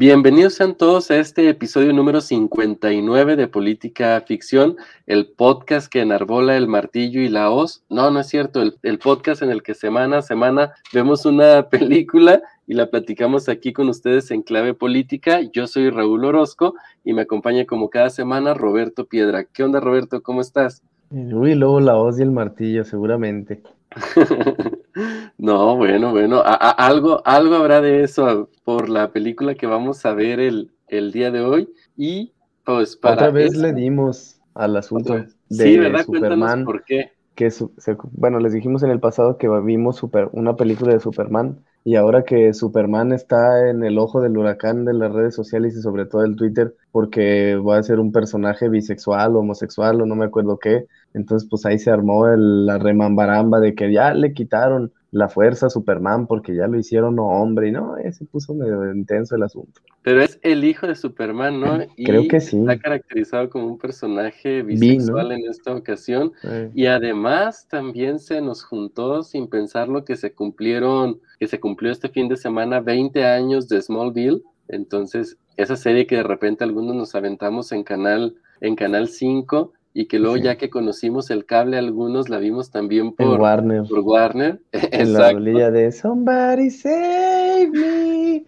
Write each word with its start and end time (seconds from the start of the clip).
Bienvenidos 0.00 0.54
sean 0.54 0.76
todos 0.76 1.10
a 1.10 1.18
este 1.18 1.46
episodio 1.50 1.92
número 1.92 2.22
59 2.22 3.36
de 3.36 3.48
Política 3.48 4.18
Ficción, 4.26 4.76
el 5.06 5.26
podcast 5.26 5.92
que 5.92 6.00
enarbola 6.00 6.56
el 6.56 6.68
martillo 6.68 7.20
y 7.20 7.28
la 7.28 7.50
hoz. 7.50 7.84
No, 7.90 8.10
no 8.10 8.20
es 8.20 8.28
cierto, 8.28 8.62
el, 8.62 8.78
el, 8.82 8.98
podcast 8.98 9.42
en 9.42 9.50
el 9.50 9.62
que 9.62 9.74
semana 9.74 10.16
a 10.16 10.22
semana 10.22 10.72
vemos 10.94 11.26
una 11.26 11.68
película 11.68 12.40
y 12.66 12.72
la 12.72 12.88
platicamos 12.88 13.50
aquí 13.50 13.74
con 13.74 13.90
ustedes 13.90 14.30
en 14.30 14.40
clave 14.40 14.72
política. 14.72 15.42
Yo 15.52 15.66
soy 15.66 15.90
Raúl 15.90 16.24
Orozco 16.24 16.76
y 17.04 17.12
me 17.12 17.20
acompaña 17.20 17.66
como 17.66 17.90
cada 17.90 18.08
semana 18.08 18.54
Roberto 18.54 19.04
Piedra. 19.04 19.44
¿Qué 19.44 19.64
onda 19.64 19.80
Roberto? 19.80 20.22
¿Cómo 20.22 20.40
estás? 20.40 20.82
Uy, 21.10 21.54
luego 21.54 21.78
la 21.78 21.98
hoz 21.98 22.18
y 22.18 22.22
el 22.22 22.30
martillo, 22.30 22.84
seguramente. 22.84 23.60
no, 25.38 25.76
bueno, 25.76 26.12
bueno, 26.12 26.38
a, 26.38 26.54
a, 26.54 26.70
algo, 26.70 27.22
algo 27.24 27.56
habrá 27.56 27.80
de 27.80 28.04
eso 28.04 28.48
por 28.64 28.88
la 28.88 29.10
película 29.12 29.54
que 29.54 29.66
vamos 29.66 30.04
a 30.06 30.14
ver 30.14 30.40
el, 30.40 30.70
el 30.88 31.12
día 31.12 31.30
de 31.30 31.40
hoy. 31.40 31.68
Y 31.96 32.32
pues 32.64 32.96
para. 32.96 33.14
Otra 33.14 33.30
vez 33.30 33.52
eso, 33.52 33.62
le 33.62 33.72
dimos 33.72 34.40
al 34.54 34.76
asunto 34.76 35.14
de 35.14 35.28
sí, 35.50 35.78
¿verdad? 35.78 36.04
Superman. 36.04 36.64
por 36.64 36.84
qué. 36.84 37.12
Que 37.34 37.50
su, 37.50 37.72
se, 37.78 37.96
bueno, 38.12 38.38
les 38.40 38.52
dijimos 38.52 38.82
en 38.82 38.90
el 38.90 39.00
pasado 39.00 39.38
que 39.38 39.48
vimos 39.48 39.96
super, 39.96 40.28
una 40.32 40.56
película 40.56 40.92
de 40.92 41.00
Superman 41.00 41.64
y 41.84 41.96
ahora 41.96 42.24
que 42.24 42.52
Superman 42.52 43.12
está 43.12 43.70
en 43.70 43.82
el 43.84 43.98
ojo 43.98 44.20
del 44.20 44.36
huracán 44.36 44.84
de 44.84 44.92
las 44.92 45.12
redes 45.12 45.34
sociales 45.34 45.74
y 45.76 45.80
sobre 45.80 46.04
todo 46.06 46.24
el 46.24 46.36
Twitter, 46.36 46.74
porque 46.90 47.56
va 47.56 47.78
a 47.78 47.82
ser 47.82 47.98
un 48.00 48.12
personaje 48.12 48.68
bisexual 48.68 49.36
o 49.36 49.40
homosexual 49.40 50.02
o 50.02 50.06
no 50.06 50.16
me 50.16 50.26
acuerdo 50.26 50.58
qué, 50.58 50.86
entonces 51.14 51.48
pues 51.48 51.64
ahí 51.64 51.78
se 51.78 51.90
armó 51.90 52.26
el, 52.28 52.66
la 52.66 52.78
remambaramba 52.78 53.60
de 53.60 53.74
que 53.74 53.92
ya 53.92 54.12
le 54.12 54.34
quitaron 54.34 54.92
la 55.12 55.28
fuerza 55.28 55.68
Superman 55.68 56.26
porque 56.26 56.54
ya 56.54 56.68
lo 56.68 56.78
hicieron 56.78 57.18
hombre 57.18 57.68
y 57.68 57.72
no, 57.72 57.96
eh, 57.98 58.12
se 58.12 58.24
puso 58.24 58.54
medio 58.54 58.92
intenso 58.92 59.34
el 59.34 59.42
asunto. 59.42 59.80
Pero 60.02 60.22
es 60.22 60.38
el 60.42 60.64
hijo 60.64 60.86
de 60.86 60.94
Superman, 60.94 61.60
¿no? 61.60 61.78
Y 61.96 62.04
Creo 62.04 62.28
que 62.28 62.40
sí. 62.40 62.58
Está 62.58 62.78
caracterizado 62.78 63.50
como 63.50 63.66
un 63.66 63.78
personaje 63.78 64.62
bisexual 64.62 65.28
Vi, 65.28 65.34
¿no? 65.34 65.44
en 65.44 65.50
esta 65.50 65.74
ocasión 65.74 66.32
eh. 66.44 66.70
y 66.74 66.86
además 66.86 67.66
también 67.68 68.18
se 68.18 68.40
nos 68.40 68.64
juntó 68.64 69.22
sin 69.22 69.48
pensarlo 69.48 70.04
que 70.04 70.16
se 70.16 70.32
cumplieron, 70.32 71.20
que 71.38 71.48
se 71.48 71.58
cumplió 71.58 71.90
este 71.90 72.08
fin 72.08 72.28
de 72.28 72.36
semana 72.36 72.80
20 72.80 73.24
años 73.24 73.68
de 73.68 73.82
Smallville, 73.82 74.42
entonces 74.68 75.36
esa 75.56 75.76
serie 75.76 76.06
que 76.06 76.16
de 76.16 76.22
repente 76.22 76.64
algunos 76.64 76.94
nos 76.94 77.14
aventamos 77.14 77.72
en 77.72 77.82
canal 77.82 78.34
en 78.60 78.76
canal 78.76 79.08
5 79.08 79.72
y 79.92 80.06
que 80.06 80.18
luego 80.18 80.36
sí. 80.36 80.42
ya 80.42 80.56
que 80.56 80.70
conocimos 80.70 81.30
el 81.30 81.46
cable 81.46 81.76
algunos 81.76 82.28
la 82.28 82.38
vimos 82.38 82.70
también 82.70 83.12
por 83.12 83.34
en 83.34 83.40
Warner. 83.40 83.82
Por 83.88 84.00
Warner. 84.00 84.60
En 84.72 85.12
la 85.12 85.32
bolilla 85.32 85.70
de 85.70 85.90
Somebody 85.90 86.70
Save 86.70 87.70
Me. 87.70 88.44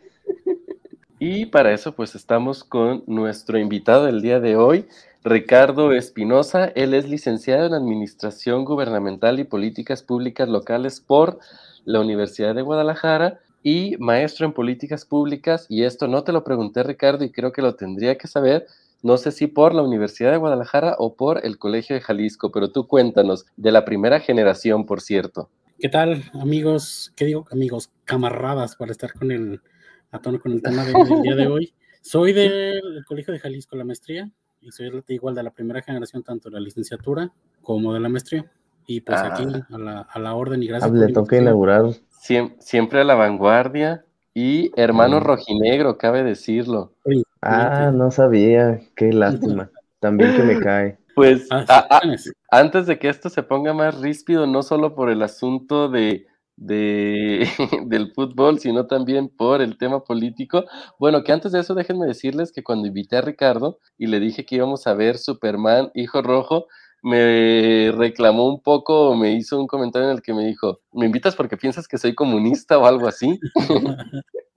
y 1.18 1.46
para 1.46 1.72
eso 1.72 1.92
pues 1.92 2.14
estamos 2.14 2.62
con 2.62 3.02
nuestro 3.06 3.58
invitado 3.58 4.06
del 4.06 4.22
día 4.22 4.38
de 4.38 4.56
hoy, 4.56 4.86
Ricardo 5.24 5.92
Espinosa. 5.92 6.66
Él 6.66 6.94
es 6.94 7.08
licenciado 7.08 7.66
en 7.66 7.74
Administración 7.74 8.64
Gubernamental 8.64 9.40
y 9.40 9.44
Políticas 9.44 10.02
Públicas 10.02 10.48
Locales 10.48 11.00
por 11.00 11.38
la 11.84 12.00
Universidad 12.00 12.54
de 12.54 12.62
Guadalajara 12.62 13.40
y 13.64 13.96
maestro 13.98 14.46
en 14.46 14.52
Políticas 14.52 15.04
Públicas. 15.04 15.66
Y 15.68 15.84
esto 15.84 16.08
no 16.08 16.22
te 16.22 16.32
lo 16.32 16.44
pregunté, 16.44 16.82
Ricardo, 16.82 17.24
y 17.24 17.30
creo 17.30 17.52
que 17.52 17.62
lo 17.62 17.74
tendría 17.74 18.16
que 18.16 18.28
saber 18.28 18.66
no 19.02 19.16
sé 19.16 19.32
si 19.32 19.46
por 19.46 19.74
la 19.74 19.82
Universidad 19.82 20.30
de 20.30 20.36
Guadalajara 20.36 20.94
o 20.98 21.14
por 21.14 21.44
el 21.44 21.58
Colegio 21.58 21.94
de 21.94 22.00
Jalisco, 22.00 22.52
pero 22.52 22.70
tú 22.70 22.86
cuéntanos, 22.86 23.46
de 23.56 23.72
la 23.72 23.84
primera 23.84 24.20
generación, 24.20 24.86
por 24.86 25.00
cierto. 25.00 25.50
¿Qué 25.78 25.88
tal, 25.88 26.24
amigos? 26.34 27.12
¿Qué 27.16 27.24
digo, 27.24 27.46
amigos? 27.50 27.90
Camaradas, 28.04 28.76
para 28.76 28.92
estar 28.92 29.12
con 29.12 29.32
el, 29.32 29.60
a 30.12 30.20
tono 30.20 30.38
con 30.38 30.52
el 30.52 30.62
tema 30.62 30.84
del, 30.84 30.94
del 30.94 31.22
día 31.22 31.34
de 31.34 31.46
hoy. 31.48 31.74
Soy 32.00 32.32
del 32.32 33.04
Colegio 33.06 33.32
de 33.32 33.40
Jalisco, 33.40 33.76
la 33.76 33.84
maestría, 33.84 34.30
y 34.60 34.70
soy 34.70 34.90
igual 35.08 35.34
de 35.34 35.42
la 35.42 35.50
primera 35.50 35.82
generación, 35.82 36.22
tanto 36.22 36.48
de 36.48 36.54
la 36.54 36.60
licenciatura 36.60 37.32
como 37.62 37.92
de 37.92 38.00
la 38.00 38.08
maestría. 38.08 38.50
Y 38.86 39.00
pues 39.00 39.18
ah. 39.18 39.32
aquí, 39.32 39.44
a 39.44 39.78
la, 39.78 40.00
a 40.00 40.18
la, 40.18 40.34
orden 40.34 40.62
y 40.62 40.66
gracias. 40.66 40.90
Le 40.92 41.12
toca 41.12 41.36
inaugurar. 41.36 41.84
Siempre, 42.10 42.56
siempre 42.60 43.00
a 43.00 43.04
la 43.04 43.14
vanguardia, 43.14 44.04
y 44.34 44.70
hermano 44.80 45.20
rojinegro, 45.20 45.98
cabe 45.98 46.22
decirlo. 46.22 46.92
Ah, 47.42 47.90
no 47.92 48.10
sabía, 48.10 48.80
qué 48.96 49.12
lástima. 49.12 49.70
También 50.00 50.34
que 50.34 50.42
me 50.42 50.60
cae. 50.60 50.98
Pues 51.14 51.46
a, 51.50 51.64
a, 51.68 52.00
antes 52.50 52.86
de 52.86 52.98
que 52.98 53.08
esto 53.08 53.28
se 53.28 53.42
ponga 53.42 53.74
más 53.74 54.00
ríspido, 54.00 54.46
no 54.46 54.62
solo 54.62 54.94
por 54.94 55.10
el 55.10 55.22
asunto 55.22 55.88
de, 55.90 56.26
de, 56.56 57.46
del 57.86 58.12
fútbol, 58.12 58.58
sino 58.58 58.86
también 58.86 59.28
por 59.28 59.60
el 59.60 59.76
tema 59.76 60.04
político. 60.04 60.64
Bueno, 60.98 61.22
que 61.22 61.32
antes 61.32 61.52
de 61.52 61.60
eso 61.60 61.74
déjenme 61.74 62.06
decirles 62.06 62.52
que 62.52 62.62
cuando 62.62 62.88
invité 62.88 63.16
a 63.16 63.20
Ricardo 63.22 63.78
y 63.98 64.06
le 64.06 64.20
dije 64.20 64.44
que 64.44 64.56
íbamos 64.56 64.86
a 64.86 64.94
ver 64.94 65.18
Superman, 65.18 65.90
Hijo 65.94 66.22
Rojo, 66.22 66.66
me 67.02 67.90
reclamó 67.92 68.46
un 68.48 68.62
poco, 68.62 69.16
me 69.16 69.32
hizo 69.32 69.58
un 69.58 69.66
comentario 69.66 70.08
en 70.08 70.16
el 70.16 70.22
que 70.22 70.34
me 70.34 70.46
dijo, 70.46 70.80
¿me 70.92 71.06
invitas 71.06 71.34
porque 71.34 71.56
piensas 71.56 71.88
que 71.88 71.98
soy 71.98 72.14
comunista 72.14 72.78
o 72.78 72.86
algo 72.86 73.08
así? 73.08 73.40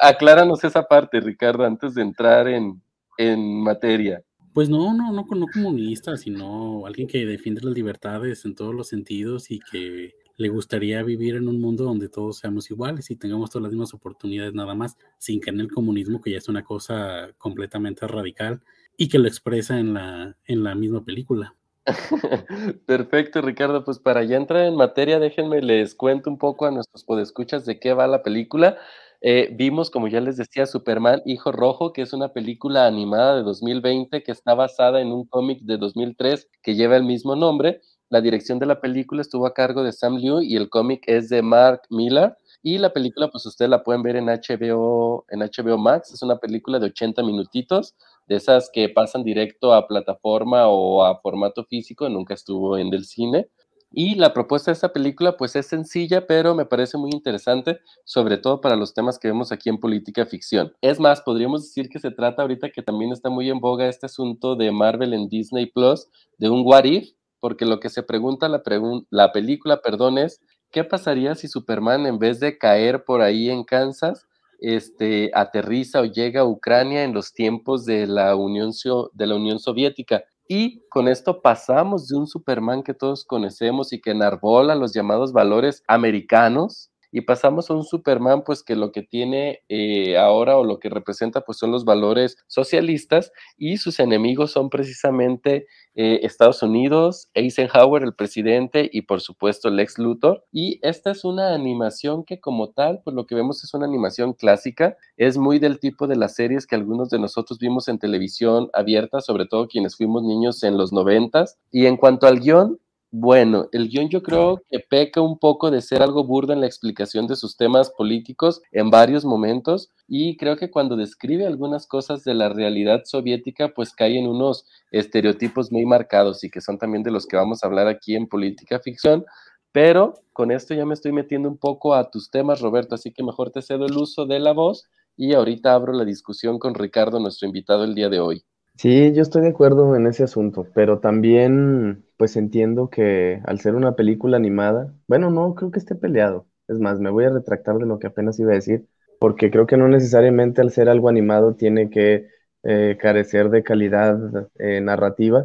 acláranos 0.00 0.64
esa 0.64 0.82
parte, 0.82 1.20
Ricardo, 1.20 1.64
antes 1.64 1.94
de 1.94 2.02
entrar 2.02 2.48
en, 2.48 2.82
en 3.18 3.62
materia. 3.62 4.22
Pues 4.52 4.68
no, 4.68 4.92
no, 4.94 5.12
no, 5.12 5.24
no 5.24 5.46
comunista, 5.52 6.16
sino 6.16 6.84
alguien 6.86 7.06
que 7.06 7.24
defiende 7.24 7.60
las 7.62 7.74
libertades 7.74 8.44
en 8.44 8.54
todos 8.54 8.74
los 8.74 8.88
sentidos 8.88 9.50
y 9.50 9.60
que 9.60 10.14
le 10.36 10.48
gustaría 10.48 11.02
vivir 11.02 11.36
en 11.36 11.48
un 11.48 11.60
mundo 11.60 11.84
donde 11.84 12.08
todos 12.08 12.38
seamos 12.38 12.70
iguales 12.70 13.10
y 13.10 13.16
tengamos 13.16 13.50
todas 13.50 13.64
las 13.64 13.72
mismas 13.72 13.92
oportunidades 13.92 14.54
nada 14.54 14.74
más, 14.74 14.96
sin 15.18 15.38
que 15.38 15.50
en 15.50 15.60
el 15.60 15.70
comunismo, 15.70 16.20
que 16.20 16.30
ya 16.30 16.38
es 16.38 16.48
una 16.48 16.64
cosa 16.64 17.30
completamente 17.36 18.06
radical, 18.06 18.62
y 18.96 19.08
que 19.08 19.18
lo 19.18 19.28
expresa 19.28 19.78
en 19.78 19.94
la, 19.94 20.36
en 20.46 20.64
la 20.64 20.74
misma 20.74 21.04
película. 21.04 21.54
Perfecto, 22.86 23.42
Ricardo. 23.42 23.84
Pues 23.84 23.98
para 23.98 24.24
ya 24.24 24.36
entrar 24.36 24.64
en 24.64 24.76
materia, 24.76 25.18
déjenme 25.18 25.62
les 25.62 25.94
cuento 25.94 26.30
un 26.30 26.38
poco 26.38 26.66
a 26.66 26.70
nuestros 26.70 27.04
podescuchas 27.04 27.64
de 27.64 27.78
qué 27.78 27.92
va 27.92 28.06
la 28.06 28.22
película. 28.22 28.78
Eh, 29.22 29.50
vimos, 29.52 29.90
como 29.90 30.08
ya 30.08 30.20
les 30.20 30.36
decía, 30.36 30.66
Superman 30.66 31.20
Hijo 31.26 31.52
Rojo, 31.52 31.92
que 31.92 32.02
es 32.02 32.12
una 32.12 32.32
película 32.32 32.86
animada 32.86 33.36
de 33.36 33.42
2020 33.42 34.22
que 34.22 34.32
está 34.32 34.54
basada 34.54 35.00
en 35.00 35.12
un 35.12 35.26
cómic 35.26 35.60
de 35.62 35.76
2003 35.76 36.48
que 36.62 36.74
lleva 36.74 36.96
el 36.96 37.04
mismo 37.04 37.36
nombre. 37.36 37.80
La 38.08 38.20
dirección 38.20 38.58
de 38.58 38.66
la 38.66 38.80
película 38.80 39.22
estuvo 39.22 39.46
a 39.46 39.54
cargo 39.54 39.82
de 39.82 39.92
Sam 39.92 40.16
Liu 40.16 40.40
y 40.40 40.56
el 40.56 40.68
cómic 40.70 41.04
es 41.06 41.28
de 41.28 41.42
Mark 41.42 41.82
Miller. 41.90 42.36
Y 42.62 42.78
la 42.78 42.92
película, 42.92 43.28
pues 43.28 43.46
ustedes 43.46 43.70
la 43.70 43.82
pueden 43.84 44.02
ver 44.02 44.16
en 44.16 44.26
HBO, 44.26 45.24
en 45.28 45.40
HBO 45.40 45.78
Max. 45.78 46.12
Es 46.12 46.22
una 46.22 46.38
película 46.38 46.78
de 46.78 46.86
80 46.86 47.22
minutitos 47.22 47.94
de 48.30 48.36
esas 48.36 48.70
que 48.72 48.88
pasan 48.88 49.24
directo 49.24 49.74
a 49.74 49.88
plataforma 49.88 50.68
o 50.68 51.04
a 51.04 51.20
formato 51.20 51.64
físico, 51.64 52.08
nunca 52.08 52.32
estuvo 52.32 52.78
en 52.78 52.94
el 52.94 53.04
cine. 53.04 53.48
Y 53.90 54.14
la 54.14 54.32
propuesta 54.32 54.70
de 54.70 54.74
esta 54.74 54.92
película 54.92 55.36
pues 55.36 55.56
es 55.56 55.66
sencilla, 55.66 56.28
pero 56.28 56.54
me 56.54 56.64
parece 56.64 56.96
muy 56.96 57.10
interesante, 57.10 57.80
sobre 58.04 58.38
todo 58.38 58.60
para 58.60 58.76
los 58.76 58.94
temas 58.94 59.18
que 59.18 59.26
vemos 59.26 59.50
aquí 59.50 59.68
en 59.68 59.80
política 59.80 60.26
ficción. 60.26 60.72
Es 60.80 61.00
más, 61.00 61.22
podríamos 61.22 61.64
decir 61.64 61.88
que 61.88 61.98
se 61.98 62.12
trata 62.12 62.42
ahorita 62.42 62.70
que 62.70 62.82
también 62.82 63.10
está 63.10 63.30
muy 63.30 63.50
en 63.50 63.58
boga 63.58 63.88
este 63.88 64.06
asunto 64.06 64.54
de 64.54 64.70
Marvel 64.70 65.12
en 65.12 65.28
Disney 65.28 65.66
Plus, 65.66 66.06
de 66.38 66.50
un 66.50 66.62
what 66.64 66.84
if, 66.84 67.10
porque 67.40 67.66
lo 67.66 67.80
que 67.80 67.88
se 67.88 68.04
pregunta 68.04 68.48
la, 68.48 68.62
la 69.10 69.32
película, 69.32 69.82
perdón, 69.82 70.18
es, 70.18 70.40
¿qué 70.70 70.84
pasaría 70.84 71.34
si 71.34 71.48
Superman 71.48 72.06
en 72.06 72.20
vez 72.20 72.38
de 72.38 72.58
caer 72.58 73.04
por 73.04 73.22
ahí 73.22 73.50
en 73.50 73.64
Kansas, 73.64 74.28
este, 74.60 75.30
aterriza 75.34 76.00
o 76.00 76.04
llega 76.04 76.42
a 76.42 76.46
Ucrania 76.46 77.04
en 77.04 77.14
los 77.14 77.32
tiempos 77.32 77.84
de 77.84 78.06
la, 78.06 78.36
Unión, 78.36 78.72
de 79.12 79.26
la 79.26 79.36
Unión 79.36 79.58
Soviética. 79.58 80.24
Y 80.48 80.82
con 80.88 81.08
esto 81.08 81.42
pasamos 81.42 82.08
de 82.08 82.16
un 82.16 82.26
Superman 82.26 82.82
que 82.82 82.94
todos 82.94 83.24
conocemos 83.24 83.92
y 83.92 84.00
que 84.00 84.10
enarbola 84.10 84.74
los 84.74 84.92
llamados 84.92 85.32
valores 85.32 85.82
americanos 85.86 86.89
y 87.12 87.22
pasamos 87.22 87.70
a 87.70 87.74
un 87.74 87.84
Superman 87.84 88.42
pues 88.44 88.62
que 88.62 88.76
lo 88.76 88.92
que 88.92 89.02
tiene 89.02 89.62
eh, 89.68 90.16
ahora 90.16 90.56
o 90.56 90.64
lo 90.64 90.78
que 90.78 90.88
representa 90.88 91.42
pues 91.42 91.58
son 91.58 91.70
los 91.70 91.84
valores 91.84 92.36
socialistas 92.46 93.32
y 93.56 93.78
sus 93.78 94.00
enemigos 94.00 94.52
son 94.52 94.70
precisamente 94.70 95.66
eh, 95.94 96.20
Estados 96.22 96.62
Unidos, 96.62 97.28
Eisenhower 97.34 98.02
el 98.02 98.14
presidente 98.14 98.88
y 98.92 99.02
por 99.02 99.20
supuesto 99.20 99.70
Lex 99.70 99.98
Luthor. 99.98 100.44
Y 100.52 100.78
esta 100.82 101.10
es 101.10 101.24
una 101.24 101.54
animación 101.54 102.24
que 102.24 102.40
como 102.40 102.70
tal 102.70 103.00
pues 103.04 103.14
lo 103.14 103.26
que 103.26 103.34
vemos 103.34 103.64
es 103.64 103.74
una 103.74 103.86
animación 103.86 104.32
clásica, 104.34 104.96
es 105.16 105.36
muy 105.36 105.58
del 105.58 105.80
tipo 105.80 106.06
de 106.06 106.16
las 106.16 106.34
series 106.34 106.66
que 106.66 106.76
algunos 106.76 107.10
de 107.10 107.18
nosotros 107.18 107.58
vimos 107.58 107.88
en 107.88 107.98
televisión 107.98 108.70
abierta, 108.72 109.20
sobre 109.20 109.46
todo 109.46 109.68
quienes 109.68 109.96
fuimos 109.96 110.22
niños 110.22 110.62
en 110.62 110.76
los 110.76 110.92
noventas. 110.92 111.58
Y 111.70 111.86
en 111.86 111.96
cuanto 111.96 112.26
al 112.26 112.40
guion 112.40 112.78
Bueno, 113.12 113.68
el 113.72 113.88
guion 113.88 114.08
yo 114.08 114.22
creo 114.22 114.62
que 114.68 114.78
peca 114.78 115.20
un 115.20 115.36
poco 115.36 115.72
de 115.72 115.80
ser 115.82 116.00
algo 116.00 116.22
burdo 116.22 116.52
en 116.52 116.60
la 116.60 116.66
explicación 116.66 117.26
de 117.26 117.34
sus 117.34 117.56
temas 117.56 117.90
políticos 117.90 118.62
en 118.70 118.88
varios 118.90 119.24
momentos 119.24 119.90
y 120.06 120.36
creo 120.36 120.56
que 120.56 120.70
cuando 120.70 120.94
describe 120.94 121.44
algunas 121.44 121.88
cosas 121.88 122.22
de 122.22 122.34
la 122.34 122.48
realidad 122.50 123.02
soviética 123.04 123.74
pues 123.74 123.92
cae 123.92 124.16
en 124.16 124.28
unos 124.28 124.64
estereotipos 124.92 125.72
muy 125.72 125.86
marcados 125.86 126.44
y 126.44 126.50
que 126.50 126.60
son 126.60 126.78
también 126.78 127.02
de 127.02 127.10
los 127.10 127.26
que 127.26 127.36
vamos 127.36 127.64
a 127.64 127.66
hablar 127.66 127.88
aquí 127.88 128.14
en 128.14 128.28
Política 128.28 128.78
Ficción, 128.78 129.24
pero 129.72 130.14
con 130.32 130.52
esto 130.52 130.74
ya 130.74 130.86
me 130.86 130.94
estoy 130.94 131.10
metiendo 131.10 131.48
un 131.48 131.58
poco 131.58 131.94
a 131.94 132.10
tus 132.12 132.30
temas, 132.30 132.60
Roberto, 132.60 132.94
así 132.94 133.12
que 133.12 133.24
mejor 133.24 133.50
te 133.50 133.60
cedo 133.60 133.86
el 133.86 133.96
uso 133.96 134.24
de 134.26 134.38
la 134.38 134.52
voz 134.52 134.84
y 135.16 135.34
ahorita 135.34 135.74
abro 135.74 135.92
la 135.92 136.04
discusión 136.04 136.60
con 136.60 136.74
Ricardo, 136.74 137.18
nuestro 137.18 137.48
invitado 137.48 137.82
el 137.82 137.96
día 137.96 138.08
de 138.08 138.20
hoy. 138.20 138.44
Sí, 138.80 139.12
yo 139.12 139.20
estoy 139.22 139.42
de 139.42 139.48
acuerdo 139.48 139.94
en 139.94 140.06
ese 140.06 140.24
asunto, 140.24 140.66
pero 140.74 141.00
también 141.00 142.02
pues 142.16 142.36
entiendo 142.36 142.88
que 142.88 143.40
al 143.44 143.60
ser 143.60 143.74
una 143.74 143.94
película 143.94 144.38
animada, 144.38 144.94
bueno, 145.06 145.30
no 145.30 145.54
creo 145.54 145.70
que 145.70 145.78
esté 145.78 145.94
peleado. 145.96 146.48
Es 146.66 146.78
más, 146.78 146.98
me 146.98 147.10
voy 147.10 147.24
a 147.26 147.30
retractar 147.30 147.76
de 147.76 147.84
lo 147.86 147.98
que 147.98 148.06
apenas 148.06 148.38
iba 148.40 148.52
a 148.52 148.54
decir, 148.54 148.86
porque 149.18 149.50
creo 149.50 149.66
que 149.66 149.76
no 149.76 149.86
necesariamente 149.88 150.62
al 150.62 150.70
ser 150.70 150.88
algo 150.88 151.10
animado 151.10 151.56
tiene 151.56 151.90
que 151.90 152.28
eh, 152.62 152.96
carecer 152.98 153.50
de 153.50 153.62
calidad 153.62 154.48
eh, 154.58 154.80
narrativa. 154.80 155.44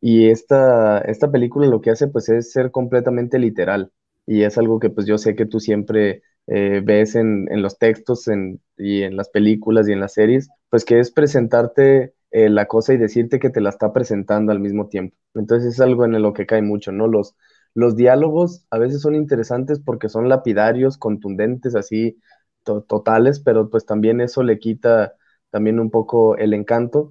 Y 0.00 0.28
esta, 0.30 0.98
esta 1.02 1.30
película 1.30 1.66
lo 1.68 1.80
que 1.80 1.90
hace 1.90 2.08
pues 2.08 2.28
es 2.28 2.50
ser 2.52 2.72
completamente 2.72 3.38
literal. 3.38 3.92
Y 4.26 4.42
es 4.42 4.58
algo 4.58 4.80
que 4.80 4.90
pues 4.90 5.06
yo 5.06 5.18
sé 5.18 5.36
que 5.36 5.46
tú 5.46 5.60
siempre 5.60 6.22
eh, 6.48 6.80
ves 6.84 7.14
en, 7.14 7.46
en 7.52 7.62
los 7.62 7.78
textos 7.78 8.26
en, 8.28 8.60
y 8.76 9.02
en 9.02 9.16
las 9.16 9.28
películas 9.30 9.88
y 9.88 9.92
en 9.92 10.00
las 10.00 10.14
series, 10.14 10.48
pues 10.70 10.84
que 10.84 10.98
es 10.98 11.12
presentarte 11.12 12.14
eh, 12.32 12.48
la 12.50 12.66
cosa 12.66 12.94
y 12.94 12.98
decirte 12.98 13.38
que 13.38 13.50
te 13.50 13.60
la 13.60 13.70
está 13.70 13.92
presentando 13.92 14.52
al 14.52 14.60
mismo 14.60 14.88
tiempo. 14.88 15.16
Entonces 15.34 15.74
es 15.74 15.80
algo 15.80 16.04
en 16.04 16.20
lo 16.22 16.32
que 16.32 16.46
cae 16.46 16.62
mucho, 16.62 16.92
¿no? 16.92 17.06
Los, 17.08 17.36
los 17.74 17.96
diálogos 17.96 18.66
a 18.70 18.78
veces 18.78 19.00
son 19.02 19.14
interesantes 19.14 19.80
porque 19.80 20.08
son 20.08 20.28
lapidarios, 20.28 20.98
contundentes, 20.98 21.74
así 21.74 22.18
totales, 22.64 23.40
pero 23.40 23.70
pues 23.70 23.86
también 23.86 24.20
eso 24.20 24.42
le 24.42 24.58
quita 24.58 25.14
también 25.50 25.80
un 25.80 25.90
poco 25.90 26.36
el 26.36 26.54
encanto. 26.54 27.10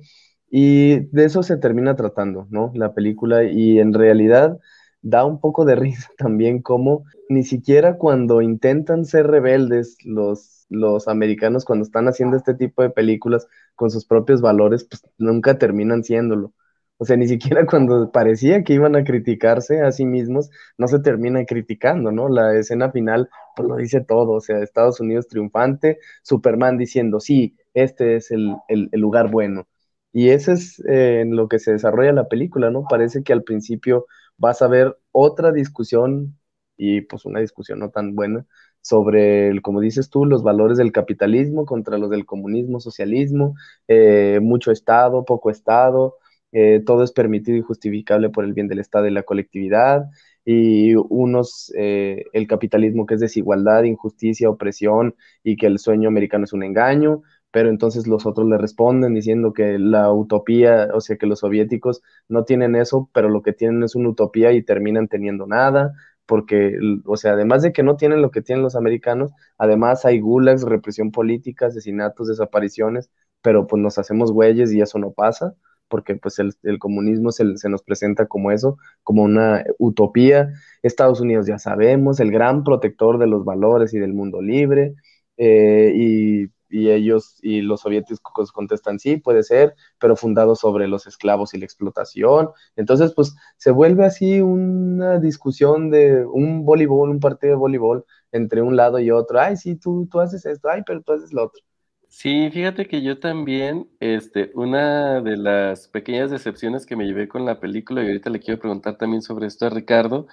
Y 0.49 1.07
de 1.15 1.25
eso 1.25 1.43
se 1.43 1.57
termina 1.57 1.95
tratando, 1.95 2.47
¿no? 2.49 2.71
La 2.75 2.93
película 2.93 3.43
y 3.45 3.79
en 3.79 3.93
realidad 3.93 4.59
da 5.01 5.25
un 5.25 5.39
poco 5.39 5.65
de 5.65 5.75
risa 5.77 6.09
también 6.17 6.61
como 6.61 7.05
ni 7.29 7.43
siquiera 7.43 7.97
cuando 7.97 8.41
intentan 8.41 9.05
ser 9.05 9.27
rebeldes 9.27 9.97
los 10.05 10.61
los 10.71 11.07
americanos 11.07 11.65
cuando 11.65 11.83
están 11.83 12.07
haciendo 12.07 12.37
este 12.37 12.55
tipo 12.55 12.81
de 12.81 12.89
películas 12.89 13.47
con 13.75 13.91
sus 13.91 14.05
propios 14.05 14.41
valores, 14.41 14.85
pues 14.85 15.03
nunca 15.17 15.57
terminan 15.57 16.03
siéndolo. 16.03 16.53
O 16.97 17.05
sea, 17.05 17.17
ni 17.17 17.27
siquiera 17.27 17.65
cuando 17.67 18.11
parecía 18.11 18.63
que 18.63 18.73
iban 18.73 18.95
a 18.95 19.03
criticarse 19.03 19.81
a 19.81 19.91
sí 19.91 20.05
mismos, 20.05 20.49
no 20.77 20.87
se 20.87 20.99
terminan 20.99 21.45
criticando, 21.45 22.11
¿no? 22.11 22.29
La 22.29 22.55
escena 22.57 22.91
final, 22.91 23.29
pues 23.55 23.67
lo 23.67 23.75
dice 23.75 24.01
todo, 24.01 24.31
o 24.31 24.41
sea, 24.41 24.59
Estados 24.63 24.99
Unidos 25.01 25.27
triunfante, 25.27 25.99
Superman 26.23 26.77
diciendo, 26.77 27.19
sí, 27.19 27.57
este 27.73 28.15
es 28.15 28.31
el, 28.31 28.55
lugar 28.93 29.29
bueno. 29.29 29.67
Y 30.13 30.29
eso 30.29 30.51
es 30.53 30.79
eh, 30.87 31.21
en 31.21 31.35
lo 31.35 31.47
que 31.47 31.59
se 31.59 31.71
desarrolla 31.73 32.11
la 32.13 32.27
película, 32.27 32.69
¿no? 32.69 32.85
Parece 32.89 33.23
que 33.23 33.33
al 33.33 33.43
principio 33.43 34.07
vas 34.41 34.61
a 34.61 34.67
ver 34.67 34.97
otra 35.11 35.51
discusión, 35.51 36.37
y 36.77 37.01
pues 37.01 37.25
una 37.25 37.39
discusión 37.39 37.79
no 37.79 37.91
tan 37.91 38.15
buena, 38.15 38.45
sobre, 38.81 39.61
como 39.61 39.79
dices 39.81 40.09
tú, 40.09 40.25
los 40.25 40.41
valores 40.43 40.77
del 40.77 40.91
capitalismo 40.91 41.65
contra 41.65 41.97
los 41.99 42.09
del 42.09 42.25
comunismo, 42.25 42.79
socialismo, 42.79 43.55
eh, 43.87 44.39
mucho 44.41 44.71
Estado, 44.71 45.23
poco 45.25 45.51
Estado, 45.51 46.15
eh, 46.51 46.81
todo 46.85 47.03
es 47.03 47.11
permitido 47.11 47.57
y 47.57 47.61
justificable 47.61 48.29
por 48.29 48.43
el 48.43 48.53
bien 48.53 48.67
del 48.67 48.79
Estado 48.79 49.07
y 49.07 49.11
la 49.11 49.23
colectividad, 49.23 50.05
y 50.43 50.95
unos, 50.95 51.71
eh, 51.77 52.25
el 52.33 52.47
capitalismo 52.47 53.05
que 53.05 53.13
es 53.13 53.19
desigualdad, 53.19 53.83
injusticia, 53.83 54.49
opresión, 54.49 55.15
y 55.43 55.55
que 55.57 55.67
el 55.67 55.77
sueño 55.77 56.09
americano 56.09 56.45
es 56.45 56.53
un 56.53 56.63
engaño, 56.63 57.21
pero 57.51 57.69
entonces 57.69 58.07
los 58.07 58.25
otros 58.25 58.47
le 58.47 58.57
responden 58.57 59.13
diciendo 59.13 59.53
que 59.53 59.77
la 59.77 60.11
utopía, 60.11 60.89
o 60.93 61.01
sea, 61.01 61.17
que 61.17 61.27
los 61.27 61.39
soviéticos 61.39 62.01
no 62.29 62.45
tienen 62.45 62.75
eso, 62.75 63.09
pero 63.13 63.29
lo 63.29 63.41
que 63.41 63.53
tienen 63.53 63.83
es 63.83 63.95
una 63.95 64.09
utopía 64.09 64.53
y 64.53 64.63
terminan 64.63 65.07
teniendo 65.07 65.47
nada, 65.47 65.93
porque, 66.25 66.77
o 67.05 67.17
sea, 67.17 67.33
además 67.33 67.61
de 67.61 67.73
que 67.73 67.83
no 67.83 67.97
tienen 67.97 68.21
lo 68.21 68.31
que 68.31 68.41
tienen 68.41 68.63
los 68.63 68.75
americanos, 68.75 69.31
además 69.57 70.05
hay 70.05 70.19
gulags, 70.21 70.63
represión 70.63 71.11
política, 71.11 71.67
asesinatos, 71.67 72.27
desapariciones, 72.29 73.11
pero 73.41 73.67
pues 73.67 73.81
nos 73.81 73.97
hacemos 73.97 74.31
güeyes 74.31 74.71
y 74.71 74.81
eso 74.81 74.97
no 74.99 75.11
pasa, 75.11 75.55
porque 75.89 76.15
pues 76.15 76.39
el, 76.39 76.79
comunismo 76.79 77.31
se, 77.31 77.43
nos 77.43 77.83
presenta 77.83 78.27
como 78.27 78.51
eso, 78.51 78.77
como 79.03 79.23
una 79.23 79.65
utopía. 79.77 80.53
Estados 80.83 81.19
Unidos 81.21 81.47
ya 81.47 81.59
sabemos, 81.59 82.19
el 82.21 82.31
gran 82.31 82.63
protector 82.63 83.17
de 83.19 83.27
los 83.27 83.43
valores 83.43 83.93
y 83.93 83.99
del 83.99 84.13
mundo 84.13 84.41
libre, 84.41 84.95
eh, 85.37 85.91
y 85.95 86.47
y 86.71 86.89
ellos 86.89 87.37
y 87.41 87.61
los 87.61 87.81
soviéticos 87.81 88.51
contestan 88.51 88.99
sí, 88.99 89.17
puede 89.17 89.43
ser, 89.43 89.75
pero 89.99 90.15
fundado 90.15 90.55
sobre 90.55 90.87
los 90.87 91.07
esclavos 91.07 91.53
y 91.53 91.59
la 91.59 91.65
explotación. 91.65 92.49
Entonces, 92.75 93.13
pues 93.13 93.35
se 93.57 93.71
vuelve 93.71 94.05
así 94.05 94.41
una 94.41 95.19
discusión 95.19 95.89
de 95.91 96.25
un 96.25 96.65
voleibol, 96.65 97.09
un 97.09 97.19
partido 97.19 97.53
de 97.53 97.57
voleibol 97.59 98.05
entre 98.31 98.61
un 98.61 98.75
lado 98.75 98.99
y 98.99 99.11
otro. 99.11 99.39
Ay, 99.39 99.57
sí, 99.57 99.75
tú, 99.75 100.07
tú 100.09 100.19
haces 100.19 100.45
esto, 100.45 100.69
ay, 100.69 100.83
pero 100.85 101.01
tú 101.01 101.13
haces 101.13 101.33
lo 101.33 101.45
otro. 101.45 101.61
Sí, 102.07 102.49
fíjate 102.51 102.87
que 102.87 103.01
yo 103.01 103.19
también, 103.19 103.89
este, 104.01 104.51
una 104.53 105.21
de 105.21 105.37
las 105.37 105.87
pequeñas 105.87 106.29
decepciones 106.29 106.85
que 106.85 106.97
me 106.97 107.05
llevé 107.05 107.29
con 107.29 107.45
la 107.45 107.59
película, 107.61 108.03
y 108.03 108.07
ahorita 108.07 108.29
le 108.29 108.39
quiero 108.41 108.59
preguntar 108.59 108.97
también 108.97 109.21
sobre 109.21 109.47
esto 109.47 109.65
a 109.65 109.69
Ricardo, 109.69 110.27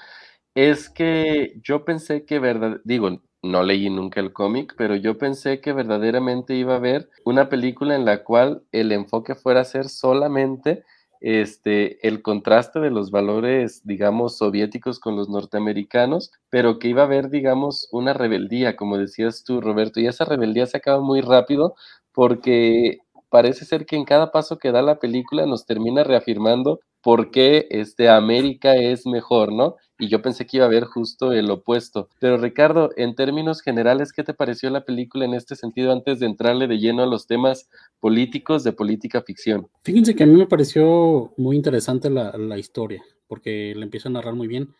es 0.55 0.91
que 0.91 1.61
yo 1.63 1.85
pensé 1.85 2.25
que 2.25 2.41
verdad, 2.41 2.81
digo, 2.85 3.23
no 3.43 3.63
leí 3.63 3.89
nunca 3.91 4.21
el 4.21 4.33
cómic, 4.33 4.75
pero 4.77 4.97
yo 4.97 5.19
pensé 5.19 5.61
que 5.61 5.73
verdaderamente 5.73 6.55
iba 6.55 6.75
a 6.75 6.79
haber 6.79 7.09
una 7.25 7.49
película 7.49 7.95
en 7.95 8.05
la 8.05 8.25
cual 8.25 8.63
el 8.73 8.93
enfoque 8.93 9.35
fuera 9.35 9.61
a 9.61 9.65
ser 9.65 9.89
solamente 9.89 10.85
este, 11.21 12.07
el 12.07 12.23
contraste 12.23 12.81
de 12.81 12.91
los 12.91 13.11
valores, 13.11 13.83
digamos, 13.85 14.39
soviéticos 14.39 15.01
con 15.01 15.17
los 15.17 15.29
norteamericanos, 15.29 16.33
pero 16.51 16.79
que 16.79 16.89
iba 16.89 17.03
a 17.03 17.07
haber, 17.07 17.31
digamos, 17.31 17.89
una 17.93 18.13
rebeldía, 18.13 18.77
como 18.77 18.99
decías 18.99 19.45
tú, 19.45 19.61
Roberto, 19.61 20.01
y 20.01 20.07
esa 20.07 20.25
rebeldía 20.25 20.67
se 20.67 20.77
acaba 20.79 21.01
muy 21.01 21.21
rápido 21.21 21.75
porque 22.13 22.99
parece 23.31 23.65
ser 23.65 23.87
que 23.87 23.97
en 23.97 24.05
cada 24.05 24.33
paso 24.33 24.59
que 24.59 24.73
da 24.73 24.83
la 24.83 24.99
película 24.99 25.47
nos 25.47 25.67
termina 25.67 26.05
reafirmando 26.05 26.81
por 27.03 27.31
qué 27.31 27.67
este, 27.71 28.09
América 28.09 28.77
es 28.77 29.07
mejor, 29.07 29.53
¿no? 29.53 29.77
Y 29.99 30.09
yo 30.09 30.23
pensé 30.23 30.47
que 30.47 30.59
iba 30.59 30.67
a 30.67 30.69
haber 30.69 30.85
justo 30.85 31.33
el 31.33 31.51
opuesto. 31.51 32.09
Pero 32.21 32.39
Ricardo, 32.39 32.91
en 32.97 33.15
términos 33.15 33.63
generales, 33.63 34.13
¿qué 34.13 34.23
te 34.23 34.35
pareció 34.35 34.71
la 34.71 34.85
película 34.85 35.25
en 35.25 35.35
este 35.35 35.57
sentido 35.57 35.93
antes 35.93 36.21
de 36.21 36.27
entrarle 36.27 36.69
de 36.69 36.79
lleno 36.79 37.03
a 37.03 37.07
los 37.07 37.27
temas 37.27 37.69
políticos 37.99 38.63
de 38.63 38.73
política 38.73 39.23
ficción? 39.23 39.69
Fíjense 39.83 40.15
que 40.15 40.23
a 40.23 40.27
mí 40.27 40.35
me 40.35 40.47
pareció 40.47 41.33
muy 41.37 41.57
interesante 41.57 42.11
la, 42.11 42.59
historia, 42.59 43.03
porque 43.27 43.75
la 43.77 43.85
empiezo 43.85 44.09
a 44.09 44.13
narrar 44.13 44.35
muy 44.35 44.47
bien. 44.47 44.75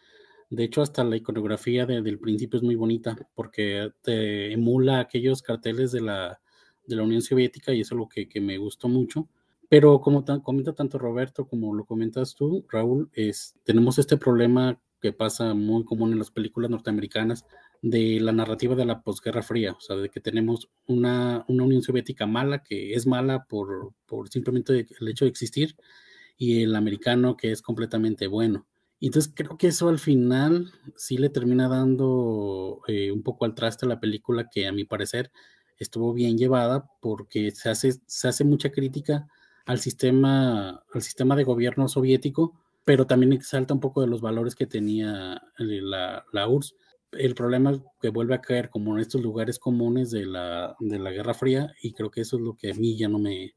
De 0.51 0.65
hecho, 0.65 0.83
hasta 0.83 1.05
la 1.05 1.17
iconografía 1.17 1.85
del 1.85 2.19
principio 2.19 2.57
es 2.57 2.63
muy 2.63 2.77
bonita, 2.77 3.17
porque 3.35 3.91
te 4.03 4.53
emula 4.53 5.01
aquellos 5.01 5.43
carteles 5.43 5.93
de 5.93 6.01
la, 6.01 6.41
de 6.87 6.97
la 6.97 7.03
Unión 7.03 7.23
Soviética 7.23 7.73
y 7.73 7.81
eso 7.81 7.95
es 7.95 7.99
lo 7.99 8.09
que, 8.09 8.29
que 8.29 8.41
me 8.41 8.57
gustó 8.57 8.89
mucho 8.89 9.29
pero 9.69 10.01
como 10.01 10.25
comenta 10.43 10.73
tanto 10.75 10.99
Roberto 10.99 11.47
como 11.47 11.75
lo 11.75 11.85
comentas 11.85 12.35
tú, 12.35 12.65
Raúl, 12.69 13.11
es, 13.13 13.55
tenemos 13.65 13.99
este 13.99 14.17
problema 14.17 14.81
que 15.01 15.13
pasa 15.13 15.55
muy 15.55 15.85
común 15.85 16.13
en 16.13 16.19
las 16.19 16.31
películas 16.31 16.71
norteamericanas 16.71 17.45
de 17.83 18.19
la 18.21 18.33
narrativa 18.33 18.75
de 18.75 18.85
la 18.85 19.03
posguerra 19.03 19.43
fría, 19.43 19.73
o 19.73 19.81
sea, 19.81 19.97
de 19.97 20.09
que 20.09 20.21
tenemos 20.21 20.69
una, 20.87 21.45
una 21.49 21.65
Unión 21.65 21.83
Soviética 21.83 22.27
mala, 22.27 22.63
que 22.65 22.95
es 22.95 23.07
mala 23.07 23.45
por, 23.45 23.93
por, 24.07 24.29
simplemente 24.29 24.87
el 24.99 25.09
hecho 25.09 25.25
de 25.25 25.31
existir, 25.31 25.77
y 26.37 26.63
el 26.63 26.75
americano 26.77 27.37
que 27.37 27.53
es 27.53 27.63
completamente 27.63 28.29
bueno. 28.29 28.67
entonces 29.01 29.33
creo 29.35 29.59
que 29.59 29.69
eso 29.69 29.89
al 29.89 29.99
final 29.99 30.73
sí 30.97 31.19
le 31.19 31.31
termina 31.31 31.69
dando 31.69 32.81
eh, 32.87 33.13
un 33.13 33.23
poco 33.23 33.45
al 33.45 33.55
traste 33.55 33.87
a 33.87 33.89
la 33.89 34.01
película 34.01 34.49
que 34.49 34.67
a 34.67 34.73
mi 34.73 34.85
parecer 34.85 35.33
estuvo 35.79 36.13
bien 36.15 36.39
llevada 36.39 36.91
porque 37.01 37.51
se 37.51 37.71
hace, 37.71 37.93
se 38.07 38.29
hace 38.29 38.45
mucha 38.45 38.71
crítica 38.71 39.29
al 39.69 39.81
sistema, 39.81 40.83
al 40.93 41.03
sistema 41.03 41.37
de 41.37 41.45
gobierno 41.45 41.89
soviético, 41.89 42.59
pero 42.87 43.07
también 43.07 43.35
exalta 43.35 43.75
un 43.75 43.81
poco 43.81 44.01
de 44.01 44.07
los 44.07 44.23
valores 44.23 44.55
que 44.55 44.67
tenía 44.67 45.43
la, 45.59 46.25
la 46.33 46.49
URSS. 46.49 46.75
El 47.13 47.35
problema 47.35 47.79
que 48.01 48.09
vuelve 48.09 48.35
a 48.35 48.41
caer 48.41 48.71
como 48.71 48.97
en 48.97 49.03
estos 49.03 49.21
lugares 49.21 49.59
comunes 49.59 50.11
de 50.11 50.25
la, 50.25 50.75
de 50.81 50.99
la 50.99 51.11
Guerra 51.11 51.35
Fría 51.35 51.75
y 51.83 51.93
creo 51.93 52.11
que 52.11 52.23
eso 52.23 52.37
es 52.37 52.43
lo 52.43 52.57
que 52.57 52.71
a 52.71 52.75
mí 52.75 52.97
ya 52.97 53.09
no 53.09 53.19
me, 53.19 53.57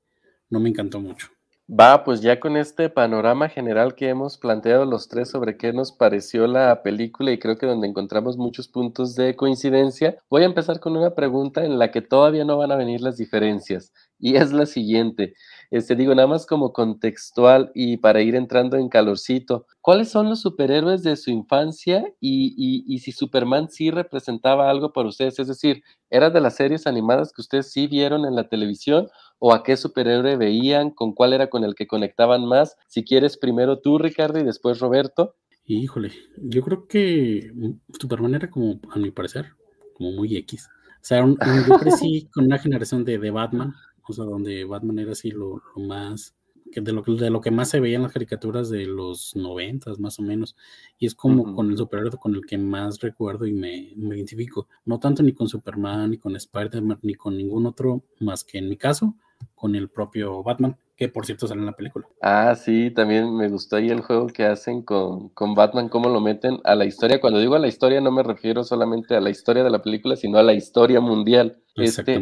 no 0.50 0.60
me 0.60 0.68
encantó 0.70 1.00
mucho. 1.00 1.30
Va, 1.74 2.04
pues 2.04 2.20
ya 2.20 2.38
con 2.42 2.58
este 2.58 2.90
panorama 2.90 3.48
general 3.48 3.96
que 3.96 4.10
hemos 4.10 4.38
planteado 4.38 4.84
los 4.84 5.08
tres 5.08 5.30
sobre 5.30 5.56
qué 5.56 5.72
nos 5.72 5.94
pareció 5.94 6.46
la 6.46 6.84
película 6.84 7.32
y 7.32 7.40
creo 7.40 7.58
que 7.58 7.66
donde 7.66 7.88
encontramos 7.88 8.36
muchos 8.36 8.68
puntos 8.68 9.16
de 9.16 9.38
coincidencia, 9.38 10.18
voy 10.30 10.44
a 10.44 10.48
empezar 10.48 10.82
con 10.82 10.98
una 10.98 11.16
pregunta 11.16 11.64
en 11.64 11.80
la 11.80 11.90
que 11.90 12.02
todavía 12.02 12.44
no 12.44 12.58
van 12.58 12.74
a 12.74 12.76
venir 12.76 13.00
las 13.00 13.16
diferencias 13.16 13.94
y 14.20 14.36
es 14.36 14.52
la 14.52 14.66
siguiente. 14.66 15.34
Este, 15.72 15.96
digo, 15.96 16.14
nada 16.14 16.28
más 16.28 16.46
como 16.46 16.74
contextual 16.74 17.72
y 17.74 17.96
para 17.96 18.22
ir 18.22 18.36
entrando 18.36 18.76
en 18.76 18.90
calorcito, 18.90 19.66
¿cuáles 19.80 20.10
son 20.10 20.28
los 20.28 20.42
superhéroes 20.42 21.04
de 21.04 21.16
su 21.16 21.32
infancia 21.32 22.04
y, 22.20 22.54
y, 22.86 23.00
si 23.00 23.14
Superman 23.14 23.70
sí 23.70 23.92
representaba 23.92 24.70
algo 24.70 24.92
para 24.92 25.08
ustedes? 25.08 25.40
Es 25.40 25.48
decir, 25.48 25.84
¿era 26.10 26.30
de 26.30 26.42
las 26.42 26.58
series 26.58 26.86
animadas 26.86 27.32
que 27.32 27.42
ustedes 27.42 27.72
sí 27.72 27.88
vieron 27.88 28.26
en 28.26 28.36
la 28.36 28.50
televisión 28.50 29.08
o 29.44 29.54
a 29.54 29.64
qué 29.64 29.76
superhéroe 29.76 30.38
veían? 30.38 30.92
¿Con 30.92 31.14
cuál 31.14 31.34
era 31.34 31.50
con 31.50 31.64
el 31.64 31.74
que 31.74 31.88
conectaban 31.88 32.46
más? 32.46 32.78
Si 32.88 33.04
quieres, 33.04 33.38
primero 33.38 33.80
tú, 33.80 33.98
Ricardo, 33.98 34.40
y 34.40 34.44
después 34.44 34.80
Roberto. 34.80 35.36
Híjole, 35.66 36.12
yo 36.38 36.62
creo 36.62 36.88
que 36.88 37.52
Superman 38.00 38.36
era 38.36 38.52
como, 38.52 38.80
a 38.92 39.00
mi 39.00 39.10
parecer, 39.10 39.48
como 39.96 40.12
muy 40.12 40.38
X. 40.38 40.70
O 40.96 41.00
sea, 41.02 41.26
yo 41.26 41.80
crecí 41.80 42.30
con 42.34 42.46
una 42.46 42.60
generación 42.60 43.04
de, 43.04 43.18
de 43.18 43.32
Batman, 43.32 43.74
o 44.08 44.14
sea, 44.14 44.26
donde 44.26 44.64
Batman 44.64 45.00
era 45.00 45.14
así 45.14 45.32
lo, 45.32 45.60
más, 45.76 46.36
que 46.72 46.82
de, 46.82 46.92
lo, 46.92 47.02
de 47.02 47.32
lo 47.32 47.42
que 47.42 47.50
más 47.50 47.70
se 47.70 47.80
veía 47.80 47.96
en 47.96 48.04
las 48.04 48.14
caricaturas 48.14 48.70
de 48.70 48.86
los 48.86 49.36
noventas, 49.36 50.00
más 50.00 50.20
o 50.20 50.22
menos, 50.22 50.56
y 51.00 51.08
es 51.08 51.16
como 51.16 51.56
con 51.56 51.72
el 51.72 51.78
superhéroe 51.78 52.20
con 52.20 52.36
el 52.36 52.46
que 52.46 52.60
más 52.60 53.00
recuerdo 53.00 53.48
y 53.48 53.54
me, 53.54 53.94
me, 53.96 54.18
identifico, 54.18 54.68
no 54.86 55.00
tanto 55.00 55.24
ni 55.24 55.34
con 55.34 55.48
Superman, 55.48 56.12
ni 56.12 56.18
con 56.20 56.36
Spider-Man, 56.36 57.00
ni 57.02 57.16
con 57.16 57.36
ningún 57.36 57.66
otro, 57.66 58.04
más 58.20 58.44
que 58.44 58.60
en 58.60 58.70
mi 58.70 58.78
caso, 58.78 59.16
con 59.56 59.76
el 59.76 59.90
propio 59.90 60.44
Batman, 60.44 60.78
que 60.96 61.10
por 61.10 61.26
cierto 61.26 61.48
sale 61.48 61.62
en 61.62 61.66
la 61.66 61.76
película. 61.76 62.08
Ah, 62.22 62.56
sí, 62.56 62.92
también 62.92 63.36
me 63.36 63.50
gustó 63.50 63.76
ahí 63.76 63.90
el 63.90 64.02
juego 64.02 64.28
que 64.28 64.46
hacen 64.46 64.82
con, 64.84 65.30
con 65.30 65.56
Batman, 65.56 65.90
cómo 65.90 66.10
lo 66.10 66.22
meten 66.22 66.60
a 66.64 66.76
la 66.76 66.86
historia. 66.86 67.20
Cuando 67.20 67.40
digo 67.40 67.56
a 67.56 67.60
la 67.60 67.68
historia 67.68 68.02
no 68.02 68.12
me 68.12 68.24
refiero 68.24 68.64
solamente 68.64 69.16
a 69.16 69.22
la 69.22 69.30
historia 69.30 69.64
de 69.64 69.70
la 69.70 69.82
película, 69.82 70.16
sino 70.16 70.38
a 70.38 70.44
la 70.44 70.54
historia 70.54 71.00
mundial. 71.00 71.58
Este, 71.76 72.20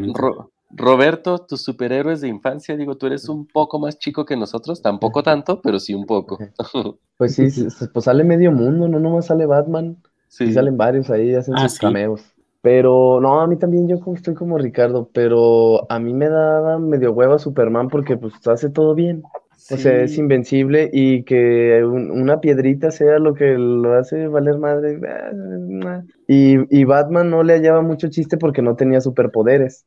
Roberto, 0.71 1.39
tus 1.47 1.63
superhéroes 1.63 2.21
de 2.21 2.27
infancia, 2.27 2.77
digo, 2.77 2.95
tú 2.95 3.07
eres 3.07 3.27
un 3.27 3.47
poco 3.47 3.79
más 3.79 3.97
chico 3.97 4.23
que 4.25 4.37
nosotros, 4.37 4.81
tampoco 4.81 5.23
tanto, 5.23 5.61
pero 5.61 5.79
sí 5.79 5.93
un 5.93 6.05
poco. 6.05 6.37
Pues 7.17 7.35
sí, 7.35 7.49
pues 7.91 8.05
sale 8.05 8.23
medio 8.23 8.49
mundo, 8.49 8.87
no 8.87 8.97
nomás 8.97 9.25
sale 9.25 9.45
Batman, 9.45 10.01
sí, 10.29 10.53
salen 10.53 10.77
varios 10.77 11.09
ahí, 11.09 11.35
hacen 11.35 11.53
ah, 11.57 11.67
sus 11.67 11.77
cameos. 11.77 12.21
Pero 12.61 13.19
no, 13.21 13.39
a 13.39 13.47
mí 13.47 13.57
también 13.57 13.87
yo 13.87 13.97
estoy 14.13 14.33
como 14.33 14.57
Ricardo, 14.57 15.09
pero 15.13 15.89
a 15.89 15.99
mí 15.99 16.13
me 16.13 16.27
daba 16.27 16.77
medio 16.77 17.13
hueva 17.13 17.39
Superman 17.39 17.87
porque 17.87 18.17
pues 18.17 18.33
hace 18.47 18.69
todo 18.69 18.95
bien. 18.95 19.23
O 19.71 19.77
sea, 19.77 20.01
es 20.01 20.17
invencible 20.17 20.89
y 20.91 21.23
que 21.23 21.83
una 21.83 22.39
piedrita 22.39 22.91
sea 22.91 23.19
lo 23.19 23.33
que 23.33 23.55
lo 23.57 23.93
hace 23.93 24.27
valer 24.27 24.57
madre. 24.57 24.99
Eh, 25.01 26.01
y, 26.27 26.79
y 26.79 26.83
Batman 26.85 27.29
no 27.29 27.43
le 27.43 27.53
hallaba 27.53 27.81
mucho 27.81 28.09
chiste 28.09 28.37
porque 28.37 28.61
no 28.61 28.75
tenía 28.75 28.99
superpoderes. 29.01 29.85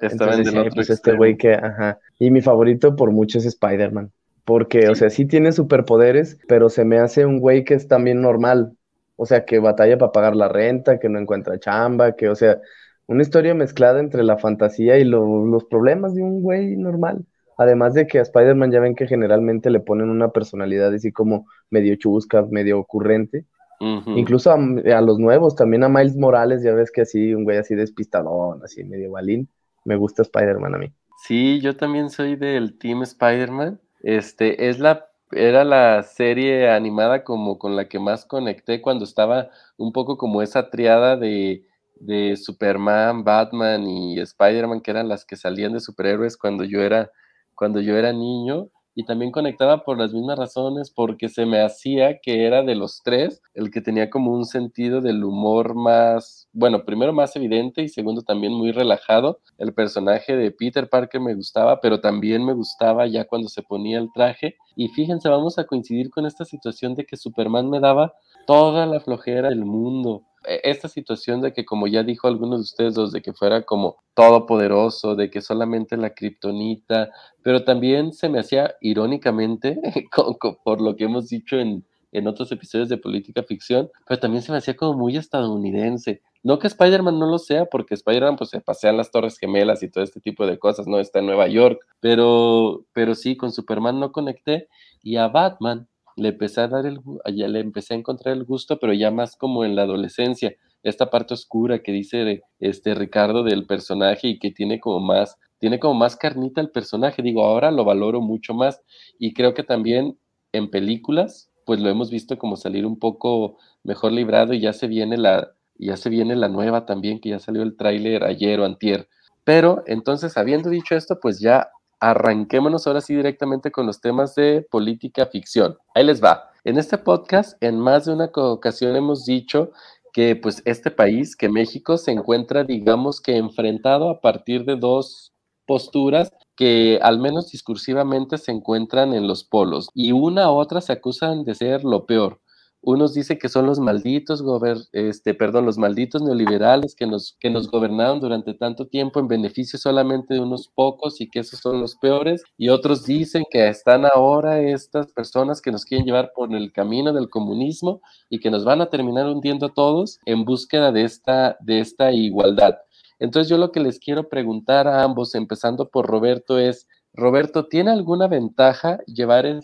Estaba 0.00 0.34
en 0.34 0.46
el 0.46 0.58
otro 0.58 0.72
pues 0.74 0.90
este 0.90 1.16
güey 1.16 1.36
que, 1.36 1.54
ajá. 1.54 1.98
Y 2.18 2.30
mi 2.30 2.40
favorito 2.40 2.94
por 2.94 3.10
mucho 3.10 3.38
es 3.38 3.46
Spider-Man. 3.46 4.12
Porque, 4.44 4.88
o 4.88 4.94
sea, 4.94 5.10
sí 5.10 5.26
tiene 5.26 5.50
superpoderes, 5.50 6.38
pero 6.46 6.68
se 6.68 6.84
me 6.84 6.98
hace 6.98 7.26
un 7.26 7.40
güey 7.40 7.64
que 7.64 7.74
es 7.74 7.88
también 7.88 8.20
normal. 8.20 8.72
O 9.16 9.26
sea, 9.26 9.44
que 9.44 9.58
batalla 9.58 9.98
para 9.98 10.12
pagar 10.12 10.36
la 10.36 10.48
renta, 10.48 10.98
que 10.98 11.08
no 11.08 11.18
encuentra 11.18 11.58
chamba, 11.58 12.12
que, 12.12 12.28
o 12.28 12.34
sea, 12.34 12.60
una 13.06 13.22
historia 13.22 13.54
mezclada 13.54 14.00
entre 14.00 14.22
la 14.22 14.36
fantasía 14.38 14.98
y 14.98 15.04
los 15.04 15.64
problemas 15.64 16.14
de 16.14 16.22
un 16.22 16.42
güey 16.42 16.76
normal. 16.76 17.24
Además 17.58 17.94
de 17.94 18.06
que 18.06 18.18
a 18.18 18.22
Spider-Man 18.22 18.70
ya 18.70 18.80
ven 18.80 18.94
que 18.94 19.06
generalmente 19.06 19.70
le 19.70 19.80
ponen 19.80 20.10
una 20.10 20.28
personalidad 20.28 20.92
así 20.92 21.10
como 21.12 21.46
medio 21.70 21.96
chusca, 21.96 22.44
medio 22.50 22.78
ocurrente. 22.78 23.44
Incluso 23.78 24.50
a, 24.50 24.54
a, 24.54 25.00
los 25.02 25.18
nuevos, 25.18 25.54
también 25.54 25.84
a 25.84 25.88
Miles 25.90 26.16
Morales, 26.16 26.62
ya 26.62 26.72
ves 26.72 26.90
que 26.90 27.02
así, 27.02 27.34
un 27.34 27.44
güey 27.44 27.58
así 27.58 27.74
despistadón, 27.74 28.62
así 28.64 28.82
medio 28.84 29.10
balín 29.10 29.50
me 29.86 29.96
gusta 29.96 30.22
Spider-Man 30.22 30.74
a 30.74 30.78
mí. 30.78 30.92
Sí, 31.16 31.60
yo 31.60 31.76
también 31.76 32.10
soy 32.10 32.36
del 32.36 32.76
Team 32.76 33.02
Spider-Man. 33.02 33.80
Este, 34.02 34.68
es 34.68 34.78
la, 34.78 35.06
era 35.32 35.64
la 35.64 36.02
serie 36.02 36.70
animada 36.70 37.24
como 37.24 37.58
con 37.58 37.76
la 37.76 37.88
que 37.88 37.98
más 37.98 38.24
conecté 38.24 38.80
cuando 38.82 39.04
estaba 39.04 39.50
un 39.76 39.92
poco 39.92 40.16
como 40.18 40.42
esa 40.42 40.70
triada 40.70 41.16
de, 41.16 41.64
de 41.96 42.36
Superman, 42.36 43.24
Batman 43.24 43.86
y 43.88 44.20
Spider-Man, 44.20 44.80
que 44.80 44.90
eran 44.92 45.08
las 45.08 45.24
que 45.24 45.36
salían 45.36 45.72
de 45.72 45.80
superhéroes 45.80 46.36
cuando 46.36 46.64
yo 46.64 46.82
era, 46.82 47.10
cuando 47.54 47.80
yo 47.80 47.96
era 47.96 48.12
niño 48.12 48.70
y 48.96 49.04
también 49.04 49.30
conectaba 49.30 49.84
por 49.84 49.98
las 49.98 50.14
mismas 50.14 50.38
razones, 50.38 50.90
porque 50.90 51.28
se 51.28 51.44
me 51.44 51.60
hacía 51.60 52.18
que 52.18 52.46
era 52.46 52.62
de 52.62 52.74
los 52.74 53.02
tres 53.04 53.42
el 53.52 53.70
que 53.70 53.82
tenía 53.82 54.08
como 54.08 54.32
un 54.32 54.46
sentido 54.46 55.02
del 55.02 55.22
humor 55.22 55.74
más, 55.74 56.48
bueno, 56.54 56.84
primero 56.86 57.12
más 57.12 57.36
evidente 57.36 57.82
y 57.82 57.88
segundo 57.88 58.22
también 58.22 58.54
muy 58.54 58.72
relajado. 58.72 59.40
El 59.58 59.74
personaje 59.74 60.34
de 60.34 60.50
Peter 60.50 60.88
Parker 60.88 61.20
me 61.20 61.34
gustaba, 61.34 61.78
pero 61.82 62.00
también 62.00 62.42
me 62.44 62.54
gustaba 62.54 63.06
ya 63.06 63.26
cuando 63.26 63.48
se 63.48 63.62
ponía 63.62 63.98
el 63.98 64.10
traje. 64.14 64.56
Y 64.76 64.88
fíjense, 64.88 65.28
vamos 65.28 65.58
a 65.58 65.64
coincidir 65.64 66.08
con 66.08 66.24
esta 66.24 66.46
situación 66.46 66.94
de 66.94 67.04
que 67.04 67.18
Superman 67.18 67.68
me 67.68 67.80
daba 67.80 68.14
toda 68.46 68.86
la 68.86 69.00
flojera 69.00 69.50
del 69.50 69.66
mundo 69.66 70.22
esta 70.46 70.88
situación 70.88 71.40
de 71.40 71.52
que, 71.52 71.64
como 71.64 71.86
ya 71.86 72.02
dijo 72.02 72.28
algunos 72.28 72.60
de 72.60 72.64
ustedes, 72.64 72.96
los 72.96 73.12
de 73.12 73.22
que 73.22 73.32
fuera 73.32 73.62
como 73.62 73.96
todopoderoso, 74.14 75.14
de 75.14 75.30
que 75.30 75.40
solamente 75.40 75.96
la 75.96 76.14
kriptonita, 76.14 77.10
pero 77.42 77.64
también 77.64 78.12
se 78.12 78.28
me 78.28 78.38
hacía 78.38 78.74
irónicamente, 78.80 79.78
por 80.64 80.80
lo 80.80 80.96
que 80.96 81.04
hemos 81.04 81.28
dicho 81.28 81.56
en, 81.56 81.84
en 82.12 82.26
otros 82.26 82.50
episodios 82.52 82.88
de 82.88 82.96
política 82.96 83.42
ficción, 83.42 83.90
pero 84.06 84.18
también 84.18 84.42
se 84.42 84.50
me 84.52 84.58
hacía 84.58 84.74
como 84.74 84.94
muy 84.94 85.16
estadounidense. 85.16 86.22
No 86.42 86.58
que 86.58 86.68
Spider-Man 86.68 87.18
no 87.18 87.26
lo 87.26 87.38
sea, 87.38 87.66
porque 87.66 87.94
Spider-Man 87.94 88.36
pues 88.36 88.50
se 88.50 88.60
pasea 88.60 88.90
en 88.90 88.96
las 88.96 89.10
Torres 89.10 89.38
Gemelas 89.38 89.82
y 89.82 89.90
todo 89.90 90.02
este 90.02 90.20
tipo 90.20 90.46
de 90.46 90.58
cosas, 90.58 90.86
no 90.86 90.98
está 90.98 91.18
en 91.18 91.26
Nueva 91.26 91.48
York, 91.48 91.78
pero, 92.00 92.86
pero 92.92 93.14
sí, 93.14 93.36
con 93.36 93.52
Superman 93.52 94.00
no 94.00 94.12
conecté 94.12 94.68
y 95.02 95.16
a 95.16 95.28
Batman 95.28 95.88
le 96.16 96.30
empecé 96.30 96.62
a 96.62 96.68
dar 96.68 96.86
el, 96.86 97.00
ya 97.34 97.48
le 97.48 97.60
empecé 97.60 97.94
a 97.94 97.98
encontrar 97.98 98.34
el 98.36 98.44
gusto, 98.44 98.78
pero 98.78 98.92
ya 98.92 99.10
más 99.10 99.36
como 99.36 99.64
en 99.64 99.76
la 99.76 99.82
adolescencia, 99.82 100.56
esta 100.82 101.10
parte 101.10 101.34
oscura 101.34 101.82
que 101.82 101.92
dice 101.92 102.42
este 102.58 102.94
Ricardo 102.94 103.42
del 103.42 103.66
personaje 103.66 104.28
y 104.28 104.38
que 104.38 104.50
tiene 104.50 104.80
como 104.80 105.00
más, 105.00 105.36
tiene 105.58 105.78
como 105.78 105.94
más 105.94 106.16
carnita 106.16 106.60
el 106.60 106.70
personaje, 106.70 107.22
digo, 107.22 107.44
ahora 107.44 107.70
lo 107.70 107.84
valoro 107.84 108.20
mucho 108.20 108.54
más 108.54 108.80
y 109.18 109.34
creo 109.34 109.54
que 109.54 109.62
también 109.62 110.18
en 110.52 110.70
películas, 110.70 111.50
pues 111.64 111.80
lo 111.80 111.88
hemos 111.90 112.10
visto 112.10 112.38
como 112.38 112.56
salir 112.56 112.86
un 112.86 112.98
poco 112.98 113.58
mejor 113.82 114.12
librado 114.12 114.54
y 114.54 114.60
ya 114.60 114.72
se 114.72 114.86
viene 114.86 115.16
la, 115.18 115.52
ya 115.78 115.96
se 115.96 116.08
viene 116.08 116.36
la 116.36 116.48
nueva 116.48 116.86
también, 116.86 117.20
que 117.20 117.30
ya 117.30 117.38
salió 117.38 117.62
el 117.62 117.76
tráiler 117.76 118.24
ayer 118.24 118.60
o 118.60 118.64
antier. 118.64 119.08
Pero 119.44 119.82
entonces, 119.86 120.36
habiendo 120.36 120.70
dicho 120.70 120.96
esto, 120.96 121.18
pues 121.20 121.40
ya 121.40 121.68
arranquémonos 122.10 122.86
ahora 122.86 123.00
sí 123.00 123.16
directamente 123.16 123.72
con 123.72 123.86
los 123.86 124.00
temas 124.00 124.34
de 124.36 124.66
política 124.70 125.26
ficción. 125.26 125.76
Ahí 125.94 126.04
les 126.04 126.22
va. 126.22 126.50
En 126.62 126.78
este 126.78 126.98
podcast, 126.98 127.60
en 127.62 127.80
más 127.80 128.04
de 128.04 128.12
una 128.12 128.30
ocasión 128.32 128.94
hemos 128.94 129.24
dicho 129.24 129.72
que 130.12 130.36
pues 130.36 130.62
este 130.64 130.90
país, 130.92 131.34
que 131.36 131.48
México, 131.48 131.98
se 131.98 132.12
encuentra, 132.12 132.62
digamos 132.62 133.20
que 133.20 133.36
enfrentado 133.36 134.08
a 134.08 134.20
partir 134.20 134.64
de 134.64 134.76
dos 134.76 135.32
posturas 135.66 136.32
que 136.54 137.00
al 137.02 137.18
menos 137.18 137.50
discursivamente 137.50 138.38
se 138.38 138.52
encuentran 138.52 139.12
en 139.12 139.26
los 139.26 139.42
polos 139.42 139.88
y 139.92 140.12
una 140.12 140.50
u 140.50 140.54
otra 140.54 140.80
se 140.80 140.92
acusan 140.92 141.44
de 141.44 141.56
ser 141.56 141.82
lo 141.82 142.06
peor. 142.06 142.40
Unos 142.82 143.14
dicen 143.14 143.38
que 143.38 143.48
son 143.48 143.66
los 143.66 143.80
malditos, 143.80 144.44
este, 144.92 145.34
perdón, 145.34 145.66
los 145.66 145.76
malditos 145.76 146.22
neoliberales 146.22 146.94
que 146.94 147.06
nos, 147.06 147.36
que 147.40 147.50
nos 147.50 147.68
gobernaron 147.68 148.20
durante 148.20 148.54
tanto 148.54 148.86
tiempo 148.86 149.18
en 149.18 149.26
beneficio 149.26 149.78
solamente 149.78 150.34
de 150.34 150.40
unos 150.40 150.68
pocos 150.68 151.20
y 151.20 151.28
que 151.28 151.40
esos 151.40 151.58
son 151.60 151.80
los 151.80 151.96
peores. 151.96 152.44
Y 152.56 152.68
otros 152.68 153.04
dicen 153.04 153.44
que 153.50 153.66
están 153.68 154.04
ahora 154.06 154.60
estas 154.60 155.12
personas 155.12 155.60
que 155.60 155.72
nos 155.72 155.84
quieren 155.84 156.06
llevar 156.06 156.32
por 156.34 156.54
el 156.54 156.72
camino 156.72 157.12
del 157.12 157.28
comunismo 157.28 158.00
y 158.30 158.38
que 158.38 158.50
nos 158.50 158.64
van 158.64 158.80
a 158.80 158.90
terminar 158.90 159.26
hundiendo 159.26 159.66
a 159.66 159.74
todos 159.74 160.20
en 160.24 160.44
búsqueda 160.44 160.92
de 160.92 161.02
esta, 161.04 161.56
de 161.60 161.80
esta 161.80 162.12
igualdad. 162.12 162.76
Entonces 163.18 163.48
yo 163.48 163.58
lo 163.58 163.72
que 163.72 163.80
les 163.80 163.98
quiero 163.98 164.28
preguntar 164.28 164.86
a 164.86 165.02
ambos, 165.02 165.34
empezando 165.34 165.88
por 165.88 166.06
Roberto, 166.06 166.58
es, 166.58 166.86
Roberto, 167.14 167.66
¿tiene 167.66 167.90
alguna 167.90 168.28
ventaja 168.28 168.98
llevar 169.06 169.46
el 169.46 169.60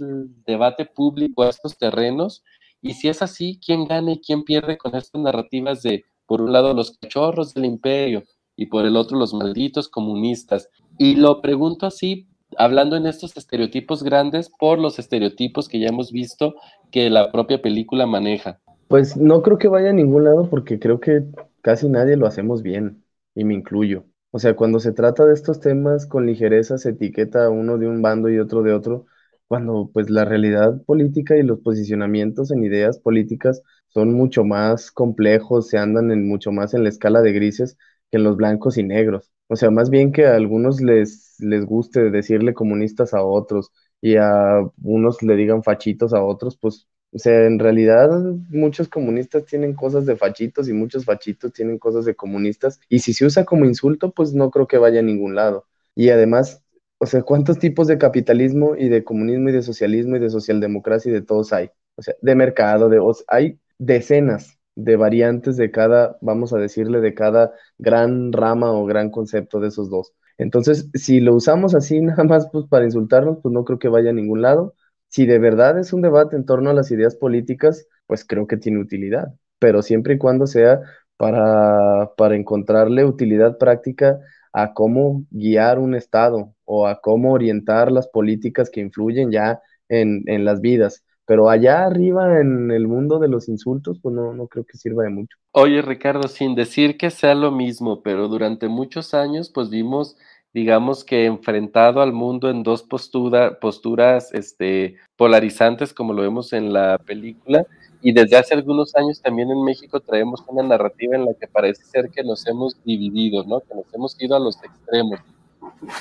debate 0.47 0.87
público 0.87 1.43
a 1.43 1.51
estos 1.51 1.77
terrenos? 1.77 2.43
Y 2.83 2.95
si 2.95 3.09
es 3.09 3.23
así, 3.23 3.59
¿quién 3.65 3.87
gana 3.87 4.13
y 4.13 4.21
quién 4.21 4.43
pierde 4.43 4.77
con 4.77 4.95
estas 4.95 5.21
narrativas 5.21 5.83
de, 5.83 6.05
por 6.27 6.43
un 6.43 6.53
lado, 6.53 6.75
los 6.75 6.99
cachorros 6.99 7.55
del 7.55 7.65
imperio 7.65 8.25
y 8.57 8.67
por 8.67 8.85
el 8.85 8.97
otro, 8.97 9.19
los 9.19 9.33
malditos 9.33 9.89
comunistas? 9.89 10.69
Y 10.99 11.15
lo 11.15 11.41
pregunto 11.41 11.87
así, 11.87 12.27
hablando 12.59 12.97
en 12.97 13.07
estos 13.07 13.37
estereotipos 13.37 14.03
grandes, 14.03 14.51
por 14.59 14.79
los 14.79 14.99
estereotipos 14.99 15.69
que 15.69 15.79
ya 15.79 15.89
hemos 15.89 16.11
visto 16.13 16.57
que 16.91 17.09
la 17.09 17.31
propia 17.31 17.63
película 17.63 18.05
maneja. 18.07 18.61
Pues 18.89 19.17
no 19.17 19.43
creo 19.43 19.59
que 19.59 19.69
vaya 19.69 19.91
a 19.91 19.95
ningún 19.95 20.25
lado 20.25 20.51
porque 20.51 20.79
creo 20.79 21.01
que 21.01 21.23
casi 21.63 21.89
nadie 21.89 22.17
lo 22.17 22.27
hacemos 22.27 22.63
bien, 22.63 23.05
y 23.35 23.45
me 23.45 23.55
incluyo. 23.55 24.05
O 24.31 24.39
sea, 24.39 24.57
cuando 24.57 24.81
se 24.81 24.93
trata 24.93 25.25
de 25.25 25.35
estos 25.35 25.61
temas 25.61 26.07
con 26.07 26.27
ligereza 26.27 26.79
se 26.79 26.91
etiqueta 26.91 27.51
uno 27.51 27.79
de 27.79 27.87
un 27.87 28.03
bando 28.03 28.29
y 28.31 28.39
otro 28.39 28.63
de 28.63 28.73
otro, 28.73 29.07
cuando 29.53 29.91
pues 29.93 30.09
la 30.09 30.25
realidad 30.25 30.83
política 30.87 31.37
y 31.37 31.43
los 31.43 31.61
posicionamientos 31.61 32.51
en 32.51 32.65
ideas 32.65 32.99
políticas 32.99 33.63
son 33.89 34.15
mucho 34.15 34.45
más 34.45 34.91
complejos, 34.91 35.69
se 35.69 35.77
andan 35.77 36.11
en 36.11 36.27
mucho 36.27 36.53
más 36.53 36.73
en 36.73 36.85
la 36.85 36.89
escala 36.89 37.21
de 37.21 37.35
grises 37.35 37.77
que 38.11 38.17
en 38.17 38.25
los 38.25 38.39
blancos 38.39 38.79
y 38.79 38.83
negros. 38.83 39.31
O 39.49 39.57
sea, 39.57 39.71
más 39.71 39.91
bien 39.91 40.11
que 40.11 40.25
a 40.27 40.37
algunos 40.37 40.81
les, 40.81 41.35
les 41.39 41.67
guste 41.67 42.11
decirle 42.11 42.55
comunistas 42.55 43.13
a 43.13 43.23
otros 43.23 43.71
y 44.01 44.17
a 44.17 44.63
unos 44.83 45.23
le 45.23 45.37
digan 45.37 45.63
fachitos 45.63 46.15
a 46.15 46.23
otros, 46.25 46.57
pues, 46.57 46.89
o 47.13 47.19
sea, 47.19 47.45
en 47.47 47.59
realidad 47.59 48.09
muchos 48.49 48.89
comunistas 48.89 49.45
tienen 49.45 49.75
cosas 49.75 50.07
de 50.07 50.17
fachitos 50.17 50.67
y 50.71 50.73
muchos 50.73 51.05
fachitos 51.05 51.53
tienen 51.53 51.79
cosas 51.79 52.07
de 52.07 52.15
comunistas. 52.15 52.81
Y 52.89 53.01
si 53.01 53.13
se 53.13 53.27
usa 53.27 53.45
como 53.45 53.67
insulto, 53.67 54.13
pues 54.13 54.33
no 54.33 54.51
creo 54.51 54.67
que 54.67 54.79
vaya 54.79 55.01
a 55.01 55.03
ningún 55.03 55.35
lado. 55.35 55.67
Y 55.95 56.09
además, 56.09 56.63
o 57.03 57.07
sea, 57.07 57.23
¿cuántos 57.25 57.59
tipos 57.59 57.89
de 57.89 57.99
capitalismo 57.99 58.77
y 58.77 58.89
de 58.89 59.03
comunismo 59.03 59.49
y 59.49 59.53
de 59.53 59.63
socialismo 59.63 60.15
y 60.15 60.21
de 60.21 60.31
socialdemocracia 60.31 61.11
y 61.11 61.13
de 61.13 61.23
todos 61.23 61.53
hay? 61.53 61.69
O 61.97 62.03
sea, 62.03 62.15
de 62.23 62.37
mercado, 62.37 62.89
de, 62.89 63.01
hay 63.27 63.59
decenas 63.77 64.57
de 64.77 64.95
variantes 64.95 65.57
de 65.57 65.73
cada, 65.73 66.17
vamos 66.21 66.53
a 66.53 66.59
decirle, 66.59 67.01
de 67.01 67.13
cada 67.13 67.55
gran 67.77 68.33
rama 68.33 68.71
o 68.71 68.87
gran 68.87 69.11
concepto 69.11 69.59
de 69.59 69.69
esos 69.69 69.91
dos. 69.91 70.13
Entonces, 70.39 70.91
si 70.95 71.19
lo 71.19 71.35
usamos 71.35 71.75
así 71.75 72.01
nada 72.01 72.23
más 72.23 72.49
pues, 72.53 72.67
para 72.69 72.85
insultarnos, 72.85 73.39
pues 73.43 73.53
no 73.53 73.65
creo 73.65 73.81
que 73.81 73.89
vaya 73.89 74.11
a 74.11 74.13
ningún 74.13 74.41
lado. 74.41 74.77
Si 75.09 75.27
de 75.27 75.41
verdad 75.41 75.81
es 75.81 75.93
un 75.93 76.03
debate 76.03 76.37
en 76.37 76.47
torno 76.47 76.71
a 76.71 76.75
las 76.75 76.93
ideas 76.93 77.17
políticas, 77.17 77.85
pues 78.07 78.25
creo 78.25 78.47
que 78.47 78.59
tiene 78.59 78.79
utilidad, 78.79 79.35
pero 79.59 79.83
siempre 79.83 80.15
y 80.15 80.19
cuando 80.19 80.47
sea 80.47 80.81
para, 81.17 82.13
para 82.17 82.37
encontrarle 82.37 83.05
utilidad 83.05 83.59
práctica 83.59 84.21
a 84.53 84.73
cómo 84.73 85.25
guiar 85.31 85.81
un 85.81 85.97
Estado 85.97 86.55
o 86.75 86.87
a 86.87 87.03
cómo 87.03 87.33
orientar 87.33 87.93
las 87.93 88.09
políticas 88.09 88.71
que 88.71 88.81
influyen 88.81 89.31
ya 89.31 89.61
en, 89.91 90.23
en 90.27 90.47
las 90.47 90.63
vidas. 90.63 91.05
Pero 91.27 91.51
allá 91.51 91.85
arriba 91.85 92.41
en 92.41 92.71
el 92.71 92.89
mundo 92.89 93.19
de 93.19 93.29
los 93.29 93.47
insultos, 93.49 93.99
pues 94.03 94.15
no, 94.15 94.33
no 94.33 94.49
creo 94.49 94.65
que 94.65 94.79
sirva 94.79 95.05
de 95.05 95.11
mucho. 95.11 95.37
Oye, 95.53 95.83
Ricardo, 95.83 96.29
sin 96.29 96.55
decir 96.55 96.97
que 96.97 97.11
sea 97.11 97.35
lo 97.35 97.51
mismo, 97.51 98.03
pero 98.03 98.27
durante 98.27 98.69
muchos 98.69 99.13
años, 99.13 99.51
pues 99.51 99.69
vimos, 99.69 100.17
digamos 100.55 101.05
que 101.05 101.27
enfrentado 101.27 102.01
al 102.01 102.15
mundo 102.15 102.49
en 102.49 102.63
dos 102.63 102.83
postura, 102.83 103.61
posturas 103.61 104.33
este, 104.33 104.97
polarizantes, 105.17 105.93
como 105.93 106.15
lo 106.15 106.23
vemos 106.23 106.55
en 106.55 106.73
la 106.73 106.99
película, 106.99 107.67
y 108.01 108.13
desde 108.13 108.37
hace 108.39 108.55
algunos 108.55 108.97
años 108.97 109.21
también 109.21 109.51
en 109.51 109.63
México 109.63 110.01
traemos 110.01 110.43
una 110.49 110.63
narrativa 110.63 111.17
en 111.17 111.27
la 111.27 111.35
que 111.35 111.47
parece 111.47 111.85
ser 111.85 112.09
que 112.09 112.25
nos 112.25 112.47
hemos 112.47 112.83
dividido, 112.83 113.45
¿no? 113.45 113.61
Que 113.61 113.75
nos 113.75 113.93
hemos 113.95 114.21
ido 114.21 114.37
a 114.37 114.41
los 114.41 114.57
extremos 114.65 115.21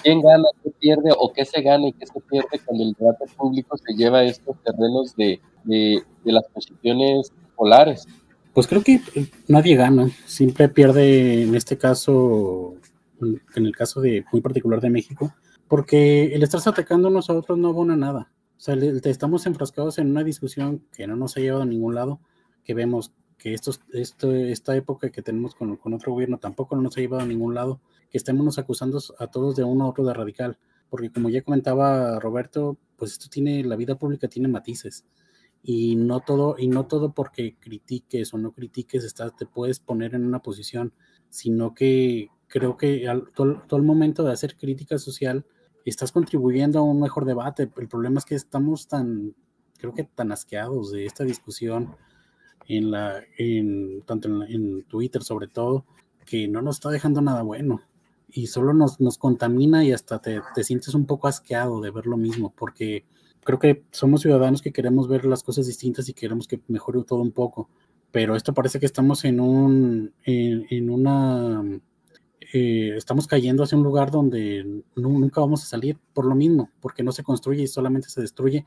quién 0.04 0.22
gana, 0.22 0.46
qué 0.64 0.72
pierde 0.80 1.12
o 1.18 1.32
qué 1.34 1.46
se 1.46 1.62
gana 1.62 1.88
y 1.88 1.94
qué 1.94 2.06
se 2.06 2.20
pierde 2.22 2.60
cuando 2.66 2.84
el 2.84 2.94
debate 2.94 3.26
público 3.38 3.78
se 3.78 3.94
lleva 3.94 4.20
a 4.20 4.24
estos 4.24 4.56
terrenos 4.64 5.16
de, 5.16 5.40
de, 5.64 6.04
las 6.24 6.44
posiciones 6.54 7.32
polares. 7.56 8.08
Pues 8.54 8.68
creo 8.68 8.84
que 8.84 9.00
nadie 9.48 9.76
gana, 9.76 10.10
siempre 10.26 10.68
pierde 10.70 11.44
en 11.44 11.56
este 11.56 11.78
caso, 11.78 12.76
en 13.22 13.66
el 13.66 13.76
caso 13.76 14.02
de 14.02 14.26
muy 14.32 14.42
particular 14.42 14.82
de 14.82 14.90
México, 14.90 15.34
porque 15.68 16.34
el 16.34 16.44
estarse 16.44 16.70
atacando 16.70 17.08
a 17.08 17.12
nosotros 17.12 17.58
no 17.58 17.70
abona 17.70 17.96
nada. 17.96 18.32
O 18.58 18.60
sea, 18.60 18.76
estamos 18.76 19.46
enfrascados 19.46 19.98
en 19.98 20.12
una 20.12 20.24
discusión 20.24 20.86
que 20.94 21.08
no 21.08 21.16
nos 21.16 21.38
ha 21.38 21.40
llevado 21.40 21.64
a 21.64 21.66
ningún 21.66 21.96
lado, 21.96 22.20
que 22.64 22.74
vemos 22.74 23.14
que 23.38 23.56
esto, 23.56 23.72
esta 23.94 24.76
época 24.76 25.10
que 25.10 25.24
tenemos 25.24 25.56
con, 25.56 25.76
con 25.78 25.94
otro 25.96 26.12
gobierno 26.12 26.38
tampoco 26.38 26.76
nos 26.76 26.96
ha 26.96 27.02
llevado 27.02 27.24
a 27.24 27.26
ningún 27.26 27.56
lado 27.56 27.80
que 28.12 28.18
estemos 28.18 28.60
acusando 28.60 29.02
a 29.18 29.28
todos 29.28 29.56
de 29.56 29.64
uno 29.64 29.86
a 29.86 29.90
otro 29.90 30.04
de 30.06 30.14
radical, 30.14 30.60
porque 30.90 31.12
como 31.12 31.30
ya 31.30 31.42
comentaba 31.42 32.20
Roberto, 32.20 32.78
pues 32.98 33.14
esto 33.14 33.28
tiene, 33.30 33.64
la 33.64 33.78
vida 33.78 33.98
pública 33.98 34.28
tiene 34.28 34.50
matices 34.50 35.06
y 35.64 35.96
no 35.96 36.20
todo, 36.20 36.56
y 36.58 36.68
no 36.68 36.88
todo 36.88 37.14
porque 37.14 37.56
critiques 37.60 38.34
o 38.34 38.38
no 38.38 38.52
critiques 38.52 39.06
está, 39.06 39.30
te 39.30 39.46
puedes 39.46 39.80
poner 39.80 40.14
en 40.14 40.26
una 40.26 40.42
posición, 40.42 40.94
sino 41.30 41.74
que 41.74 42.30
creo 42.48 42.76
que 42.76 43.08
todo, 43.34 43.64
todo, 43.68 43.80
el 43.80 43.86
momento 43.86 44.24
de 44.24 44.34
hacer 44.34 44.58
crítica 44.58 44.98
social 44.98 45.46
estás 45.86 46.12
contribuyendo 46.12 46.80
a 46.80 46.84
un 46.84 47.00
mejor 47.00 47.26
debate. 47.26 47.70
El 47.78 47.88
problema 47.88 48.20
es 48.20 48.26
que 48.26 48.36
estamos 48.36 48.88
tan, 48.88 49.34
creo 49.78 49.94
que 49.94 50.04
tan 50.04 50.34
asqueados 50.34 50.92
de 50.92 51.06
esta 51.06 51.24
discusión 51.24 51.96
en 52.68 52.92
la, 52.92 53.24
en, 53.38 54.02
tanto 54.02 54.28
en, 54.28 54.42
en 54.44 54.84
Twitter 54.84 55.24
sobre 55.24 55.48
todo, 55.48 55.86
que 56.26 56.48
no 56.50 56.62
nos 56.62 56.76
está 56.76 56.90
dejando 56.90 57.22
nada 57.22 57.44
bueno 57.44 57.82
y 58.34 58.48
solo 58.48 58.74
nos, 58.74 59.00
nos 59.00 59.18
contamina 59.18 59.84
y 59.84 59.92
hasta 59.92 60.20
te, 60.20 60.42
te, 60.56 60.64
sientes 60.64 60.94
un 60.94 61.06
poco 61.06 61.28
asqueado 61.28 61.82
de 61.82 61.92
ver 61.92 62.06
lo 62.06 62.18
mismo, 62.18 62.54
porque 62.58 63.06
creo 63.44 63.60
que 63.60 63.84
somos 63.92 64.22
ciudadanos 64.22 64.62
que 64.62 64.72
queremos 64.72 65.08
ver 65.08 65.26
las 65.26 65.44
cosas 65.44 65.68
distintas 65.68 66.08
y 66.10 66.14
queremos 66.14 66.48
que 66.48 66.62
mejore 66.68 67.04
todo 67.04 67.22
un 67.22 67.32
poco, 67.32 67.70
pero 68.12 68.36
esto 68.36 68.54
parece 68.54 68.80
que 68.80 68.86
estamos 68.86 69.24
en 69.26 69.40
un, 69.40 70.14
en, 70.26 70.90
una, 70.90 71.64
eh, 72.54 72.94
estamos 72.96 73.28
cayendo 73.28 73.64
hacia 73.64 73.78
un 73.78 73.84
lugar 73.84 74.12
donde 74.12 74.84
nunca 74.96 75.42
vamos 75.42 75.64
a 75.64 75.68
salir 75.68 75.98
por 76.14 76.26
lo 76.26 76.36
mismo, 76.36 76.70
porque 76.82 77.04
no 77.04 77.12
se 77.12 77.24
construye 77.24 77.64
y 77.64 77.68
solamente 77.68 78.10
se 78.10 78.22
destruye 78.22 78.66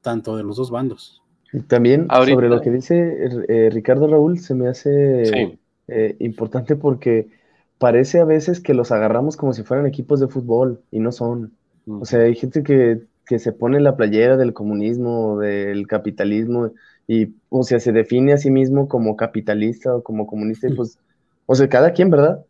tanto 0.00 0.36
de 0.36 0.44
los 0.44 0.56
dos 0.56 0.70
bandos. 0.70 1.22
También 1.68 2.08
sobre 2.10 2.48
lo 2.48 2.60
que 2.60 2.70
dice 2.70 3.44
eh, 3.48 3.70
Ricardo 3.70 4.08
Raúl, 4.08 4.38
se 4.38 4.54
me 4.54 4.68
hace 4.68 5.58
eh, 5.86 6.16
importante 6.18 6.74
porque 6.74 7.28
parece 7.78 8.20
a 8.20 8.24
veces 8.24 8.60
que 8.60 8.74
los 8.74 8.92
agarramos 8.92 9.36
como 9.36 9.52
si 9.52 9.62
fueran 9.62 9.86
equipos 9.86 10.20
de 10.20 10.28
fútbol 10.28 10.82
y 10.90 11.00
no 11.00 11.12
son. 11.12 11.52
O 11.86 12.04
sea, 12.04 12.20
hay 12.20 12.34
gente 12.34 12.62
que, 12.62 13.02
que 13.26 13.38
se 13.38 13.52
pone 13.52 13.80
la 13.80 13.96
playera 13.96 14.36
del 14.36 14.54
comunismo, 14.54 15.38
del 15.38 15.86
capitalismo, 15.86 16.72
y, 17.06 17.34
o 17.50 17.62
sea, 17.62 17.80
se 17.80 17.92
define 17.92 18.32
a 18.32 18.38
sí 18.38 18.50
mismo 18.50 18.88
como 18.88 19.16
capitalista 19.16 19.94
o 19.94 20.02
como 20.02 20.26
comunista, 20.26 20.68
y 20.68 20.74
pues, 20.74 20.98
o 21.46 21.54
sea, 21.54 21.68
cada 21.68 21.92
quien, 21.92 22.10
¿verdad? 22.10 22.44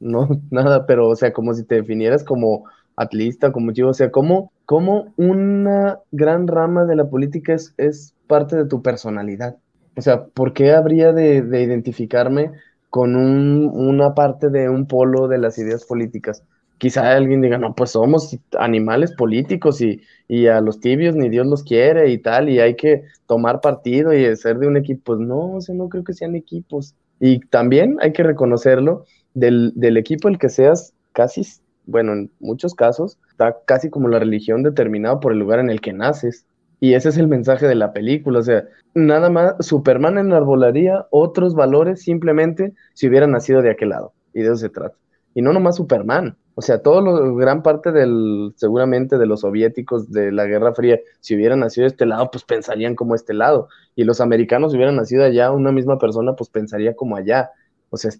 No, 0.00 0.28
nada, 0.50 0.86
pero, 0.86 1.08
o 1.08 1.16
sea, 1.16 1.32
como 1.32 1.54
si 1.54 1.64
te 1.64 1.76
definieras 1.76 2.24
como 2.24 2.64
atlista, 2.96 3.52
como 3.52 3.72
chivo, 3.72 3.90
o 3.90 3.94
sea, 3.94 4.10
como, 4.10 4.52
como 4.64 5.12
una 5.16 6.00
gran 6.10 6.46
rama 6.48 6.84
de 6.84 6.96
la 6.96 7.08
política 7.08 7.54
es, 7.54 7.74
es 7.76 8.14
parte 8.26 8.56
de 8.56 8.66
tu 8.66 8.82
personalidad. 8.82 9.56
O 9.96 10.00
sea, 10.02 10.26
¿por 10.26 10.52
qué 10.54 10.72
habría 10.72 11.12
de, 11.12 11.42
de 11.42 11.62
identificarme 11.62 12.52
con 12.92 13.16
un, 13.16 13.70
una 13.72 14.14
parte 14.14 14.50
de 14.50 14.68
un 14.68 14.86
polo 14.86 15.26
de 15.26 15.38
las 15.38 15.56
ideas 15.56 15.86
políticas. 15.86 16.44
Quizá 16.76 17.16
alguien 17.16 17.40
diga, 17.40 17.56
no, 17.56 17.74
pues 17.74 17.92
somos 17.92 18.38
animales 18.58 19.12
políticos 19.12 19.80
y, 19.80 20.02
y, 20.28 20.48
a 20.48 20.60
los 20.60 20.78
tibios 20.78 21.16
ni 21.16 21.30
Dios 21.30 21.46
los 21.46 21.62
quiere 21.62 22.10
y 22.10 22.18
tal, 22.18 22.50
y 22.50 22.60
hay 22.60 22.76
que 22.76 23.04
tomar 23.26 23.62
partido 23.62 24.12
y 24.12 24.36
ser 24.36 24.58
de 24.58 24.66
un 24.66 24.76
equipo. 24.76 25.00
Pues 25.04 25.20
no, 25.20 25.56
o 25.56 25.58
no 25.72 25.88
creo 25.88 26.04
que 26.04 26.12
sean 26.12 26.34
equipos. 26.36 26.94
Y 27.18 27.40
también 27.40 27.96
hay 28.02 28.12
que 28.12 28.24
reconocerlo, 28.24 29.06
del, 29.32 29.72
del 29.74 29.96
equipo 29.96 30.28
el 30.28 30.36
que 30.36 30.50
seas, 30.50 30.92
casi, 31.12 31.46
bueno, 31.86 32.12
en 32.12 32.30
muchos 32.40 32.74
casos, 32.74 33.18
está 33.30 33.56
casi 33.64 33.88
como 33.88 34.08
la 34.08 34.18
religión 34.18 34.62
determinada 34.62 35.18
por 35.18 35.32
el 35.32 35.38
lugar 35.38 35.60
en 35.60 35.70
el 35.70 35.80
que 35.80 35.94
naces. 35.94 36.44
Y 36.82 36.94
ese 36.94 37.10
es 37.10 37.16
el 37.16 37.28
mensaje 37.28 37.68
de 37.68 37.76
la 37.76 37.92
película, 37.92 38.40
o 38.40 38.42
sea, 38.42 38.64
nada 38.92 39.30
más 39.30 39.54
Superman 39.60 40.18
enarbolaría 40.18 41.06
otros 41.10 41.54
valores 41.54 42.02
simplemente 42.02 42.72
si 42.92 43.06
hubiera 43.06 43.28
nacido 43.28 43.62
de 43.62 43.70
aquel 43.70 43.90
lado, 43.90 44.14
y 44.34 44.40
de 44.40 44.46
eso 44.46 44.56
se 44.56 44.68
trata. 44.68 44.96
Y 45.32 45.42
no 45.42 45.52
nomás 45.52 45.76
Superman, 45.76 46.36
o 46.56 46.60
sea, 46.60 46.82
todo 46.82 47.00
lo, 47.00 47.36
gran 47.36 47.62
parte 47.62 47.92
del, 47.92 48.52
seguramente 48.56 49.16
de 49.16 49.26
los 49.26 49.42
soviéticos 49.42 50.10
de 50.10 50.32
la 50.32 50.44
Guerra 50.46 50.74
Fría, 50.74 50.98
si 51.20 51.36
hubieran 51.36 51.60
nacido 51.60 51.84
de 51.84 51.90
este 51.90 52.04
lado, 52.04 52.28
pues 52.32 52.42
pensarían 52.42 52.96
como 52.96 53.14
este 53.14 53.32
lado, 53.32 53.68
y 53.94 54.02
los 54.02 54.20
americanos 54.20 54.72
si 54.72 54.76
hubieran 54.76 54.96
nacido 54.96 55.22
allá, 55.22 55.52
una 55.52 55.70
misma 55.70 56.00
persona, 56.00 56.34
pues 56.34 56.50
pensaría 56.50 56.96
como 56.96 57.14
allá, 57.14 57.52
o 57.90 57.96
sea, 57.96 58.10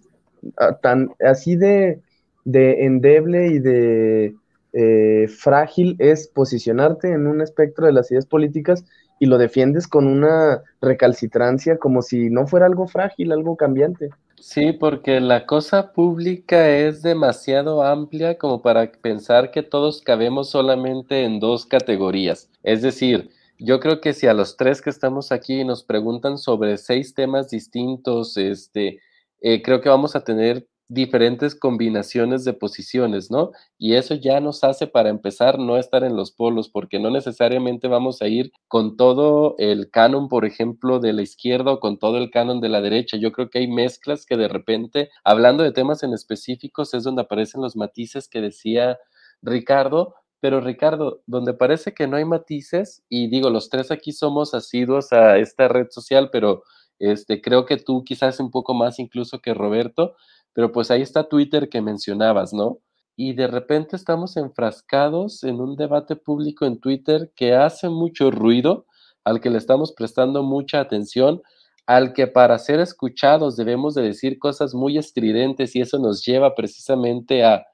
tan 0.81 1.09
así 1.19 1.57
de, 1.57 1.99
de 2.45 2.85
endeble 2.85 3.47
y 3.47 3.59
de 3.59 4.35
eh, 4.73 5.27
frágil 5.27 5.95
es 5.99 6.27
posicionarte 6.27 7.11
en 7.11 7.27
un 7.27 7.41
espectro 7.41 7.85
de 7.85 7.93
las 7.93 8.11
ideas 8.11 8.25
políticas 8.25 8.83
y 9.19 9.27
lo 9.27 9.37
defiendes 9.37 9.87
con 9.87 10.07
una 10.07 10.63
recalcitrancia 10.81 11.77
como 11.77 12.01
si 12.01 12.29
no 12.29 12.47
fuera 12.47 12.65
algo 12.65 12.87
frágil, 12.87 13.31
algo 13.31 13.55
cambiante. 13.55 14.09
Sí, 14.39 14.73
porque 14.73 15.21
la 15.21 15.45
cosa 15.45 15.93
pública 15.93 16.69
es 16.69 17.01
demasiado 17.01 17.83
amplia 17.83 18.37
como 18.37 18.61
para 18.61 18.91
pensar 18.91 19.51
que 19.51 19.63
todos 19.63 20.01
cabemos 20.01 20.49
solamente 20.49 21.23
en 21.23 21.39
dos 21.39 21.65
categorías. 21.65 22.49
Es 22.63 22.81
decir, 22.81 23.29
yo 23.57 23.79
creo 23.79 24.01
que 24.01 24.11
si 24.11 24.27
a 24.27 24.33
los 24.33 24.57
tres 24.57 24.81
que 24.81 24.89
estamos 24.89 25.31
aquí 25.31 25.63
nos 25.63 25.83
preguntan 25.83 26.37
sobre 26.37 26.77
seis 26.77 27.13
temas 27.13 27.49
distintos, 27.49 28.35
este, 28.35 28.99
eh, 29.39 29.61
creo 29.61 29.79
que 29.79 29.87
vamos 29.87 30.15
a 30.15 30.23
tener 30.25 30.67
diferentes 30.93 31.55
combinaciones 31.55 32.45
de 32.45 32.53
posiciones, 32.53 33.31
¿no? 33.31 33.51
Y 33.77 33.95
eso 33.95 34.15
ya 34.15 34.39
nos 34.39 34.63
hace 34.63 34.87
para 34.87 35.09
empezar 35.09 35.57
no 35.59 35.77
estar 35.77 36.03
en 36.03 36.15
los 36.15 36.31
polos, 36.31 36.69
porque 36.69 36.99
no 36.99 37.09
necesariamente 37.09 37.87
vamos 37.87 38.21
a 38.21 38.27
ir 38.27 38.51
con 38.67 38.95
todo 38.95 39.55
el 39.57 39.89
canon, 39.89 40.29
por 40.29 40.45
ejemplo, 40.45 40.99
de 40.99 41.13
la 41.13 41.21
izquierda 41.21 41.73
o 41.73 41.79
con 41.79 41.97
todo 41.97 42.17
el 42.17 42.29
canon 42.31 42.61
de 42.61 42.69
la 42.69 42.81
derecha. 42.81 43.17
Yo 43.17 43.31
creo 43.31 43.49
que 43.49 43.59
hay 43.59 43.67
mezclas 43.67 44.25
que 44.25 44.37
de 44.37 44.47
repente, 44.47 45.09
hablando 45.23 45.63
de 45.63 45.71
temas 45.71 46.03
en 46.03 46.13
específicos, 46.13 46.93
es 46.93 47.03
donde 47.03 47.23
aparecen 47.23 47.61
los 47.61 47.75
matices 47.75 48.27
que 48.27 48.41
decía 48.41 48.99
Ricardo, 49.41 50.15
pero 50.39 50.59
Ricardo, 50.59 51.21
donde 51.25 51.53
parece 51.53 51.93
que 51.93 52.05
no 52.05 52.17
hay 52.17 52.25
matices, 52.25 53.01
y 53.09 53.29
digo, 53.29 53.49
los 53.49 53.69
tres 53.69 53.91
aquí 53.91 54.11
somos 54.11 54.53
asiduos 54.53 55.13
a 55.13 55.37
esta 55.37 55.69
red 55.69 55.87
social, 55.89 56.29
pero 56.31 56.63
este, 56.99 57.41
creo 57.41 57.65
que 57.65 57.77
tú 57.77 58.03
quizás 58.03 58.39
un 58.39 58.51
poco 58.51 58.73
más 58.73 58.99
incluso 58.99 59.39
que 59.39 59.53
Roberto, 59.53 60.15
pero 60.53 60.71
pues 60.71 60.91
ahí 60.91 61.01
está 61.01 61.27
Twitter 61.27 61.69
que 61.69 61.81
mencionabas, 61.81 62.53
¿no? 62.53 62.79
Y 63.15 63.33
de 63.33 63.47
repente 63.47 63.95
estamos 63.95 64.37
enfrascados 64.37 65.43
en 65.43 65.59
un 65.59 65.75
debate 65.75 66.15
público 66.15 66.65
en 66.65 66.79
Twitter 66.79 67.31
que 67.35 67.53
hace 67.53 67.89
mucho 67.89 68.31
ruido, 68.31 68.85
al 69.23 69.39
que 69.39 69.49
le 69.49 69.57
estamos 69.57 69.91
prestando 69.93 70.43
mucha 70.43 70.79
atención, 70.79 71.41
al 71.85 72.13
que 72.13 72.27
para 72.27 72.57
ser 72.59 72.79
escuchados 72.79 73.55
debemos 73.55 73.93
de 73.93 74.03
decir 74.03 74.39
cosas 74.39 74.73
muy 74.73 74.97
estridentes 74.97 75.75
y 75.75 75.81
eso 75.81 75.99
nos 75.99 76.25
lleva 76.25 76.55
precisamente 76.55 77.43
a, 77.43 77.65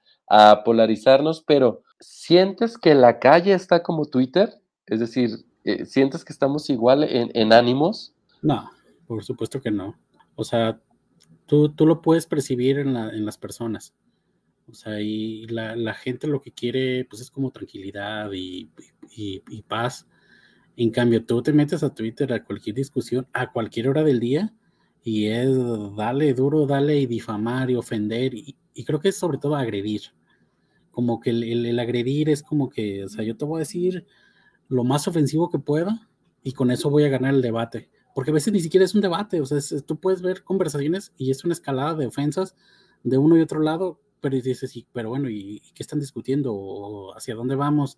polarizarnos, 0.63 1.42
pero 1.42 1.82
¿sientes 2.00 2.78
que 2.78 2.94
la 2.94 3.18
calle 3.18 3.52
está 3.54 3.82
como 3.82 4.06
Twitter? 4.06 4.54
Es 4.86 5.00
decir, 5.00 5.44
eh, 5.63 5.86
¿sientes 5.86 6.24
que 6.24 6.32
estamos 6.32 6.70
igual 6.70 7.04
en, 7.04 7.52
ánimos? 7.52 8.13
No, 8.44 8.70
por 9.08 9.24
supuesto 9.24 9.60
que 9.60 9.72
no. 9.72 9.96
O 10.36 10.44
sea, 10.44 10.80
tú, 11.50 11.70
tú 11.70 11.86
lo 11.86 12.02
puedes 12.02 12.28
percibir 12.28 12.80
en, 12.80 12.96
en 12.96 13.26
las 13.26 13.38
personas. 13.38 13.94
O 14.68 14.74
sea, 14.74 15.02
y 15.02 15.48
la, 15.48 15.94
gente 15.96 16.28
lo 16.28 16.42
que 16.42 16.52
quiere, 16.52 17.06
pues 17.10 17.22
es 17.22 17.32
como 17.32 17.52
tranquilidad 17.52 18.32
y, 18.32 18.70
y 19.18 19.62
paz 19.64 20.08
en 20.80 20.92
cambio, 20.92 21.26
tú 21.26 21.42
te 21.42 21.52
metes 21.52 21.84
a 21.84 21.94
Twitter 21.94 22.32
a 22.32 22.42
cualquier 22.42 22.74
discusión, 22.74 23.28
a 23.34 23.52
cualquier 23.52 23.90
hora 23.90 24.02
del 24.02 24.22
día, 24.22 24.54
y 25.04 25.26
es 25.26 25.50
dale 25.98 26.34
duro, 26.34 26.66
dale 26.66 26.98
y 27.02 27.06
difamar 27.06 27.70
y 27.70 27.76
ofender, 27.76 28.34
y, 28.34 28.56
creo 28.86 29.02
que 29.02 29.10
es 29.10 29.18
sobre 29.18 29.38
todo 29.40 29.58
agredir. 29.58 30.04
Como 30.92 31.20
que 31.20 31.32
el, 31.32 31.78
agredir 31.80 32.30
es 32.30 32.42
como 32.42 32.70
que, 32.70 33.04
o 33.04 33.10
sea, 33.10 33.26
yo 33.26 33.36
te 33.36 33.44
voy 33.44 33.58
a 33.58 33.60
decir 33.60 34.06
lo 34.70 34.86
más 34.86 35.06
ofensivo 35.06 35.50
que 35.50 35.60
pueda, 35.60 36.08
y 36.44 36.54
con 36.54 36.72
eso 36.72 36.90
voy 36.90 37.04
a 37.04 37.10
ganar 37.10 37.34
el 37.34 37.42
debate. 37.42 37.90
Porque 38.20 38.32
a 38.32 38.34
veces 38.34 38.52
ni 38.52 38.60
siquiera 38.60 38.84
es 38.84 38.94
un 38.94 39.00
debate, 39.00 39.40
o 39.40 39.46
sea, 39.46 39.60
tú 39.80 39.98
puedes 39.98 40.22
ver 40.22 40.44
conversaciones 40.44 41.14
y 41.16 41.32
es 41.32 41.46
una 41.46 41.54
escalada 41.54 41.96
de 41.96 42.06
ofensas 42.06 42.54
de 43.02 43.18
uno 43.18 43.38
y 43.38 43.40
otro 43.40 43.62
lado, 43.62 44.02
pero 44.20 44.36
dices, 44.36 44.72
sí, 44.72 44.86
pero 44.92 45.08
bueno, 45.08 45.30
¿y, 45.30 45.62
qué 45.74 45.84
están 45.84 46.02
discutiendo? 46.02 46.54
¿O 46.54 47.16
hacia 47.16 47.34
dónde 47.34 47.56
vamos? 47.56 47.98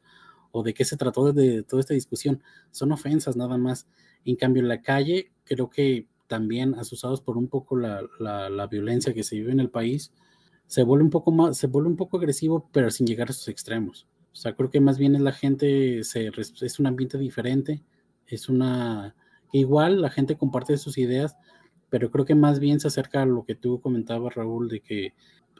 o 0.51 0.61
de 0.61 0.75
qué 0.75 0.85
se 0.85 0.95
trató 0.95 1.33
de 1.33 1.63
toda 1.63 1.79
esta 1.79 1.95
discusión. 1.95 2.43
Son 2.69 2.91
ofensas 2.91 3.35
nada 3.35 3.57
más. 3.57 3.87
En 4.23 4.35
cambio, 4.35 4.61
en 4.61 4.67
la 4.67 4.83
calle, 4.83 5.31
creo 5.43 5.71
que 5.71 6.07
también 6.27 6.75
asusados 6.75 7.19
por 7.19 7.35
un 7.35 7.47
poco 7.47 7.75
la, 7.75 8.03
la, 8.19 8.67
violencia 8.67 9.15
que 9.15 9.23
se 9.23 9.37
vive 9.37 9.51
en 9.51 9.59
el 9.59 9.71
país, 9.71 10.13
se 10.67 10.83
vuelve 10.83 11.03
un 11.03 11.09
poco 11.09 11.31
más, 11.31 11.57
se 11.57 11.65
vuelve 11.65 11.89
un 11.89 11.97
poco 11.97 12.17
agresivo, 12.17 12.69
pero 12.71 12.91
sin 12.91 13.07
llegar 13.07 13.29
a 13.29 13.31
esos 13.31 13.47
extremos. 13.47 14.05
O 14.33 14.35
sea, 14.35 14.55
creo 14.55 14.69
que 14.69 14.81
más 14.81 14.99
bien 14.99 15.15
es 15.15 15.21
la 15.21 15.31
gente, 15.31 16.03
se, 16.03 16.29
es 16.61 16.79
un 16.79 16.85
ambiente 16.85 17.17
diferente, 17.17 17.81
es 18.27 18.49
una, 18.49 19.15
igual 19.51 20.01
la 20.01 20.09
gente 20.09 20.37
comparte 20.37 20.77
sus 20.77 20.97
ideas, 20.97 21.37
pero 21.89 22.09
creo 22.09 22.25
que 22.25 22.35
más 22.35 22.59
bien 22.59 22.79
se 22.79 22.87
acerca 22.87 23.21
a 23.21 23.25
lo 23.25 23.43
que 23.43 23.55
tú 23.55 23.81
comentabas, 23.81 24.35
Raúl, 24.35 24.69
de 24.69 24.79
que 24.81 25.13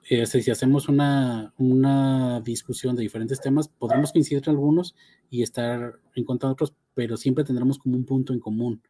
eh, 0.10 0.26
si 0.26 0.50
hacemos 0.50 0.90
una, 0.90 1.54
una, 1.58 2.42
discusión 2.42 2.96
de 2.96 3.04
diferentes 3.04 3.40
temas, 3.40 3.68
podremos 3.68 4.12
coincidir 4.12 4.42
en 4.46 4.52
algunos 4.52 4.96
y 5.30 5.44
estar 5.44 6.00
en 6.16 6.24
contra 6.24 6.50
de 6.50 6.54
otros, 6.54 6.74
pero 6.94 7.18
siempre 7.18 7.44
tendremos 7.44 7.78
como 7.78 7.96
un 7.96 8.06
punto 8.06 8.34
en 8.34 8.40
común. 8.40 8.82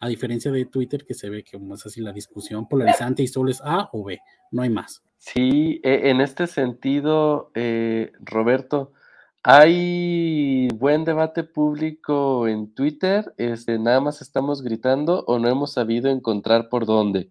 A 0.00 0.08
diferencia 0.08 0.50
de 0.50 0.64
Twitter, 0.66 1.04
que 1.04 1.14
se 1.14 1.30
ve 1.30 1.44
que 1.44 1.56
es 1.56 1.86
así 1.86 2.00
la 2.00 2.12
discusión 2.12 2.68
polarizante 2.68 3.22
y 3.22 3.26
solo 3.26 3.50
es 3.50 3.60
A 3.62 3.90
o 3.92 4.04
B, 4.04 4.18
no 4.52 4.62
hay 4.62 4.70
más. 4.70 5.02
Sí, 5.18 5.80
e, 5.82 6.10
en 6.10 6.20
este 6.20 6.46
sentido, 6.46 7.50
eh, 7.54 8.12
Roberto, 8.20 8.92
¿hay 9.44 10.68
buen 10.74 11.04
debate 11.04 11.44
público 11.44 12.48
en 12.48 12.74
Twitter? 12.74 13.32
Este, 13.38 13.78
¿Nada 13.78 14.00
más 14.00 14.20
estamos 14.20 14.62
gritando 14.62 15.24
o 15.26 15.38
no 15.38 15.48
hemos 15.48 15.72
sabido 15.72 16.10
encontrar 16.10 16.68
por 16.68 16.84
dónde? 16.84 17.30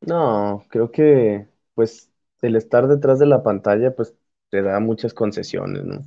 No, 0.00 0.64
creo 0.68 0.90
que 0.90 1.46
pues 1.74 2.10
el 2.40 2.56
estar 2.56 2.88
detrás 2.88 3.18
de 3.20 3.26
la 3.26 3.42
pantalla, 3.42 3.94
pues 3.94 4.14
te 4.50 4.62
da 4.62 4.80
muchas 4.80 5.14
concesiones, 5.14 5.84
¿no? 5.84 6.00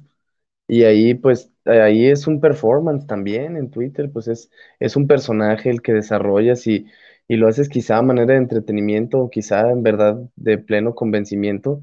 Y 0.67 0.83
ahí, 0.85 1.15
pues, 1.15 1.51
ahí 1.65 2.07
es 2.07 2.27
un 2.27 2.41
performance 2.41 3.07
también 3.07 3.57
en 3.57 3.71
Twitter, 3.71 4.11
pues 4.11 4.27
es, 4.29 4.51
es 4.79 4.95
un 4.97 5.07
personaje 5.07 5.69
el 5.71 5.81
que 5.83 5.93
desarrollas 5.93 6.67
y, 6.67 6.87
y 7.27 7.37
lo 7.37 7.47
haces 7.49 7.69
quizá 7.69 7.97
a 7.99 8.03
manera 8.03 8.33
de 8.33 8.39
entretenimiento 8.39 9.19
o 9.19 9.29
quizá 9.31 9.71
en 9.71 9.83
verdad 9.83 10.17
de 10.37 10.57
pleno 10.59 10.95
convencimiento, 10.95 11.81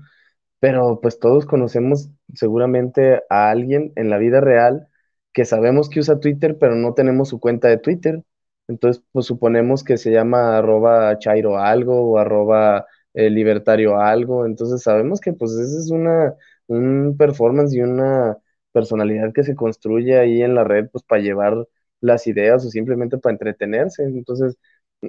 pero 0.62 1.00
pues 1.02 1.20
todos 1.20 1.46
conocemos 1.46 2.10
seguramente 2.34 3.22
a 3.30 3.50
alguien 3.50 3.92
en 3.96 4.10
la 4.10 4.18
vida 4.18 4.40
real 4.40 4.88
que 5.34 5.44
sabemos 5.46 5.90
que 5.90 6.00
usa 6.00 6.20
Twitter, 6.20 6.58
pero 6.60 6.76
no 6.76 6.94
tenemos 6.94 7.30
su 7.30 7.40
cuenta 7.40 7.68
de 7.68 7.78
Twitter. 7.78 8.22
Entonces, 8.68 9.04
pues 9.12 9.26
suponemos 9.26 9.82
que 9.84 9.98
se 9.98 10.12
llama 10.12 10.58
arroba 10.58 11.18
chairo 11.18 11.58
algo 11.58 12.12
o 12.12 12.18
arroba 12.18 12.86
eh, 13.14 13.28
libertario 13.30 13.98
algo, 14.00 14.46
entonces 14.46 14.82
sabemos 14.82 15.20
que 15.20 15.32
pues 15.34 15.52
esa 15.52 15.78
es 15.80 15.90
una, 15.90 16.34
un 16.68 17.16
performance 17.18 17.74
y 17.74 17.80
una 17.82 18.38
personalidad 18.72 19.32
que 19.34 19.42
se 19.44 19.54
construye 19.56 20.18
ahí 20.18 20.42
en 20.42 20.54
la 20.54 20.64
red 20.64 20.88
pues 20.90 21.04
para 21.04 21.20
llevar 21.22 21.66
las 22.00 22.26
ideas 22.26 22.64
o 22.64 22.70
simplemente 22.70 23.18
para 23.18 23.34
entretenerse, 23.34 24.04
entonces 24.04 24.56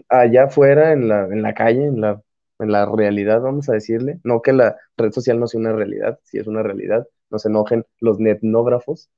allá 0.09 0.45
afuera 0.45 0.93
en 0.93 1.07
la, 1.07 1.25
en 1.25 1.41
la 1.41 1.53
calle, 1.53 1.85
en 1.85 2.01
la, 2.01 2.21
en 2.59 2.71
la 2.71 2.85
realidad, 2.85 3.41
vamos 3.41 3.69
a 3.69 3.73
decirle, 3.73 4.19
no 4.23 4.41
que 4.41 4.53
la 4.53 4.77
red 4.97 5.11
social 5.11 5.39
no 5.39 5.47
sea 5.47 5.59
una 5.59 5.73
realidad, 5.73 6.19
si 6.23 6.37
es 6.39 6.47
una 6.47 6.63
realidad, 6.63 7.07
no 7.29 7.39
se 7.39 7.49
enojen 7.49 7.85
los 7.99 8.19
netnógrafos, 8.19 9.09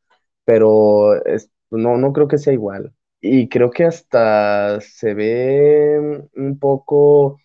pero 0.46 1.16
no, 1.72 1.98
no 1.98 2.14
creo 2.14 2.28
que 2.28 2.38
sea 2.38 2.54
igual. 2.54 2.94
Y 3.22 3.50
creo 3.50 3.72
que 3.72 3.86
hasta 3.86 4.80
se 4.82 5.14
ve 5.14 6.28
un 6.36 6.60
poco 6.60 7.40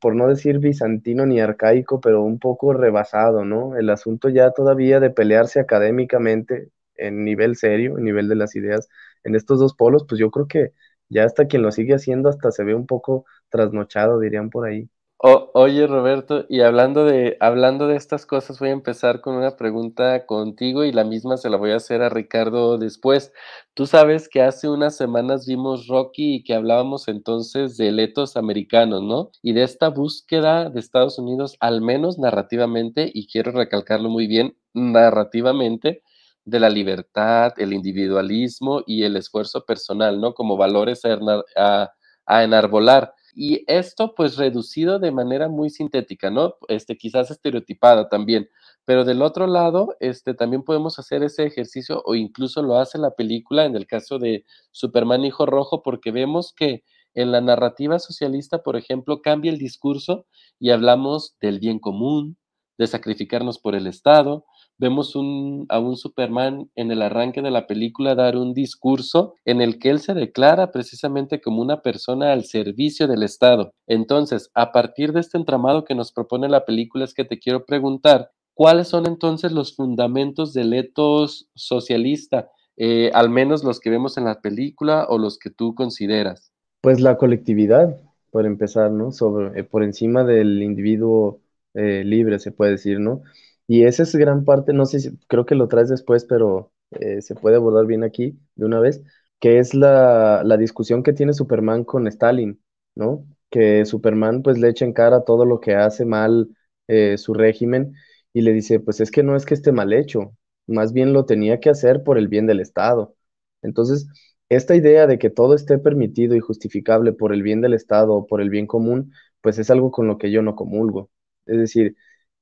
por 0.00 0.14
no 0.16 0.28
decir 0.28 0.58
bizantino 0.58 1.24
ni 1.26 1.40
arcaico, 1.40 2.00
pero 2.00 2.22
un 2.22 2.38
poco 2.38 2.72
rebasado, 2.72 3.44
¿no? 3.44 3.76
El 3.76 3.90
asunto 3.90 4.28
ya 4.28 4.50
todavía 4.52 5.00
de 5.00 5.10
pelearse 5.10 5.60
académicamente 5.60 6.70
en 6.96 7.24
nivel 7.24 7.56
serio, 7.56 7.96
en 7.98 8.04
nivel 8.04 8.28
de 8.28 8.34
las 8.36 8.56
ideas, 8.56 8.88
en 9.24 9.34
estos 9.36 9.60
dos 9.60 9.74
polos, 9.74 10.04
pues 10.08 10.18
yo 10.20 10.30
creo 10.30 10.46
que 10.48 10.72
ya 11.08 11.24
hasta 11.24 11.46
quien 11.46 11.62
lo 11.62 11.70
sigue 11.72 11.94
haciendo 11.94 12.28
hasta 12.28 12.50
se 12.50 12.64
ve 12.64 12.74
un 12.74 12.86
poco 12.86 13.24
trasnochado, 13.50 14.18
dirían 14.20 14.50
por 14.50 14.66
ahí 14.68 14.90
oye, 15.20 15.86
Roberto, 15.86 16.44
y 16.48 16.60
hablando 16.60 17.04
de, 17.04 17.36
hablando 17.40 17.88
de 17.88 17.96
estas 17.96 18.24
cosas, 18.24 18.58
voy 18.60 18.68
a 18.68 18.72
empezar 18.72 19.20
con 19.20 19.34
una 19.34 19.56
pregunta 19.56 20.26
contigo 20.26 20.84
y 20.84 20.92
la 20.92 21.02
misma 21.04 21.36
se 21.36 21.50
la 21.50 21.56
voy 21.56 21.72
a 21.72 21.76
hacer 21.76 22.02
a 22.02 22.08
Ricardo 22.08 22.78
después. 22.78 23.32
Tú 23.74 23.86
sabes 23.86 24.28
que 24.28 24.42
hace 24.42 24.68
unas 24.68 24.96
semanas 24.96 25.44
vimos 25.46 25.88
Rocky 25.88 26.36
y 26.36 26.44
que 26.44 26.54
hablábamos 26.54 27.08
entonces 27.08 27.76
de 27.76 27.90
letos 27.90 28.36
americanos, 28.36 29.02
¿no? 29.02 29.30
Y 29.42 29.54
de 29.54 29.64
esta 29.64 29.88
búsqueda 29.88 30.70
de 30.70 30.78
Estados 30.80 31.18
Unidos, 31.18 31.56
al 31.60 31.80
menos 31.80 32.18
narrativamente, 32.18 33.10
y 33.12 33.26
quiero 33.26 33.50
recalcarlo 33.52 34.08
muy 34.10 34.26
bien, 34.28 34.56
narrativamente, 34.72 36.02
de 36.44 36.60
la 36.60 36.70
libertad, 36.70 37.52
el 37.58 37.72
individualismo 37.72 38.82
y 38.86 39.02
el 39.02 39.16
esfuerzo 39.16 39.64
personal, 39.66 40.20
¿no? 40.20 40.32
Como 40.34 40.56
valores 40.56 41.02
a, 41.04 41.92
a 42.26 42.44
enarbolar. 42.44 43.12
Y 43.40 43.62
esto 43.68 44.16
pues 44.16 44.36
reducido 44.36 44.98
de 44.98 45.12
manera 45.12 45.48
muy 45.48 45.70
sintética, 45.70 46.28
¿no? 46.28 46.56
Este, 46.66 46.96
quizás 46.98 47.30
estereotipada 47.30 48.08
también. 48.08 48.48
Pero 48.84 49.04
del 49.04 49.22
otro 49.22 49.46
lado, 49.46 49.94
este, 50.00 50.34
también 50.34 50.64
podemos 50.64 50.98
hacer 50.98 51.22
ese 51.22 51.44
ejercicio 51.46 52.02
o 52.04 52.16
incluso 52.16 52.62
lo 52.62 52.78
hace 52.78 52.98
la 52.98 53.12
película 53.12 53.64
en 53.64 53.76
el 53.76 53.86
caso 53.86 54.18
de 54.18 54.44
Superman 54.72 55.24
Hijo 55.24 55.46
Rojo, 55.46 55.84
porque 55.84 56.10
vemos 56.10 56.52
que 56.52 56.82
en 57.14 57.30
la 57.30 57.40
narrativa 57.40 58.00
socialista, 58.00 58.64
por 58.64 58.76
ejemplo, 58.76 59.22
cambia 59.22 59.52
el 59.52 59.58
discurso 59.58 60.26
y 60.58 60.70
hablamos 60.70 61.36
del 61.40 61.60
bien 61.60 61.78
común, 61.78 62.36
de 62.76 62.88
sacrificarnos 62.88 63.60
por 63.60 63.76
el 63.76 63.86
Estado, 63.86 64.46
vemos 64.78 65.14
a 65.16 65.78
un 65.78 65.96
Superman 65.96 66.70
en 66.76 66.90
el 66.90 67.02
arranque 67.02 67.42
de 67.42 67.50
la 67.50 67.66
película 67.66 68.14
dar 68.14 68.36
un 68.36 68.54
discurso 68.54 69.34
en 69.44 69.60
el 69.60 69.78
que 69.78 69.90
él 69.90 70.00
se 70.00 70.14
declara 70.14 70.70
precisamente 70.70 71.40
como 71.40 71.60
una 71.60 71.82
persona 71.82 72.32
al 72.32 72.44
servicio 72.44 73.08
del 73.08 73.24
Estado. 73.24 73.74
Entonces, 73.86 74.50
a 74.54 74.72
partir 74.72 75.12
de 75.12 75.20
este 75.20 75.36
entramado 75.36 75.84
que 75.84 75.94
nos 75.94 76.12
propone 76.12 76.48
la 76.48 76.64
película 76.64 77.04
es 77.04 77.14
que 77.14 77.24
te 77.24 77.38
quiero 77.38 77.64
preguntar, 77.64 78.30
¿cuáles 78.54 78.88
son 78.88 79.06
entonces 79.06 79.52
los 79.52 79.74
fundamentos 79.74 80.52
del 80.52 80.72
etos 80.72 81.48
socialista, 81.54 82.48
eh, 82.76 83.10
al 83.14 83.30
menos 83.30 83.64
los 83.64 83.80
que 83.80 83.90
vemos 83.90 84.16
en 84.16 84.24
la 84.24 84.40
película 84.40 85.06
o 85.08 85.18
los 85.18 85.38
que 85.38 85.50
tú 85.50 85.74
consideras? 85.74 86.52
Pues 86.80 87.00
la 87.00 87.16
colectividad, 87.16 87.96
por 88.30 88.46
empezar, 88.46 88.92
¿no? 88.92 89.10
Sobre, 89.10 89.58
eh, 89.58 89.64
por 89.64 89.82
encima 89.82 90.22
del 90.22 90.62
individuo 90.62 91.40
eh, 91.74 92.04
libre, 92.04 92.38
se 92.38 92.52
puede 92.52 92.72
decir, 92.72 93.00
¿no? 93.00 93.22
Y 93.68 93.84
esa 93.84 94.02
es 94.04 94.16
gran 94.16 94.44
parte, 94.44 94.72
no 94.74 94.86
sé 94.86 95.00
si, 95.00 95.18
creo 95.28 95.46
que 95.46 95.54
lo 95.54 95.68
traes 95.68 95.90
después, 95.90 96.24
pero 96.24 96.72
eh, 96.92 97.22
se 97.22 97.34
puede 97.36 97.56
abordar 97.56 97.86
bien 97.86 98.04
aquí 98.04 98.38
de 98.56 98.66
una 98.66 98.80
vez, 98.80 99.02
que 99.40 99.58
es 99.60 99.74
la, 99.74 100.42
discusión 100.58 101.02
que 101.04 101.12
tiene 101.12 101.34
Superman 101.34 101.84
con 101.84 102.06
Stalin, 102.08 102.62
¿no? 102.96 103.26
Que 103.50 103.84
Superman 103.86 104.42
pues 104.42 104.58
le 104.58 104.68
echa 104.70 104.84
en 104.86 104.92
cara 104.94 105.24
todo 105.24 105.44
lo 105.46 105.60
que 105.60 105.74
hace 105.76 106.04
mal 106.06 106.48
eh, 106.88 107.18
su 107.18 107.34
régimen 107.34 107.94
y 108.32 108.42
le 108.42 108.52
dice, 108.54 108.80
pues 108.80 109.00
es 109.00 109.10
que 109.10 109.22
no 109.22 109.36
es 109.36 109.46
que 109.46 109.54
esté 109.54 109.72
mal 109.72 109.92
hecho, 109.92 110.34
más 110.66 110.92
bien 110.94 111.12
lo 111.12 111.26
tenía 111.26 111.60
que 111.60 111.70
hacer 111.70 112.02
por 112.04 112.18
el 112.18 112.28
bien 112.28 112.46
del 112.46 112.60
Estado. 112.60 113.14
Entonces, 113.62 114.08
esta 114.48 114.76
idea 114.76 115.06
de 115.06 115.18
que 115.18 115.30
todo 115.30 115.54
esté 115.54 115.78
permitido 115.78 116.34
y 116.36 116.40
justificable 116.40 117.12
por 117.12 117.32
el 117.34 117.42
bien 117.42 117.60
del 117.60 117.74
Estado 117.74 118.14
o 118.14 118.26
por 118.26 118.40
el 118.40 118.50
bien 118.50 118.66
común, 118.66 119.12
pues 119.42 119.58
es 119.58 119.70
algo 119.70 119.90
con 119.90 120.06
lo 120.08 120.18
que 120.18 120.30
yo 120.30 120.42
no 120.42 120.56
comulgo. 120.56 121.10
Es 121.46 121.58
decir, 121.58 121.96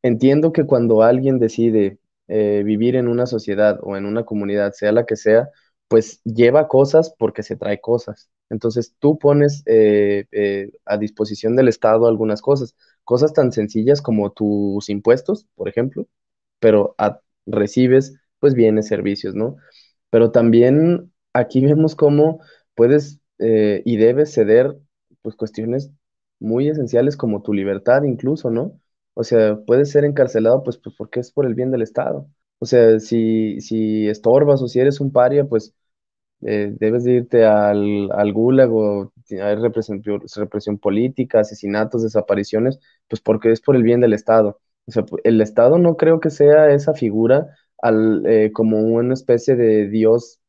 entiendo 0.07 0.53
que 0.53 0.67
cuando 0.67 1.03
alguien 1.03 1.39
decide 1.39 1.99
eh, 2.29 2.63
vivir 2.65 2.97
en 2.97 3.09
una 3.09 3.27
sociedad 3.27 3.79
o 3.83 3.97
en 3.97 4.07
una 4.07 4.25
comunidad, 4.25 4.73
sea 4.73 4.93
la 4.93 5.07
que 5.07 5.17
sea, 5.17 5.51
pues 5.89 6.21
lleva 6.25 6.69
cosas 6.69 7.15
porque 7.19 7.43
se 7.43 7.57
trae 7.57 7.81
cosas. 7.81 8.31
Entonces 8.51 8.95
tú 8.99 9.19
pones 9.19 9.63
eh, 9.67 10.27
eh, 10.33 10.71
a 10.85 10.99
disposición 10.99 11.57
del 11.57 11.69
Estado 11.69 12.07
algunas 12.07 12.43
cosas, 12.43 12.75
cosas 13.05 13.33
tan 13.33 13.53
sencillas 13.53 14.03
como 14.03 14.33
tus 14.33 14.89
impuestos, 14.89 15.47
por 15.55 15.69
ejemplo, 15.69 16.07
pero 16.61 16.95
recibes 17.47 18.17
pues 18.41 18.55
bienes, 18.55 18.89
servicios, 18.89 19.35
¿no? 19.35 19.57
Pero 20.11 20.31
también 20.33 21.13
aquí 21.33 21.61
vemos 21.65 21.95
cómo 21.97 22.41
puedes 22.75 23.21
y 23.39 23.97
debes 23.99 24.33
ceder 24.35 24.77
pues 25.23 25.37
cuestiones 25.37 25.91
muy 26.41 26.69
esenciales 26.69 27.17
como 27.17 27.43
tu 27.43 27.53
libertad 27.53 28.03
incluso, 28.05 28.51
¿no? 28.51 28.81
O 29.17 29.25
sea, 29.25 29.59
puedes 29.67 29.91
ser 29.93 30.05
encarcelado 30.05 30.63
pues, 30.65 30.79
pues 30.79 30.95
porque 30.97 31.21
es 31.21 31.33
por 31.33 31.47
el 31.47 31.55
bien 31.55 31.71
del 31.73 31.83
Estado. 31.83 32.29
O 32.61 32.67
sea, 32.67 33.01
si, 33.01 33.61
si 33.63 34.09
estorbas 34.09 34.63
o 34.63 34.69
si 34.69 34.81
eres 34.81 35.01
un 35.01 35.13
paria, 35.13 35.47
pues 35.47 35.75
eh, 36.43 36.73
debes 36.79 37.05
de 37.05 37.13
irte 37.15 37.45
al, 37.47 38.11
al 38.13 38.33
gulag 38.33 38.73
o 38.73 39.13
hay 39.31 39.57
represión, 39.57 40.79
política, 40.79 41.41
asesinatos, 41.41 42.03
desapariciones, 42.03 42.79
pues 43.09 43.21
porque 43.23 43.53
es 43.53 43.61
por 43.61 43.77
el 43.77 43.83
bien 43.83 44.01
del 44.01 44.13
Estado. 44.15 44.61
O 44.87 44.93
sea, 44.93 45.05
el 45.25 45.41
Estado 45.41 45.79
no 45.79 45.97
creo 45.97 46.21
que 46.21 46.31
sea 46.31 46.71
esa 46.73 46.95
figura 46.95 47.49
al, 47.83 48.25
eh, 48.27 48.53
como 48.53 48.79
una 48.81 49.15
especie 49.15 49.57
de 49.57 49.89
Dios 49.89 50.41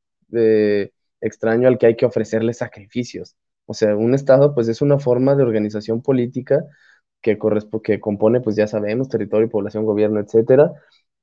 extraño 1.21 1.67
al 1.67 1.77
que 1.77 1.87
hay 1.87 1.95
que 1.95 2.05
ofrecerle 2.05 2.53
sacrificios. 2.53 3.35
O 3.65 3.73
sea, 3.73 3.95
un 3.95 4.13
Estado 4.13 4.53
pues 4.53 4.67
es 4.67 4.81
una 4.81 4.99
forma 4.99 5.35
de 5.35 5.43
organización 5.43 6.01
política 6.01 6.63
que, 7.21 7.37
que 7.83 7.99
compone, 7.99 8.41
pues 8.41 8.55
ya 8.55 8.67
sabemos, 8.67 9.09
territorio, 9.09 9.49
población, 9.49 9.85
gobierno, 9.85 10.19
etcétera, 10.19 10.73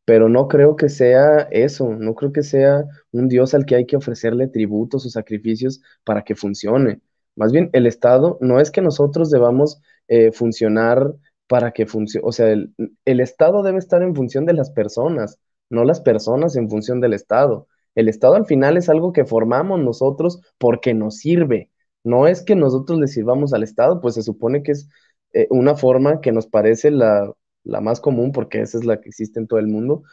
pero 0.05 0.29
no 0.29 0.49
creo 0.49 0.77
que 0.77 0.89
sea 0.89 1.49
eso, 1.51 1.91
no 1.91 2.15
creo 2.15 2.33
que 2.33 2.43
sea 2.43 2.85
un 3.13 3.29
Dios 3.29 3.55
al 3.55 3.65
que 3.67 3.77
hay 3.77 3.87
que 3.87 3.97
ofrecerle 3.97 4.49
tributos 4.49 5.07
o 5.07 5.11
sacrificios 5.11 5.83
para 6.05 6.23
que 6.25 6.35
funcione. 6.35 7.01
Más 7.37 7.53
bien, 7.53 7.71
el 7.73 7.87
Estado 7.87 8.39
no 8.41 8.61
es 8.61 8.71
que 8.71 8.83
nosotros 8.83 9.31
debamos 9.31 9.81
eh, 10.09 10.31
funcionar 10.33 11.15
para 11.47 11.73
que 11.73 11.87
funcione, 11.87 12.27
o 12.27 12.33
sea, 12.33 12.51
el, 12.51 12.75
el 13.05 13.21
Estado 13.21 13.63
debe 13.63 13.79
estar 13.79 14.03
en 14.03 14.15
función 14.15 14.47
de 14.47 14.55
las 14.55 14.71
personas, 14.71 15.39
no 15.71 15.85
las 15.85 16.01
personas 16.01 16.57
en 16.57 16.69
función 16.71 17.01
del 17.01 17.15
Estado. 17.15 17.67
El 17.95 18.09
Estado 18.09 18.35
al 18.35 18.47
final 18.47 18.77
es 18.77 18.89
algo 18.89 19.13
que 19.13 19.25
formamos 19.25 19.81
nosotros 19.81 20.41
porque 20.59 20.95
nos 20.95 21.17
sirve. 21.19 21.71
No 22.03 22.27
es 22.27 22.43
que 22.43 22.55
nosotros 22.57 22.99
le 22.99 23.07
sirvamos 23.09 23.53
al 23.55 23.63
Estado, 23.63 24.01
pues 24.01 24.15
se 24.15 24.23
supone 24.23 24.63
que 24.63 24.73
es 24.73 24.89
eh, 25.35 25.47
una 25.51 25.77
forma 25.77 26.21
que 26.23 26.33
nos 26.33 26.47
parece 26.47 26.91
la, 26.91 27.33
la 27.65 27.81
más 27.83 28.01
común, 28.01 28.33
porque 28.33 28.61
esa 28.63 28.79
es 28.79 28.85
la 28.85 29.01
que 29.01 29.11
existe 29.11 29.41
en 29.41 29.47
todo 29.49 29.61
el 29.61 29.69
mundo, 29.69 30.05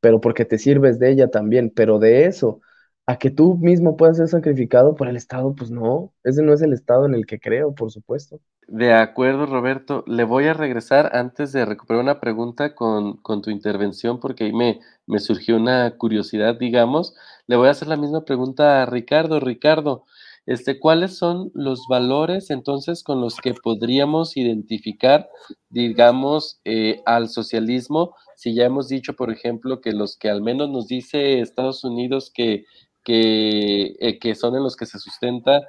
pero 0.00 0.20
porque 0.20 0.44
te 0.46 0.58
sirves 0.58 0.98
de 0.98 1.10
ella 1.12 1.30
también, 1.30 1.70
pero 1.74 1.98
de 1.98 2.26
eso, 2.26 2.60
a 3.06 3.18
que 3.18 3.30
tú 3.30 3.56
mismo 3.58 3.96
puedas 3.96 4.18
ser 4.18 4.28
sacrificado 4.28 4.94
por 4.96 5.08
el 5.08 5.16
Estado, 5.16 5.54
pues 5.54 5.70
no, 5.70 6.14
ese 6.24 6.42
no 6.42 6.52
es 6.54 6.62
el 6.62 6.72
Estado 6.74 7.06
en 7.06 7.14
el 7.14 7.26
que 7.26 7.40
creo, 7.40 7.74
por 7.74 7.90
supuesto. 7.92 8.40
De 8.66 8.92
acuerdo, 8.92 9.46
Roberto. 9.46 10.04
Le 10.06 10.24
voy 10.24 10.46
a 10.46 10.52
regresar 10.54 11.16
antes 11.16 11.52
de 11.52 11.64
recuperar 11.64 12.02
una 12.02 12.20
pregunta 12.20 12.74
con, 12.74 13.16
con 13.18 13.40
tu 13.42 13.50
intervención, 13.50 14.20
porque 14.20 14.44
ahí 14.44 14.52
me, 14.52 14.80
me 15.06 15.20
surgió 15.20 15.56
una 15.56 15.96
curiosidad, 15.96 16.56
digamos. 16.58 17.14
Le 17.46 17.56
voy 17.56 17.68
a 17.68 17.70
hacer 17.70 17.88
la 17.88 17.96
misma 17.96 18.24
pregunta 18.26 18.82
a 18.82 18.86
Ricardo. 18.86 19.40
Ricardo, 19.40 20.04
este, 20.48 20.80
¿Cuáles 20.80 21.14
son 21.18 21.50
los 21.52 21.82
valores 21.90 22.48
entonces 22.48 23.02
con 23.02 23.20
los 23.20 23.36
que 23.36 23.52
podríamos 23.52 24.34
identificar, 24.38 25.28
digamos, 25.68 26.58
eh, 26.64 27.02
al 27.04 27.28
socialismo? 27.28 28.14
Si 28.34 28.54
ya 28.54 28.64
hemos 28.64 28.88
dicho, 28.88 29.12
por 29.12 29.30
ejemplo, 29.30 29.82
que 29.82 29.92
los 29.92 30.16
que 30.16 30.30
al 30.30 30.40
menos 30.40 30.70
nos 30.70 30.86
dice 30.86 31.40
Estados 31.40 31.84
Unidos 31.84 32.32
que, 32.34 32.64
que, 33.04 33.94
eh, 34.00 34.34
son 34.34 34.56
en 34.56 34.62
los 34.62 34.74
que 34.74 34.86
se 34.86 34.98
sustenta 34.98 35.60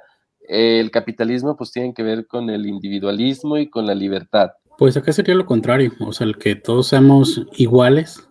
el 0.48 0.90
capitalismo, 0.90 1.58
pues 1.58 1.72
tienen 1.72 1.92
que 1.92 2.02
ver 2.02 2.26
con 2.26 2.48
el 2.48 2.64
individualismo 2.64 3.58
y 3.58 3.68
con 3.68 3.86
la 3.86 3.94
libertad. 3.94 4.52
Pues 4.78 4.96
acá 4.96 5.12
sería 5.12 5.34
lo 5.34 5.44
contrario, 5.44 5.92
o 6.00 6.14
sea, 6.14 6.26
el 6.26 6.38
que 6.38 6.56
todos 6.56 6.88
seamos 6.88 7.46
iguales, 7.52 8.26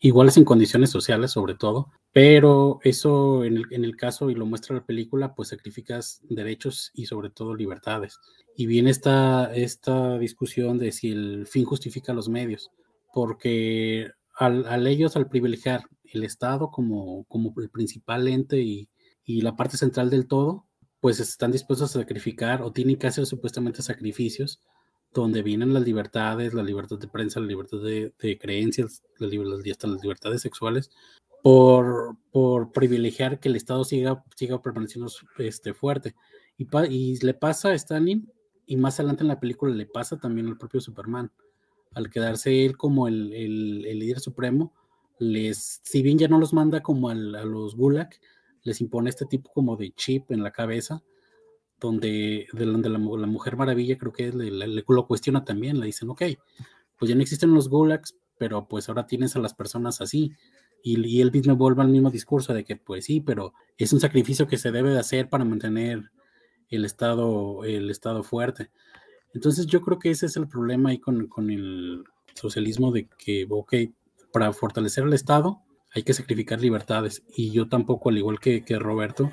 iguales 0.00 0.38
en 0.38 0.46
condiciones 0.46 0.88
sociales 0.88 1.32
sobre 1.32 1.56
todo, 1.56 1.92
pero 2.12 2.80
eso 2.82 3.44
en 3.44 3.56
el, 3.70 3.96
caso, 3.96 4.30
y 4.30 4.34
lo 4.34 4.46
muestra 4.46 4.74
la 4.74 4.84
película, 4.84 5.34
pues 5.34 5.50
sacrificas 5.50 6.20
derechos 6.28 6.90
y 6.94 7.06
sobre 7.06 7.30
todo 7.30 7.54
libertades. 7.54 8.18
Y 8.56 8.66
viene 8.66 8.90
esta, 8.90 9.54
esta 9.54 10.18
discusión 10.18 10.78
de 10.78 10.90
si 10.90 11.12
el 11.12 11.46
fin 11.46 11.64
justifica 11.64 12.12
los 12.12 12.28
medios, 12.28 12.70
porque 13.12 14.10
al, 14.36 14.86
ellos, 14.86 15.16
al 15.16 15.28
privilegiar 15.28 15.84
el 16.04 16.24
Estado 16.24 16.70
como, 16.70 17.24
como 17.24 17.54
el 17.58 17.70
principal 17.70 18.26
ente 18.26 18.60
y, 18.60 18.88
la 19.26 19.54
parte 19.54 19.76
central 19.76 20.10
del 20.10 20.26
todo, 20.26 20.66
pues 20.98 21.20
están 21.20 21.52
dispuestos 21.52 21.94
a 21.94 22.00
sacrificar 22.00 22.62
o 22.62 22.72
tienen 22.72 22.96
que 22.96 23.06
hacer 23.06 23.26
supuestamente 23.26 23.80
sacrificios 23.80 24.60
donde 25.12 25.42
vienen 25.42 25.72
las 25.72 25.84
libertades, 25.84 26.52
la 26.52 26.64
libertad 26.64 26.98
de 26.98 27.06
prensa, 27.06 27.38
la 27.38 27.46
libertad 27.46 27.78
de, 27.78 28.38
creencias, 28.40 29.04
la, 29.18 29.28
hasta 29.70 29.86
las 29.86 30.02
libertades 30.02 30.42
sexuales, 30.42 30.90
por, 31.42 32.16
por 32.30 32.72
privilegiar 32.72 33.40
que 33.40 33.48
el 33.48 33.56
Estado 33.56 33.84
siga, 33.84 34.24
siga 34.36 34.60
permaneciendo 34.60 35.10
este, 35.38 35.74
fuerte. 35.74 36.14
Y, 36.56 36.66
y 36.88 37.16
le 37.18 37.34
pasa 37.34 37.70
a 37.70 37.74
Stalin, 37.74 38.30
y 38.66 38.76
más 38.76 39.00
adelante 39.00 39.24
en 39.24 39.28
la 39.28 39.40
película 39.40 39.74
le 39.74 39.86
pasa 39.86 40.18
también 40.18 40.46
al 40.46 40.58
propio 40.58 40.80
Superman. 40.80 41.32
Al 41.92 42.08
quedarse 42.08 42.64
él 42.64 42.76
como 42.76 43.08
el, 43.08 43.32
el, 43.32 43.98
líder 43.98 44.20
supremo, 44.20 44.72
les, 45.18 45.80
si 45.82 46.02
bien 46.02 46.18
ya 46.18 46.28
no 46.28 46.38
los 46.38 46.52
manda 46.52 46.80
como 46.82 47.08
a 47.08 47.14
los 47.14 47.74
Gulag, 47.74 48.10
les 48.62 48.80
impone 48.80 49.10
este 49.10 49.26
tipo 49.26 49.50
como 49.52 49.76
de 49.76 49.92
chip 49.92 50.30
en 50.30 50.42
la 50.42 50.52
cabeza, 50.52 51.02
donde, 51.80 52.46
de, 52.52 52.66
la, 52.66 52.78
la, 52.78 53.26
Mujer 53.26 53.56
Maravilla 53.56 53.98
creo 53.98 54.12
que 54.12 54.30
le, 54.30 54.50
le, 54.50 54.84
lo 54.86 55.06
cuestiona 55.06 55.44
también, 55.44 55.80
le 55.80 55.86
dicen, 55.86 56.10
ok, 56.10 56.22
pues 56.96 57.08
ya 57.08 57.16
no 57.16 57.22
existen 57.22 57.52
los 57.54 57.68
Gulags, 57.68 58.14
pero 58.38 58.68
pues 58.68 58.88
ahora 58.88 59.06
tienes 59.06 59.34
a 59.34 59.40
las 59.40 59.54
personas 59.54 60.00
así, 60.00 60.32
y, 60.82 61.20
él 61.20 61.32
mismo 61.32 61.56
vuelve 61.56 61.82
al 61.82 61.88
mismo 61.88 62.10
discurso 62.10 62.54
de 62.54 62.64
que 62.64 62.76
pues 62.76 63.04
sí, 63.04 63.20
pero 63.20 63.52
es 63.76 63.92
un 63.92 64.00
sacrificio 64.00 64.46
que 64.46 64.58
se 64.58 64.70
debe 64.70 64.90
de 64.90 64.98
hacer 64.98 65.28
para 65.28 65.44
mantener 65.44 66.10
el 66.68 66.84
Estado, 66.84 67.64
el 67.64 67.90
estado 67.90 68.22
fuerte. 68.22 68.70
Entonces 69.34 69.66
yo 69.66 69.80
creo 69.80 69.98
que 69.98 70.10
ese 70.10 70.26
es 70.26 70.36
el 70.36 70.48
problema 70.48 70.90
ahí 70.90 70.98
con, 70.98 71.26
con 71.26 71.50
el 71.50 72.04
socialismo 72.34 72.92
de 72.92 73.08
que, 73.18 73.46
ok, 73.48 73.74
para 74.32 74.52
fortalecer 74.52 75.04
el 75.04 75.12
Estado 75.12 75.62
hay 75.92 76.02
que 76.04 76.14
sacrificar 76.14 76.60
libertades. 76.60 77.22
Y 77.36 77.50
yo 77.50 77.68
tampoco, 77.68 78.10
al 78.10 78.18
igual 78.18 78.38
que, 78.38 78.64
que 78.64 78.78
Roberto, 78.78 79.30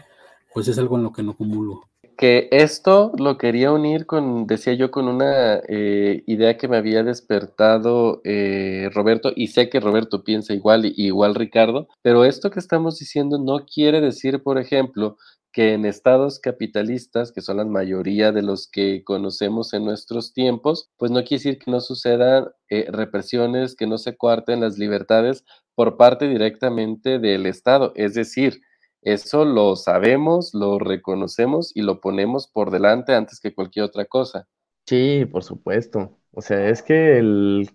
pues 0.53 0.67
es 0.67 0.77
algo 0.79 0.97
en 0.97 1.03
lo 1.03 1.11
que 1.11 1.23
no 1.23 1.35
comulgo 1.35 1.87
que 2.17 2.49
esto 2.51 3.11
lo 3.17 3.37
quería 3.37 3.71
unir 3.71 4.05
con, 4.05 4.47
decía 4.47 4.73
yo, 4.73 4.91
con 4.91 5.07
una 5.07 5.61
eh, 5.67 6.23
idea 6.27 6.57
que 6.57 6.67
me 6.67 6.77
había 6.77 7.03
despertado 7.03 8.21
eh, 8.23 8.89
Roberto, 8.93 9.31
y 9.35 9.47
sé 9.47 9.69
que 9.69 9.79
Roberto 9.79 10.23
piensa 10.23 10.53
igual, 10.53 10.85
y, 10.85 10.93
igual 10.97 11.35
Ricardo, 11.35 11.87
pero 12.01 12.25
esto 12.25 12.49
que 12.51 12.59
estamos 12.59 12.99
diciendo 12.99 13.37
no 13.37 13.65
quiere 13.65 14.01
decir, 14.01 14.41
por 14.43 14.57
ejemplo, 14.57 15.17
que 15.53 15.73
en 15.73 15.85
estados 15.85 16.39
capitalistas, 16.39 17.31
que 17.31 17.41
son 17.41 17.57
la 17.57 17.65
mayoría 17.65 18.31
de 18.31 18.43
los 18.43 18.67
que 18.67 19.03
conocemos 19.03 19.73
en 19.73 19.85
nuestros 19.85 20.33
tiempos, 20.33 20.89
pues 20.97 21.11
no 21.11 21.23
quiere 21.23 21.43
decir 21.43 21.59
que 21.59 21.71
no 21.71 21.79
sucedan 21.79 22.49
eh, 22.69 22.87
represiones, 22.91 23.75
que 23.75 23.87
no 23.87 23.97
se 23.97 24.17
cuarten 24.17 24.61
las 24.61 24.77
libertades 24.77 25.45
por 25.73 25.97
parte 25.97 26.27
directamente 26.27 27.19
del 27.19 27.45
Estado. 27.45 27.91
Es 27.95 28.13
decir, 28.13 28.61
eso 29.01 29.45
lo 29.45 29.75
sabemos, 29.75 30.53
lo 30.53 30.79
reconocemos 30.79 31.71
y 31.75 31.81
lo 31.81 32.01
ponemos 32.01 32.47
por 32.47 32.71
delante 32.71 33.13
antes 33.15 33.39
que 33.39 33.55
cualquier 33.55 33.85
otra 33.85 34.05
cosa. 34.05 34.47
Sí, 34.85 35.25
por 35.25 35.43
supuesto. 35.43 36.17
O 36.31 36.41
sea, 36.41 36.69
es 36.69 36.81
que 36.81 37.17
el, 37.17 37.69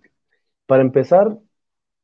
para 0.66 0.82
empezar, 0.82 1.38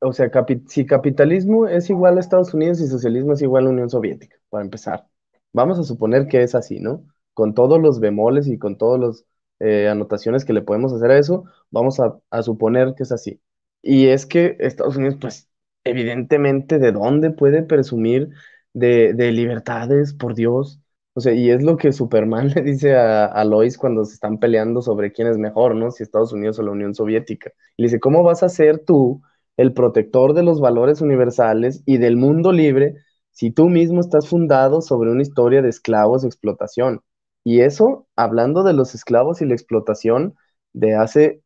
o 0.00 0.12
sea, 0.12 0.30
si 0.68 0.86
capitalismo 0.86 1.68
es 1.68 1.90
igual 1.90 2.18
a 2.18 2.20
Estados 2.20 2.54
Unidos 2.54 2.80
y 2.80 2.88
socialismo 2.88 3.32
es 3.34 3.42
igual 3.42 3.66
a 3.66 3.70
Unión 3.70 3.90
Soviética, 3.90 4.36
para 4.50 4.64
empezar. 4.64 5.08
Vamos 5.52 5.78
a 5.78 5.84
suponer 5.84 6.28
que 6.28 6.42
es 6.42 6.54
así, 6.54 6.80
¿no? 6.80 7.04
Con 7.34 7.54
todos 7.54 7.80
los 7.80 8.00
bemoles 8.00 8.48
y 8.48 8.58
con 8.58 8.78
todas 8.78 9.00
las 9.00 9.26
eh, 9.60 9.88
anotaciones 9.88 10.44
que 10.44 10.52
le 10.54 10.62
podemos 10.62 10.92
hacer 10.92 11.10
a 11.12 11.18
eso, 11.18 11.44
vamos 11.70 12.00
a, 12.00 12.18
a 12.30 12.42
suponer 12.42 12.94
que 12.96 13.04
es 13.04 13.12
así. 13.12 13.40
Y 13.82 14.08
es 14.08 14.26
que 14.26 14.56
Estados 14.60 14.96
Unidos, 14.96 15.16
pues, 15.20 15.48
evidentemente, 15.84 16.78
¿de 16.78 16.92
dónde 16.92 17.30
puede 17.30 17.62
presumir 17.62 18.30
de, 18.78 19.32
libertades, 19.32 20.14
por 20.14 20.34
Dios. 20.34 20.80
O 21.14 21.20
sea, 21.20 21.32
y 21.34 21.50
es 21.50 21.62
lo 21.62 21.76
que 21.76 21.92
Superman 21.92 22.48
le 22.54 22.62
dice 22.62 22.96
a, 22.96 23.44
Lois 23.44 23.78
cuando 23.78 24.04
se 24.04 24.14
están 24.14 24.38
peleando 24.38 24.82
sobre 24.82 25.12
quién 25.12 25.28
es 25.28 25.38
mejor, 25.38 25.74
¿no? 25.74 25.90
Si 25.90 26.02
Estados 26.02 26.32
Unidos 26.32 26.58
o 26.58 26.62
la 26.62 26.72
Unión 26.72 26.94
Soviética. 26.94 27.52
Y 27.76 27.82
le 27.82 27.86
dice, 27.88 28.00
¿cómo 28.00 28.22
vas 28.22 28.42
a 28.42 28.48
ser 28.48 28.84
tú 28.84 29.22
el 29.56 29.72
protector 29.74 30.34
de 30.34 30.42
los 30.44 30.60
valores 30.60 31.00
universales 31.00 31.82
y 31.86 31.98
del 31.98 32.16
mundo 32.16 32.52
libre 32.52 32.94
si 33.32 33.50
tú 33.50 33.68
mismo 33.68 34.00
estás 34.00 34.28
fundado 34.28 34.80
sobre 34.80 35.10
una 35.10 35.22
historia 35.22 35.62
de 35.62 35.70
esclavos 35.70 36.24
y 36.24 36.26
explotación? 36.28 37.02
Y 37.44 37.60
eso, 37.60 38.06
hablando 38.16 38.62
de 38.62 38.74
los 38.74 38.94
esclavos 38.94 39.40
y 39.42 39.46
la 39.46 39.54
explotación 39.54 40.34
de 40.72 40.94
hace 40.94 41.42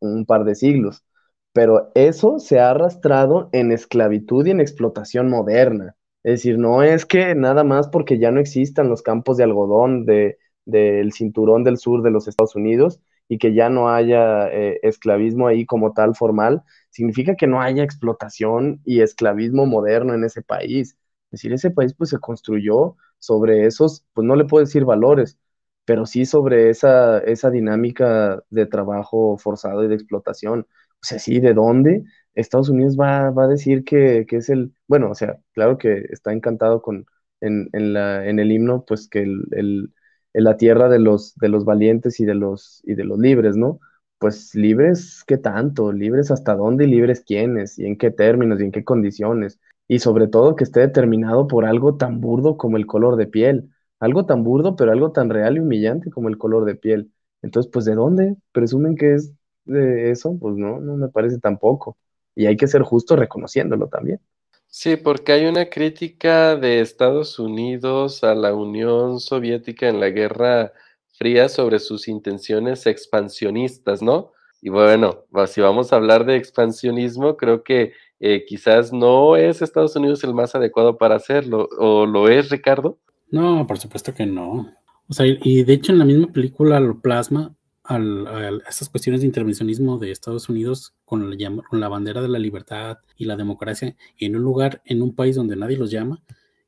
un 0.00 0.26
par 0.26 0.44
de 0.44 0.54
siglos, 0.54 1.04
pero 1.52 1.90
eso 1.94 2.38
se 2.38 2.60
ha 2.60 2.70
arrastrado 2.70 3.48
en 3.52 3.72
esclavitud 3.72 4.46
y 4.46 4.50
en 4.50 4.60
explotación 4.60 5.30
moderna. 5.30 5.96
Es 6.26 6.40
decir, 6.40 6.58
no 6.58 6.82
es 6.82 7.06
que 7.06 7.34
nada 7.36 7.62
más 7.64 7.88
porque 7.88 8.18
ya 8.18 8.32
no 8.32 8.40
existan 8.40 8.88
los 8.88 9.02
campos 9.02 9.36
de 9.36 9.44
algodón 9.44 10.04
de, 10.06 10.38
del 10.64 11.12
cinturón 11.12 11.62
del 11.64 11.78
sur 11.78 12.02
de 12.02 12.10
los 12.10 12.26
Estados 12.28 12.56
Unidos 12.56 13.00
y 13.28 13.38
que 13.38 13.54
ya 13.54 13.68
no 13.70 13.90
haya 13.90 14.48
eh, 14.48 14.80
esclavismo 14.82 15.46
ahí 15.48 15.66
como 15.66 15.92
tal 15.92 16.16
formal, 16.16 16.62
significa 16.90 17.36
que 17.36 17.46
no 17.46 17.60
haya 17.62 17.84
explotación 17.84 18.80
y 18.84 19.02
esclavismo 19.02 19.66
moderno 19.66 20.14
en 20.14 20.24
ese 20.24 20.42
país. 20.42 20.96
Es 21.26 21.40
decir, 21.42 21.52
ese 21.52 21.70
país 21.70 21.94
pues 21.94 22.10
se 22.10 22.18
construyó 22.18 22.96
sobre 23.20 23.66
esos, 23.66 24.04
pues 24.12 24.26
no 24.26 24.34
le 24.36 24.44
puedo 24.46 24.64
decir 24.64 24.84
valores, 24.84 25.38
pero 25.84 26.06
sí 26.06 26.26
sobre 26.26 26.70
esa, 26.70 27.18
esa 27.20 27.50
dinámica 27.50 28.42
de 28.50 28.66
trabajo 28.66 29.38
forzado 29.38 29.84
y 29.84 29.88
de 29.88 29.94
explotación. 29.94 30.66
O 31.02 31.06
sea, 31.06 31.18
sí, 31.18 31.40
¿de 31.40 31.54
dónde? 31.54 32.04
Estados 32.34 32.68
Unidos 32.68 32.96
va, 32.98 33.28
a 33.28 33.48
decir 33.48 33.84
que, 33.84 34.26
es 34.28 34.48
el, 34.50 34.72
bueno, 34.88 35.10
o 35.10 35.14
sea, 35.14 35.38
claro 35.52 35.78
que 35.78 36.04
está 36.10 36.32
encantado 36.32 36.82
con, 36.82 37.06
en, 37.40 37.70
la, 37.92 38.26
en 38.28 38.38
el 38.38 38.52
himno, 38.52 38.84
pues 38.84 39.08
que 39.08 39.20
el, 39.22 39.92
la 40.32 40.56
tierra 40.56 40.88
de 40.88 40.98
los, 40.98 41.34
de 41.36 41.48
los 41.48 41.64
valientes 41.64 42.20
y 42.20 42.24
de 42.26 42.34
los, 42.34 42.82
y 42.84 42.94
de 42.94 43.04
los 43.04 43.18
libres, 43.18 43.56
¿no? 43.56 43.80
Pues 44.18 44.54
libres, 44.54 45.24
¿qué 45.26 45.38
tanto? 45.38 45.92
¿Libres 45.92 46.30
hasta 46.30 46.54
dónde 46.54 46.84
y 46.84 46.88
libres 46.88 47.22
quiénes? 47.26 47.78
¿Y 47.78 47.86
en 47.86 47.96
qué 47.98 48.10
términos 48.10 48.60
y 48.60 48.64
en 48.64 48.72
qué 48.72 48.84
condiciones? 48.84 49.60
Y 49.88 49.98
sobre 50.00 50.26
todo 50.28 50.56
que 50.56 50.64
esté 50.64 50.80
determinado 50.80 51.46
por 51.46 51.64
algo 51.64 51.96
tan 51.96 52.20
burdo 52.20 52.56
como 52.56 52.76
el 52.76 52.86
color 52.86 53.16
de 53.16 53.26
piel. 53.26 53.70
Algo 54.00 54.26
tan 54.26 54.42
burdo, 54.44 54.76
pero 54.76 54.92
algo 54.92 55.12
tan 55.12 55.30
real 55.30 55.56
y 55.56 55.60
humillante 55.60 56.10
como 56.10 56.28
el 56.28 56.38
color 56.38 56.64
de 56.64 56.74
piel. 56.76 57.12
Entonces, 57.42 57.70
pues, 57.72 57.84
¿de 57.84 57.94
dónde 57.94 58.36
presumen 58.52 58.96
que 58.96 59.14
es 59.14 59.32
de 59.66 60.10
eso? 60.10 60.36
Pues 60.40 60.56
no, 60.56 60.80
no 60.80 60.96
me 60.96 61.08
parece 61.08 61.38
tampoco. 61.38 61.96
Y 62.34 62.46
hay 62.46 62.56
que 62.56 62.66
ser 62.66 62.82
justo 62.82 63.16
reconociéndolo 63.16 63.88
también. 63.88 64.20
Sí, 64.68 64.96
porque 64.96 65.32
hay 65.32 65.46
una 65.46 65.70
crítica 65.70 66.56
de 66.56 66.80
Estados 66.80 67.38
Unidos 67.38 68.22
a 68.24 68.34
la 68.34 68.54
Unión 68.54 69.20
Soviética 69.20 69.88
en 69.88 70.00
la 70.00 70.10
Guerra 70.10 70.72
Fría 71.14 71.48
sobre 71.48 71.78
sus 71.78 72.08
intenciones 72.08 72.86
expansionistas, 72.86 74.02
¿no? 74.02 74.32
Y 74.60 74.68
bueno, 74.68 75.24
si 75.46 75.60
vamos 75.60 75.92
a 75.92 75.96
hablar 75.96 76.26
de 76.26 76.36
expansionismo, 76.36 77.36
creo 77.36 77.62
que 77.62 77.92
eh, 78.20 78.44
quizás 78.46 78.92
no 78.92 79.36
es 79.36 79.62
Estados 79.62 79.96
Unidos 79.96 80.24
el 80.24 80.34
más 80.34 80.54
adecuado 80.54 80.98
para 80.98 81.16
hacerlo, 81.16 81.68
¿o 81.78 82.04
lo 82.04 82.28
es, 82.28 82.50
Ricardo? 82.50 82.98
No, 83.30 83.66
por 83.66 83.78
supuesto 83.78 84.12
que 84.12 84.26
no. 84.26 84.74
O 85.08 85.14
sea, 85.14 85.26
y 85.26 85.62
de 85.64 85.72
hecho 85.72 85.92
en 85.92 85.98
la 85.98 86.04
misma 86.04 86.32
película 86.32 86.80
lo 86.80 87.00
plasma 87.00 87.54
al, 87.86 88.26
a 88.26 88.68
estas 88.68 88.88
cuestiones 88.88 89.20
de 89.20 89.26
intervencionismo 89.26 89.98
de 89.98 90.10
Estados 90.10 90.48
Unidos 90.48 90.94
con 91.04 91.30
la, 91.30 91.62
con 91.68 91.80
la 91.80 91.88
bandera 91.88 92.22
de 92.22 92.28
la 92.28 92.38
libertad 92.38 92.98
y 93.16 93.24
la 93.24 93.36
democracia 93.36 93.96
en 94.18 94.36
un 94.36 94.42
lugar, 94.42 94.82
en 94.84 95.02
un 95.02 95.14
país 95.14 95.36
donde 95.36 95.56
nadie 95.56 95.76
los 95.76 95.90
llama, 95.90 96.22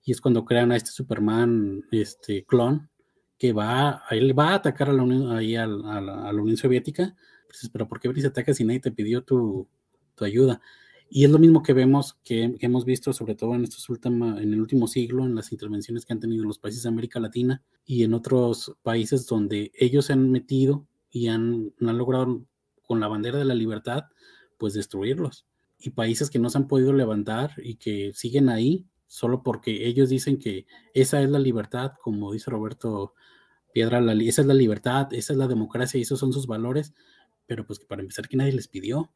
y 0.04 0.12
es 0.12 0.20
cuando 0.20 0.44
crean 0.44 0.72
a 0.72 0.76
este 0.76 0.90
Superman, 0.90 1.84
este 1.90 2.44
clon, 2.44 2.88
que 3.38 3.52
va, 3.52 4.02
él 4.10 4.36
va 4.36 4.50
a 4.50 4.54
atacar 4.54 4.90
a 4.90 4.92
la 4.92 5.02
Unión, 5.02 5.30
ahí 5.36 5.54
a, 5.54 5.66
la, 5.66 6.32
Unión 6.32 6.56
Soviética, 6.56 7.14
pues, 7.46 7.68
pero 7.70 7.86
¿por 7.86 8.00
qué 8.00 8.08
venís 8.08 8.24
atacas 8.24 8.56
si 8.56 8.64
nadie 8.64 8.80
te 8.80 8.90
pidió 8.90 9.22
tu, 9.22 9.68
tu 10.14 10.24
ayuda? 10.24 10.60
Y 11.10 11.24
es 11.24 11.30
lo 11.30 11.38
mismo 11.38 11.62
que 11.62 11.72
vemos, 11.72 12.18
que, 12.24 12.56
hemos 12.60 12.84
visto 12.84 13.12
sobre 13.12 13.34
todo 13.34 13.54
en, 13.54 13.64
estos 13.64 13.88
últimos, 13.88 14.40
en 14.40 14.52
el 14.52 14.60
último 14.60 14.88
siglo, 14.88 15.24
en 15.24 15.34
las 15.34 15.52
intervenciones 15.52 16.04
que 16.04 16.12
han 16.12 16.20
tenido 16.20 16.44
los 16.44 16.58
países 16.58 16.82
de 16.82 16.88
América 16.88 17.20
Latina 17.20 17.62
y 17.86 18.02
en 18.02 18.12
otros 18.12 18.76
países 18.82 19.26
donde 19.26 19.72
ellos 19.78 20.06
se 20.06 20.14
han 20.14 20.30
metido 20.30 20.86
y 21.10 21.28
han, 21.28 21.72
han 21.80 21.98
logrado 21.98 22.44
con 22.82 23.00
la 23.00 23.08
bandera 23.08 23.38
de 23.38 23.44
la 23.44 23.54
libertad, 23.54 24.04
pues 24.56 24.74
destruirlos. 24.74 25.46
Y 25.78 25.90
países 25.90 26.30
que 26.30 26.38
no 26.38 26.50
se 26.50 26.58
han 26.58 26.68
podido 26.68 26.92
levantar 26.92 27.52
y 27.58 27.76
que 27.76 28.12
siguen 28.14 28.48
ahí 28.48 28.86
solo 29.06 29.42
porque 29.42 29.86
ellos 29.86 30.08
dicen 30.10 30.38
que 30.38 30.66
esa 30.94 31.22
es 31.22 31.30
la 31.30 31.38
libertad, 31.38 31.92
como 32.02 32.32
dice 32.32 32.50
Roberto 32.50 33.14
Piedra, 33.72 34.00
la, 34.00 34.12
esa 34.12 34.42
es 34.42 34.46
la 34.46 34.54
libertad, 34.54 35.12
esa 35.12 35.32
es 35.32 35.38
la 35.38 35.48
democracia 35.48 36.00
esos 36.00 36.18
son 36.18 36.32
sus 36.32 36.46
valores, 36.46 36.94
pero 37.46 37.66
pues 37.66 37.78
que 37.78 37.86
para 37.86 38.02
empezar 38.02 38.28
que 38.28 38.36
nadie 38.36 38.52
les 38.52 38.68
pidió. 38.68 39.10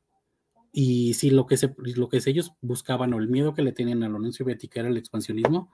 Y 0.72 1.14
si 1.14 1.31
lo 1.31 1.46
que, 1.46 1.59
se, 1.59 1.74
lo 1.76 2.09
que 2.09 2.22
ellos 2.24 2.52
buscaban 2.62 3.12
o 3.12 3.18
el 3.18 3.28
miedo 3.28 3.52
que 3.52 3.62
le 3.62 3.72
tenían 3.72 4.02
a 4.02 4.09
la 4.09 4.16
Unión 4.16 4.33
Soviética 4.33 4.81
era 4.81 4.88
el 4.88 4.96
expansionismo, 4.96 5.70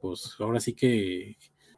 pues 0.00 0.36
ahora 0.38 0.60
sí 0.60 0.74
que 0.74 1.36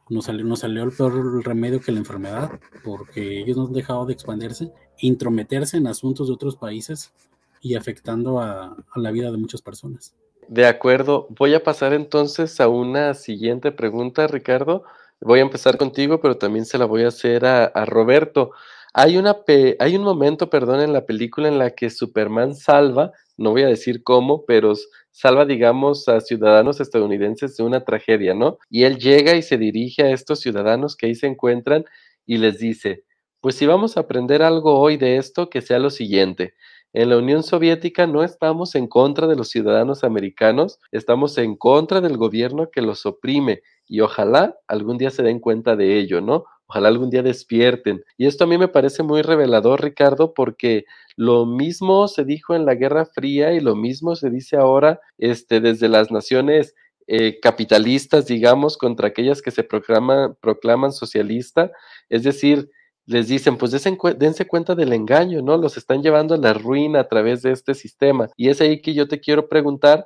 nos 0.09 0.25
salió, 0.25 0.45
nos 0.45 0.59
salió 0.59 0.83
el 0.83 0.91
peor 0.91 1.45
remedio 1.45 1.79
que 1.79 1.91
la 1.91 1.99
enfermedad, 1.99 2.59
porque 2.83 3.39
ellos 3.39 3.57
no 3.57 3.67
han 3.67 3.73
dejado 3.73 4.05
de 4.05 4.13
expandirse, 4.13 4.71
intrometerse 4.99 5.77
en 5.77 5.87
asuntos 5.87 6.27
de 6.27 6.33
otros 6.33 6.55
países 6.55 7.13
y 7.61 7.75
afectando 7.75 8.39
a, 8.39 8.75
la 8.95 9.11
vida 9.11 9.31
de 9.31 9.37
muchas 9.37 9.61
personas. 9.61 10.15
De 10.47 10.65
acuerdo, 10.65 11.27
voy 11.29 11.53
a 11.53 11.63
pasar 11.63 11.93
entonces 11.93 12.59
a 12.59 12.67
una 12.67 13.13
siguiente 13.13 13.71
pregunta, 13.71 14.27
Ricardo. 14.27 14.83
Voy 15.21 15.39
a 15.39 15.43
empezar 15.43 15.77
contigo, 15.77 16.19
pero 16.19 16.37
también 16.37 16.65
se 16.65 16.77
la 16.77 16.85
voy 16.85 17.03
a 17.03 17.09
hacer 17.09 17.45
a, 17.45 17.85
Roberto. 17.85 18.51
Hay, 18.93 19.17
una 19.17 19.37
hay 19.79 19.95
un 19.95 20.03
momento, 20.03 20.49
perdón, 20.49 20.81
en 20.81 20.91
la 20.91 21.05
película 21.05 21.47
en 21.47 21.59
la 21.59 21.71
que 21.71 21.89
Superman 21.89 22.55
salva, 22.55 23.11
no 23.37 23.51
voy 23.51 23.61
a 23.61 23.67
decir 23.67 24.03
cómo, 24.03 24.43
pero 24.45 24.73
salva, 25.11 25.45
digamos, 25.45 26.07
a 26.07 26.19
ciudadanos 26.21 26.79
estadounidenses 26.79 27.57
de 27.57 27.63
una 27.63 27.83
tragedia, 27.83 28.33
¿no? 28.33 28.57
Y 28.69 28.83
él 28.83 28.97
llega 28.97 29.35
y 29.35 29.41
se 29.41 29.57
dirige 29.57 30.03
a 30.03 30.11
estos 30.11 30.39
ciudadanos 30.39 30.95
que 30.95 31.07
ahí 31.07 31.15
se 31.15 31.27
encuentran 31.27 31.85
y 32.25 32.37
les 32.37 32.59
dice, 32.59 33.03
pues 33.41 33.55
si 33.55 33.65
vamos 33.65 33.97
a 33.97 34.01
aprender 34.01 34.41
algo 34.43 34.79
hoy 34.79 34.97
de 34.97 35.17
esto, 35.17 35.49
que 35.49 35.61
sea 35.61 35.79
lo 35.79 35.89
siguiente. 35.89 36.53
En 36.93 37.09
la 37.09 37.17
Unión 37.17 37.41
Soviética 37.43 38.05
no 38.05 38.23
estamos 38.23 38.75
en 38.75 38.87
contra 38.87 39.25
de 39.27 39.35
los 39.35 39.49
ciudadanos 39.49 40.03
americanos, 40.03 40.79
estamos 40.91 41.37
en 41.37 41.55
contra 41.55 42.01
del 42.01 42.17
gobierno 42.17 42.69
que 42.69 42.81
los 42.81 43.05
oprime 43.05 43.61
y 43.87 44.01
ojalá 44.01 44.57
algún 44.67 44.97
día 44.97 45.09
se 45.09 45.23
den 45.23 45.39
cuenta 45.39 45.75
de 45.75 45.97
ello, 45.97 46.21
¿no? 46.21 46.45
Ojalá 46.71 46.87
algún 46.87 47.09
día 47.09 47.21
despierten. 47.21 48.01
Y 48.17 48.27
esto 48.27 48.45
a 48.45 48.47
mí 48.47 48.57
me 48.57 48.69
parece 48.69 49.03
muy 49.03 49.23
revelador, 49.23 49.81
Ricardo, 49.81 50.33
porque 50.33 50.85
lo 51.17 51.45
mismo 51.45 52.07
se 52.07 52.23
dijo 52.23 52.55
en 52.55 52.65
la 52.65 52.75
Guerra 52.75 53.05
Fría 53.05 53.51
y 53.51 53.59
lo 53.59 53.75
mismo 53.75 54.15
se 54.15 54.29
dice 54.29 54.55
ahora 54.55 55.01
este, 55.17 55.59
desde 55.59 55.89
las 55.89 56.11
naciones 56.11 56.73
eh, 57.07 57.41
capitalistas, 57.41 58.25
digamos, 58.25 58.77
contra 58.77 59.09
aquellas 59.09 59.41
que 59.41 59.51
se 59.51 59.65
proclaman, 59.65 60.93
socialista. 60.93 61.71
Es 62.07 62.23
decir, 62.23 62.69
les 63.05 63.27
dicen, 63.27 63.57
pues 63.57 63.71
dense, 63.73 64.47
cuenta 64.47 64.73
del 64.73 64.93
engaño, 64.93 65.41
¿no? 65.41 65.57
Los 65.57 65.75
están 65.75 66.01
llevando 66.01 66.35
a 66.35 66.37
la 66.37 66.53
ruina 66.53 67.01
a 67.01 67.09
través 67.09 67.41
de 67.41 67.51
este 67.51 67.73
sistema. 67.73 68.29
Y 68.37 68.47
es 68.47 68.61
ahí 68.61 68.81
que 68.81 68.93
yo 68.93 69.09
te 69.09 69.19
quiero 69.19 69.49
preguntar, 69.49 70.05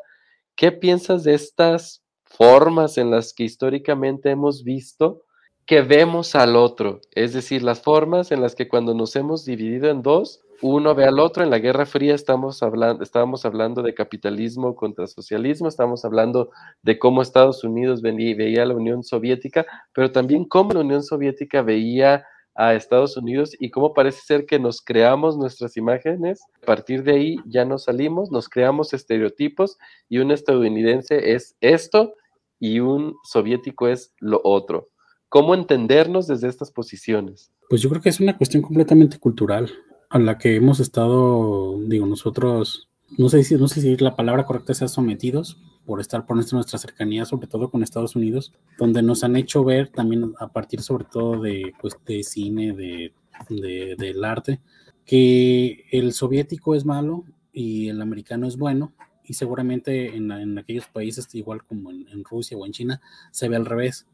¿qué 0.56 0.72
piensas 0.72 1.24
de 1.24 1.36
estas 1.36 2.02
formas 2.24 2.98
en 2.98 3.12
las 3.12 3.36
que 3.36 3.44
históricamente 3.44 4.32
hemos 4.32 4.64
visto 4.64 5.25
que 5.66 5.82
vemos 5.82 6.36
al 6.36 6.56
otro, 6.56 7.02
es 7.12 7.34
decir, 7.34 7.64
las 7.64 7.82
formas 7.82 8.32
en 8.32 8.42
las 8.42 8.56
que 8.56 8.68
cuando 8.68 8.94
nos 8.94 9.16
hemos 9.16 9.46
dividido 9.46 9.90
en 9.90 10.04
dos, 10.04 10.42
uno 10.62 10.96
ve 10.96 11.06
al 11.06 11.20
otro. 11.20 11.44
En 11.44 11.50
la 11.50 11.60
Guerra 11.60 11.86
Fría 11.86 12.16
estamos 12.16 12.64
hablando, 12.64 13.04
estábamos 13.04 13.46
hablando 13.46 13.82
de 13.82 13.94
capitalismo 13.94 14.76
contra 14.76 15.08
socialismo, 15.08 15.68
estamos 15.68 16.06
hablando 16.06 16.52
de 16.82 17.00
cómo 17.00 17.22
Estados 17.22 17.64
Unidos 17.64 18.02
veía 18.02 18.64
a 18.64 18.66
la 18.66 18.76
Unión 18.76 19.04
Soviética, 19.04 19.66
pero 19.94 20.12
también 20.12 20.46
cómo 20.46 20.74
la 20.74 20.82
Unión 20.82 21.04
Soviética 21.04 21.62
veía 21.62 22.26
a 22.56 22.74
Estados 22.74 23.18
Unidos 23.18 23.52
y 23.60 23.70
cómo 23.70 23.94
parece 23.94 24.22
ser 24.22 24.46
que 24.46 24.60
nos 24.60 24.82
creamos 24.82 25.38
nuestras 25.38 25.76
imágenes. 25.78 26.42
A 26.64 26.66
partir 26.66 27.04
de 27.04 27.14
ahí 27.14 27.36
ya 27.46 27.66
nos 27.66 27.86
salimos, 27.86 28.32
nos 28.32 28.48
creamos 28.48 28.94
estereotipos 28.94 29.78
y 30.08 30.20
un 30.20 30.32
estadounidense 30.32 31.34
es 31.34 31.56
esto 31.60 32.14
y 32.60 32.80
un 32.80 33.16
soviético 33.24 33.90
es 33.90 34.14
lo 34.20 34.40
otro. 34.44 34.90
¿Cómo 35.36 35.54
entendernos 35.54 36.28
desde 36.28 36.48
estas 36.48 36.72
posiciones? 36.72 37.52
Pues 37.70 37.82
yo 37.82 37.90
creo 37.90 38.02
que 38.02 38.08
es 38.08 38.22
una 38.22 38.38
cuestión 38.38 38.64
completamente 38.64 39.20
cultural 39.20 39.70
a 40.10 40.18
la 40.18 40.38
que 40.38 40.56
hemos 40.56 40.80
estado, 40.80 41.78
digo, 41.88 42.06
nosotros, 42.06 42.88
no 43.18 43.28
sé 43.28 43.44
si, 43.44 43.56
no 43.56 43.68
sé 43.68 43.82
si 43.82 43.98
la 43.98 44.16
palabra 44.16 44.46
correcta 44.46 44.74
sea 44.74 44.88
sometidos 44.88 45.60
por 45.86 46.00
estar 46.00 46.26
por 46.26 46.38
nuestra 46.38 46.80
cercanía, 46.80 47.26
sobre 47.26 47.48
todo 47.48 47.70
con 47.70 47.84
Estados 47.84 48.16
Unidos, 48.16 48.54
donde 48.80 49.02
nos 49.02 49.26
han 49.26 49.36
hecho 49.36 49.66
ver 49.66 49.90
también 49.90 50.32
a 50.40 50.54
partir 50.54 50.82
sobre 50.82 51.04
todo 51.04 51.42
de, 51.42 51.74
pues, 51.82 51.98
de 52.06 52.24
cine, 52.24 52.72
de, 52.72 53.12
del 53.50 54.24
arte, 54.24 54.62
que 55.06 55.84
el 55.92 56.14
soviético 56.14 56.76
es 56.76 56.86
malo 56.86 57.26
y 57.52 57.90
el 57.90 58.02
americano 58.02 58.48
es 58.48 58.56
bueno, 58.56 58.94
y 59.26 59.34
seguramente 59.34 60.16
en, 60.16 60.32
en 60.32 60.58
aquellos 60.58 60.88
países, 60.88 61.28
igual 61.36 61.66
como 61.66 61.92
en, 61.92 62.08
en, 62.08 62.24
Rusia 62.24 62.56
o 62.56 62.66
en 62.66 62.72
China, 62.72 63.02
se 63.32 63.50
ve 63.50 63.58
al 63.58 63.66
revés 63.66 64.08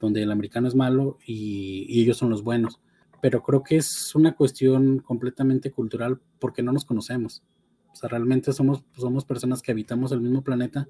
donde 0.00 0.22
el 0.22 0.30
americano 0.30 0.68
es 0.68 0.74
malo 0.74 1.18
y, 1.26 2.00
ellos 2.00 2.18
son 2.18 2.30
los 2.30 2.42
buenos. 2.42 2.80
Pero 3.22 3.42
creo 3.42 3.62
que 3.62 3.76
es 3.76 4.14
una 4.14 4.34
cuestión 4.34 4.98
completamente 4.98 5.70
cultural 5.70 6.20
porque 6.38 6.62
no 6.62 6.72
nos 6.72 6.84
conocemos. 6.84 7.42
O 7.92 7.96
sea, 7.96 8.08
realmente 8.08 8.52
somos, 8.52 8.84
somos 8.96 9.24
personas 9.24 9.62
que 9.62 9.72
habitamos 9.72 10.12
el 10.12 10.20
mismo 10.20 10.42
planeta, 10.42 10.86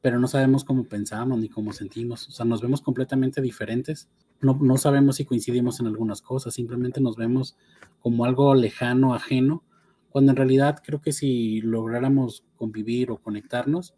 pero 0.00 0.18
no 0.18 0.26
sabemos 0.26 0.64
cómo 0.64 0.84
pensamos 0.84 1.38
ni 1.38 1.48
cómo 1.48 1.72
sentimos. 1.72 2.28
O 2.28 2.30
sea, 2.30 2.46
nos 2.46 2.62
vemos 2.62 2.80
completamente 2.80 3.42
diferentes. 3.42 4.08
No, 4.40 4.58
no 4.60 4.78
sabemos 4.78 5.16
si 5.16 5.24
coincidimos 5.24 5.80
en 5.80 5.86
algunas 5.86 6.22
cosas, 6.22 6.54
simplemente 6.54 7.00
nos 7.00 7.16
vemos 7.16 7.56
como 8.00 8.24
algo 8.24 8.54
lejano, 8.54 9.14
ajeno, 9.14 9.62
cuando 10.10 10.32
en 10.32 10.36
realidad 10.36 10.80
creo 10.82 11.02
que 11.02 11.12
si 11.12 11.60
lográramos 11.60 12.42
convivir 12.56 13.10
o 13.10 13.18
conectarnos, 13.18 13.94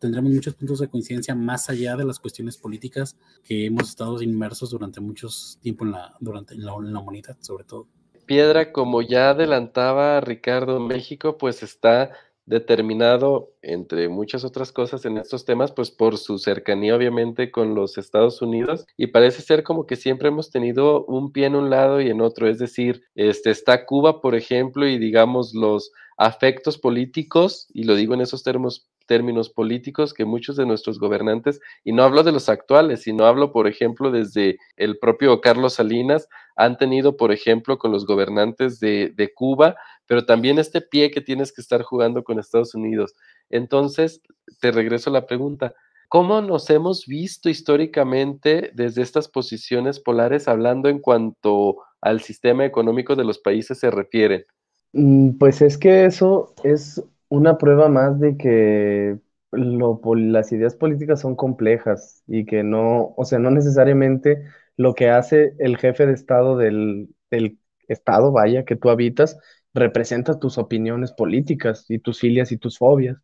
tendremos 0.00 0.32
muchos 0.32 0.54
puntos 0.54 0.80
de 0.80 0.88
coincidencia 0.88 1.34
más 1.34 1.70
allá 1.70 1.94
de 1.96 2.04
las 2.04 2.18
cuestiones 2.18 2.56
políticas 2.56 3.16
que 3.44 3.66
hemos 3.66 3.90
estado 3.90 4.20
inmersos 4.22 4.70
durante 4.70 5.00
muchos 5.00 5.58
tiempo 5.62 5.84
en 5.84 5.92
la, 5.92 6.16
durante, 6.18 6.54
en 6.54 6.64
la, 6.64 6.74
en 6.74 6.96
humanidad, 6.96 7.36
sobre 7.40 7.64
todo. 7.64 7.86
Piedra, 8.26 8.72
como 8.72 9.02
ya 9.02 9.30
adelantaba 9.30 10.20
Ricardo, 10.20 10.80
México 10.80 11.36
pues 11.36 11.62
está 11.62 12.12
determinado, 12.46 13.52
entre 13.62 14.08
muchas 14.08 14.44
otras 14.44 14.72
cosas 14.72 15.04
en 15.04 15.18
estos 15.18 15.44
temas, 15.44 15.70
pues 15.70 15.90
por 15.90 16.18
su 16.18 16.38
cercanía 16.38 16.96
obviamente 16.96 17.50
con 17.52 17.76
los 17.76 17.96
Estados 17.96 18.42
Unidos 18.42 18.86
y 18.96 19.08
parece 19.08 19.42
ser 19.42 19.62
como 19.62 19.86
que 19.86 19.94
siempre 19.94 20.28
hemos 20.28 20.50
tenido 20.50 21.04
un 21.04 21.30
pie 21.32 21.46
en 21.46 21.54
un 21.54 21.70
lado 21.70 22.00
y 22.00 22.10
en 22.10 22.20
otro, 22.20 22.48
es 22.48 22.58
decir, 22.58 23.02
este 23.14 23.50
está 23.50 23.86
Cuba, 23.86 24.20
por 24.20 24.34
ejemplo, 24.34 24.88
y 24.88 24.98
digamos 24.98 25.54
los 25.54 25.92
afectos 26.20 26.76
políticos, 26.76 27.66
y 27.72 27.84
lo 27.84 27.94
digo 27.96 28.12
en 28.12 28.20
esos 28.20 28.42
términos 28.42 29.48
políticos 29.48 30.12
que 30.12 30.26
muchos 30.26 30.54
de 30.54 30.66
nuestros 30.66 30.98
gobernantes, 30.98 31.60
y 31.82 31.92
no 31.92 32.02
hablo 32.02 32.22
de 32.22 32.30
los 32.30 32.50
actuales, 32.50 33.04
sino 33.04 33.24
hablo, 33.24 33.52
por 33.52 33.66
ejemplo, 33.66 34.10
desde 34.10 34.58
el 34.76 34.98
propio 34.98 35.40
Carlos 35.40 35.74
Salinas, 35.74 36.28
han 36.56 36.76
tenido, 36.76 37.16
por 37.16 37.32
ejemplo, 37.32 37.78
con 37.78 37.90
los 37.90 38.04
gobernantes 38.04 38.80
de, 38.80 39.14
de 39.16 39.32
Cuba, 39.32 39.76
pero 40.06 40.26
también 40.26 40.58
este 40.58 40.82
pie 40.82 41.10
que 41.10 41.22
tienes 41.22 41.54
que 41.54 41.62
estar 41.62 41.80
jugando 41.82 42.22
con 42.22 42.38
Estados 42.38 42.74
Unidos. 42.74 43.14
Entonces, 43.48 44.20
te 44.60 44.72
regreso 44.72 45.08
a 45.08 45.14
la 45.14 45.26
pregunta. 45.26 45.72
¿Cómo 46.08 46.42
nos 46.42 46.68
hemos 46.68 47.06
visto 47.06 47.48
históricamente 47.48 48.72
desde 48.74 49.00
estas 49.00 49.28
posiciones 49.28 50.00
polares 50.00 50.48
hablando 50.48 50.90
en 50.90 50.98
cuanto 50.98 51.76
al 52.02 52.20
sistema 52.20 52.66
económico 52.66 53.16
de 53.16 53.24
los 53.24 53.38
países 53.38 53.78
se 53.78 53.90
refieren? 53.90 54.44
Mm, 54.92 55.38
pues 55.38 55.62
es 55.62 55.78
que 55.78 56.04
eso 56.06 56.54
es 56.64 57.02
una 57.28 57.58
prueba 57.58 57.88
más 57.88 58.18
de 58.20 58.36
que 58.36 59.18
lo, 59.52 60.00
las 60.16 60.52
ideas 60.52 60.74
políticas 60.76 61.20
son 61.20 61.36
complejas 61.36 62.22
y 62.26 62.44
que 62.44 62.62
no, 62.64 63.14
o 63.16 63.24
sea, 63.24 63.38
no 63.38 63.50
necesariamente 63.50 64.44
lo 64.76 64.94
que 64.94 65.10
hace 65.10 65.54
el 65.58 65.76
jefe 65.78 66.06
de 66.06 66.14
Estado 66.14 66.56
del, 66.56 67.08
del 67.30 67.58
Estado, 67.88 68.32
vaya, 68.32 68.64
que 68.64 68.76
tú 68.76 68.90
habitas, 68.90 69.38
representa 69.74 70.38
tus 70.40 70.58
opiniones 70.58 71.12
políticas 71.12 71.86
y 71.88 71.98
tus 72.00 72.18
filias 72.20 72.50
y 72.52 72.58
tus 72.58 72.78
fobias. 72.78 73.16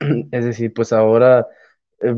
Es 0.32 0.44
decir, 0.44 0.72
pues 0.74 0.92
ahora 0.92 1.46
eh, 2.00 2.12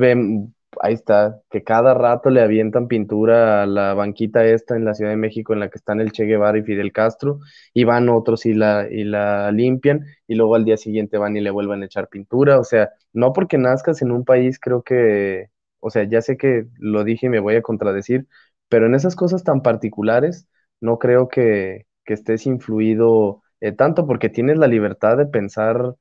ahí 0.83 0.95
está, 0.95 1.41
que 1.51 1.63
cada 1.65 1.95
rato 1.95 2.31
le 2.31 2.41
avientan 2.43 2.89
pintura 2.89 3.63
a 3.63 3.67
la 3.67 3.95
banquita 3.95 4.45
esta 4.45 4.77
en 4.77 4.85
la 4.85 4.95
Ciudad 4.95 5.11
de 5.11 5.17
México 5.17 5.53
en 5.53 5.61
la 5.61 5.69
que 5.71 5.79
están 5.79 6.01
el 6.01 6.13
Che 6.13 6.25
Guevara 6.25 6.59
y 6.59 6.63
Fidel 6.63 6.93
Castro, 6.93 7.41
y 7.75 7.85
van 7.85 8.09
otros 8.09 8.47
y 8.47 8.55
la, 8.55 8.87
y 8.91 9.05
la 9.05 9.51
limpian, 9.53 10.05
y 10.27 10.35
luego 10.35 10.55
al 10.55 10.65
día 10.65 10.77
siguiente 10.77 11.19
van 11.19 11.37
y 11.37 11.41
le 11.41 11.51
vuelven 11.51 11.83
a 11.83 11.87
echar 11.87 12.09
pintura. 12.09 12.59
O 12.59 12.65
sea, 12.65 12.91
no 13.13 13.33
porque 13.33 13.59
nazcas 13.59 14.03
en 14.03 14.11
un 14.13 14.25
país, 14.25 14.59
creo 14.61 14.83
que, 14.83 15.51
o 15.81 15.91
sea, 15.91 16.05
ya 16.05 16.21
sé 16.23 16.37
que 16.37 16.67
lo 16.79 17.05
dije 17.05 17.27
y 17.27 17.29
me 17.31 17.41
voy 17.41 17.57
a 17.57 17.63
contradecir, 17.63 18.27
pero 18.69 18.87
en 18.87 18.95
esas 18.95 19.17
cosas 19.17 19.45
tan 19.45 19.63
particulares, 19.63 20.49
no 20.81 20.99
creo 20.99 21.29
que, 21.29 21.87
que 22.05 22.15
estés 22.15 22.47
influido 22.47 23.43
eh, 23.61 23.73
tanto 23.73 24.07
porque 24.07 24.29
tienes 24.29 24.59
la 24.59 24.67
libertad 24.69 25.17
de 25.17 25.27
pensar 25.27 25.95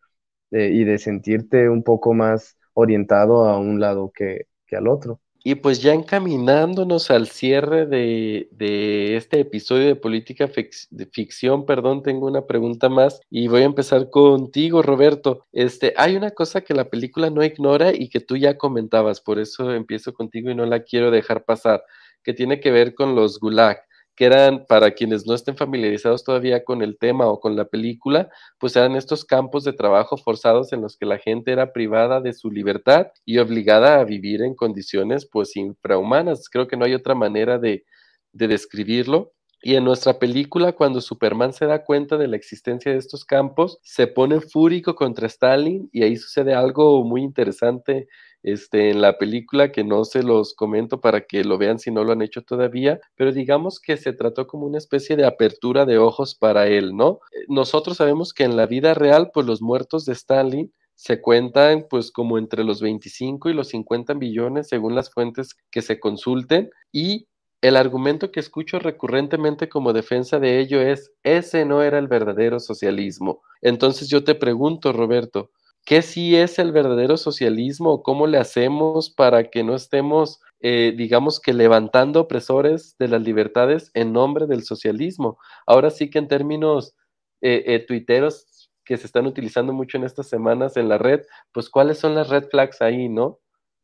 eh, 0.51 0.69
y 0.73 0.83
de 0.83 0.97
sentirte 0.97 1.69
un 1.69 1.83
poco 1.83 2.13
más 2.13 2.57
orientado 2.73 3.45
a 3.45 3.59
un 3.59 3.79
lado 3.79 4.11
que, 4.13 4.47
que 4.65 4.75
al 4.75 4.87
otro. 4.87 5.19
Y 5.47 5.53
pues 5.53 5.79
ya 5.79 5.93
encaminándonos 5.93 7.11
al 7.11 7.27
cierre 7.27 7.85
de, 7.85 8.49
de 8.51 9.15
este 9.15 9.41
episodio 9.41 9.85
de 9.85 9.95
política 9.95 10.49
de 10.89 11.05
ficción, 11.05 11.67
perdón, 11.67 12.01
tengo 12.01 12.25
una 12.25 12.47
pregunta 12.47 12.89
más 12.89 13.21
y 13.29 13.47
voy 13.47 13.61
a 13.61 13.65
empezar 13.65 14.09
contigo, 14.09 14.81
Roberto. 14.81 15.45
Este, 15.51 15.93
hay 15.97 16.15
una 16.15 16.31
cosa 16.31 16.61
que 16.61 16.73
la 16.73 16.89
película 16.89 17.29
no 17.29 17.43
ignora 17.43 17.93
y 17.93 18.09
que 18.09 18.21
tú 18.21 18.37
ya 18.37 18.57
comentabas, 18.57 19.21
por 19.21 19.37
eso 19.37 19.71
empiezo 19.71 20.15
contigo 20.15 20.49
y 20.49 20.55
no 20.55 20.65
la 20.65 20.81
quiero 20.81 21.11
dejar 21.11 21.45
pasar, 21.45 21.83
que 22.23 22.33
tiene 22.33 22.59
que 22.59 22.71
ver 22.71 22.95
con 22.95 23.13
los 23.13 23.39
gulag 23.39 23.77
que 24.15 24.25
eran, 24.25 24.65
para 24.67 24.91
quienes 24.91 25.25
no 25.27 25.33
estén 25.33 25.57
familiarizados 25.57 26.23
todavía 26.23 26.63
con 26.63 26.81
el 26.81 26.97
tema 26.97 27.27
o 27.27 27.39
con 27.39 27.55
la 27.55 27.65
película, 27.65 28.29
pues 28.59 28.75
eran 28.75 28.95
estos 28.95 29.25
campos 29.25 29.63
de 29.63 29.73
trabajo 29.73 30.17
forzados 30.17 30.71
en 30.73 30.81
los 30.81 30.97
que 30.97 31.05
la 31.05 31.17
gente 31.17 31.51
era 31.51 31.73
privada 31.73 32.21
de 32.21 32.33
su 32.33 32.49
libertad 32.49 33.07
y 33.25 33.37
obligada 33.39 33.99
a 33.99 34.03
vivir 34.05 34.41
en 34.41 34.55
condiciones 34.55 35.27
pues 35.29 35.55
infrahumanas. 35.55 36.49
Creo 36.49 36.67
que 36.67 36.77
no 36.77 36.85
hay 36.85 36.93
otra 36.93 37.15
manera 37.15 37.59
de, 37.59 37.85
de 38.31 38.47
describirlo. 38.47 39.33
Y 39.67 39.77
en 39.77 39.83
nuestra 39.83 40.19
película, 40.19 40.73
cuando 40.73 41.01
Superman 41.01 41.51
se 41.51 41.65
da 41.65 41.83
cuenta 41.83 42.17
de 42.17 42.27
la 42.27 42.35
existencia 42.35 42.91
de 42.91 42.99
estos 42.99 43.25
campos, 43.25 43.79
se 43.81 44.05
pone 44.05 44.39
fúrico 44.39 44.93
contra 44.93 45.25
Stalin 45.25 45.89
y 45.91 46.03
ahí 46.03 46.17
sucede 46.17 46.53
algo 46.53 47.03
muy 47.03 47.23
interesante 47.23 48.07
este, 48.43 48.91
en 48.91 49.01
la 49.01 49.17
película, 49.17 49.71
que 49.71 49.83
no 49.83 50.05
se 50.05 50.21
los 50.21 50.53
comento 50.53 51.01
para 51.01 51.21
que 51.21 51.43
lo 51.43 51.57
vean 51.57 51.79
si 51.79 51.89
no 51.89 52.03
lo 52.03 52.11
han 52.11 52.21
hecho 52.21 52.43
todavía, 52.43 52.99
pero 53.15 53.31
digamos 53.31 53.79
que 53.79 53.97
se 53.97 54.13
trató 54.13 54.45
como 54.45 54.67
una 54.67 54.77
especie 54.77 55.15
de 55.15 55.25
apertura 55.25 55.87
de 55.87 55.97
ojos 55.97 56.35
para 56.35 56.67
él, 56.67 56.95
¿no? 56.95 57.21
Eh, 57.31 57.45
nosotros 57.47 57.97
sabemos 57.97 58.33
que 58.33 58.43
en 58.43 58.57
la 58.57 58.67
vida 58.67 58.93
real, 58.93 59.31
pues 59.33 59.47
los 59.47 59.63
muertos 59.63 60.05
de 60.05 60.13
Stalin 60.13 60.71
se 60.93 61.21
cuentan 61.21 61.87
pues 61.89 62.11
como 62.11 62.37
entre 62.37 62.63
los 62.63 62.81
25 62.81 63.49
y 63.49 63.53
los 63.55 63.69
50 63.69 64.13
millones 64.13 64.67
según 64.67 64.93
las 64.93 65.11
fuentes 65.11 65.55
que 65.71 65.81
se 65.81 65.99
consulten 65.99 66.69
y 66.91 67.27
el 67.67 67.77
argumento 67.77 68.31
que 68.31 68.39
escucho 68.39 68.79
recurrentemente 68.79 69.69
como 69.69 69.93
defensa 69.93 70.39
de 70.39 70.59
ello 70.59 70.81
es, 70.81 71.11
ese 71.23 71.65
no 71.65 71.81
era 71.81 71.99
el 71.99 72.07
verdadero 72.07 72.59
socialismo. 72.59 73.41
Entonces 73.61 74.09
yo 74.09 74.23
te 74.23 74.35
pregunto, 74.35 74.93
Roberto, 74.93 75.51
¿Qué 75.85 76.01
sí 76.01 76.35
es 76.35 76.57
el 76.57 76.71
verdadero 76.71 77.15
socialismo? 77.15 78.01
¿Cómo 78.01 78.25
le 78.25 78.39
hacemos 78.39 79.11
para 79.11 79.51
que 79.51 79.63
no 79.63 79.75
estemos, 79.75 80.41
eh, 80.59 80.95
digamos 80.97 81.39
que 81.39 81.53
levantando 81.53 82.21
opresores 82.21 82.97
de 82.97 83.07
las 83.07 83.21
libertades 83.21 83.91
en 83.93 84.11
nombre 84.11 84.47
del 84.47 84.63
socialismo? 84.63 85.37
Ahora 85.67 85.91
sí 85.91 86.09
que 86.09 86.17
en 86.17 86.27
términos 86.27 86.95
eh, 87.41 87.63
eh, 87.67 87.85
tuiteros 87.85 88.71
que 88.83 88.97
se 88.97 89.05
están 89.05 89.27
utilizando 89.27 89.73
mucho 89.73 89.97
en 89.97 90.05
estas 90.05 90.27
semanas 90.27 90.75
en 90.75 90.89
la 90.89 90.97
red, 90.97 91.21
pues 91.51 91.69
cuáles 91.69 91.99
son 91.99 92.15
las 92.15 92.29
red 92.29 92.45
flags 92.49 92.81
ahí, 92.81 93.07
¿no? 93.07 93.39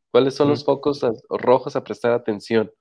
¿Cuáles 0.10 0.34
son 0.34 0.50
los 0.50 0.66
focos 0.66 1.06
rojos 1.30 1.76
a 1.76 1.84
prestar 1.84 2.14
atención? 2.14 2.72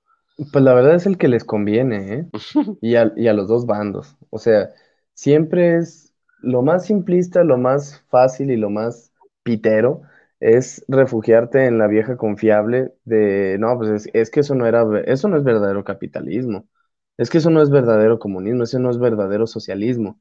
Pues 0.52 0.64
la 0.64 0.72
verdad 0.74 0.94
es 0.94 1.06
el 1.06 1.18
que 1.18 1.28
les 1.28 1.44
conviene, 1.44 2.14
¿eh? 2.14 2.26
y, 2.80 2.94
a, 2.96 3.12
y 3.16 3.28
a 3.28 3.34
los 3.34 3.48
dos 3.48 3.66
bandos. 3.66 4.16
O 4.30 4.38
sea, 4.38 4.70
siempre 5.14 5.76
es 5.76 6.14
lo 6.40 6.62
más 6.62 6.86
simplista, 6.86 7.44
lo 7.44 7.58
más 7.58 8.02
fácil 8.08 8.50
y 8.50 8.56
lo 8.56 8.70
más 8.70 9.12
pitero 9.42 10.02
es 10.40 10.84
refugiarte 10.88 11.66
en 11.66 11.76
la 11.78 11.86
vieja 11.86 12.16
confiable 12.16 12.94
de, 13.04 13.56
no, 13.60 13.76
pues 13.76 14.08
es, 14.14 14.30
que 14.30 14.40
eso 14.40 14.54
no 14.54 14.66
era, 14.66 14.84
eso 15.04 15.28
no 15.28 15.36
es 15.36 15.44
verdadero 15.44 15.84
capitalismo, 15.84 16.66
es 17.18 17.28
que 17.28 17.38
eso 17.38 17.50
no 17.50 17.60
es 17.60 17.68
verdadero 17.70 18.18
comunismo, 18.18 18.62
ese 18.64 18.78
no 18.80 18.88
es 18.90 18.98
verdadero 18.98 19.46
socialismo. 19.46 20.18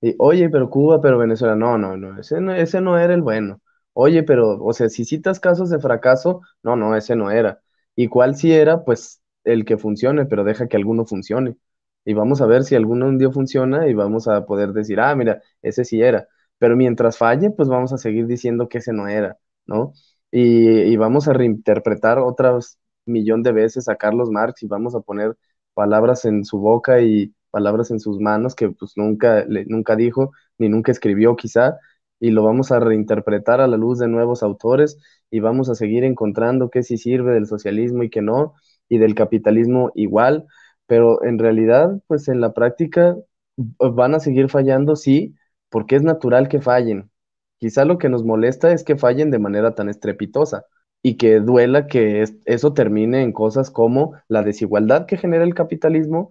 Y, 0.00 0.14
oye, 0.18 0.48
pero 0.48 0.70
Cuba, 0.70 1.00
pero 1.00 1.18
Venezuela, 1.18 1.54
no, 1.56 1.76
no, 1.78 1.96
no, 1.96 2.18
ese 2.18 2.40
no, 2.40 2.54
ese 2.54 2.80
no 2.80 2.98
era 2.98 3.14
el 3.14 3.22
bueno. 3.22 3.60
Oye, 3.92 4.22
pero, 4.22 4.62
o 4.62 4.72
sea, 4.72 4.88
si 4.88 5.04
citas 5.04 5.40
casos 5.40 5.68
de 5.70 5.78
fracaso, 5.80 6.40
no, 6.62 6.76
no, 6.76 6.96
ese 6.96 7.16
no 7.16 7.30
era. 7.30 7.60
¿Y 7.96 8.08
cuál 8.08 8.36
sí 8.36 8.52
era? 8.52 8.84
Pues 8.84 9.20
el 9.44 9.64
que 9.64 9.78
funcione, 9.78 10.26
pero 10.26 10.44
deja 10.44 10.68
que 10.68 10.76
alguno 10.76 11.06
funcione. 11.06 11.56
Y 12.04 12.14
vamos 12.14 12.40
a 12.40 12.46
ver 12.46 12.64
si 12.64 12.74
alguno 12.74 13.06
un 13.06 13.18
día 13.18 13.30
funciona 13.30 13.88
y 13.88 13.94
vamos 13.94 14.28
a 14.28 14.46
poder 14.46 14.72
decir, 14.72 15.00
ah, 15.00 15.14
mira, 15.14 15.42
ese 15.62 15.84
sí 15.84 16.00
era 16.02 16.28
pero 16.60 16.76
mientras 16.76 17.18
falle, 17.18 17.50
pues 17.50 17.68
vamos 17.70 17.92
a 17.94 17.98
seguir 17.98 18.26
diciendo 18.26 18.68
que 18.68 18.78
ese 18.78 18.92
no 18.92 19.08
era, 19.08 19.38
¿no? 19.66 19.94
Y, 20.30 20.96
vamos 20.96 21.26
a 21.28 21.32
reinterpretar 21.32 22.18
otras 22.18 22.78
millón 23.06 23.42
de 23.42 23.52
veces 23.52 23.88
a 23.88 23.96
Carlos 23.96 24.30
Marx 24.30 24.62
y 24.62 24.66
vamos 24.68 24.94
a 24.94 25.00
poner 25.00 25.36
palabras 25.74 26.24
en 26.26 26.44
su 26.44 26.58
boca 26.58 27.00
y 27.00 27.34
palabras 27.50 27.90
en 27.90 27.98
sus 28.00 28.20
manos 28.20 28.54
que 28.54 28.70
pues 28.70 28.92
nunca, 28.96 29.44
nunca 29.66 29.96
dijo 29.96 30.32
ni 30.58 30.68
nunca 30.68 30.92
escribió 30.92 31.34
quizá, 31.36 31.78
y 32.20 32.30
lo 32.30 32.44
vamos 32.44 32.70
a 32.72 32.80
reinterpretar 32.80 33.60
a 33.62 33.66
la 33.66 33.76
luz 33.78 33.98
de 33.98 34.08
nuevos 34.08 34.42
autores 34.42 34.98
y 35.30 35.40
vamos 35.40 35.70
a 35.70 35.74
seguir 35.74 36.04
encontrando 36.04 36.70
qué 36.70 36.82
sí 36.82 36.98
sirve 36.98 37.32
del 37.32 37.46
socialismo 37.46 38.02
y 38.02 38.10
qué 38.10 38.20
no, 38.22 38.54
y 38.90 38.98
del 38.98 39.14
capitalismo 39.14 39.92
igual, 39.94 40.46
pero 40.86 41.24
en 41.24 41.38
realidad, 41.38 42.02
pues 42.08 42.28
en 42.28 42.42
la 42.42 42.52
práctica 42.52 43.16
van 43.56 44.14
a 44.14 44.20
seguir 44.20 44.50
fallando, 44.50 44.96
sí, 44.96 45.34
porque 45.70 45.96
es 45.96 46.02
natural 46.02 46.48
que 46.48 46.60
fallen. 46.60 47.10
Quizá 47.58 47.84
lo 47.84 47.98
que 47.98 48.08
nos 48.08 48.24
molesta 48.24 48.72
es 48.72 48.84
que 48.84 48.96
fallen 48.96 49.30
de 49.30 49.38
manera 49.38 49.74
tan 49.74 49.88
estrepitosa 49.88 50.64
y 51.02 51.16
que 51.16 51.40
duela 51.40 51.86
que 51.86 52.24
eso 52.44 52.74
termine 52.74 53.22
en 53.22 53.32
cosas 53.32 53.70
como 53.70 54.14
la 54.28 54.42
desigualdad 54.42 55.06
que 55.06 55.16
genera 55.18 55.44
el 55.44 55.54
capitalismo 55.54 56.30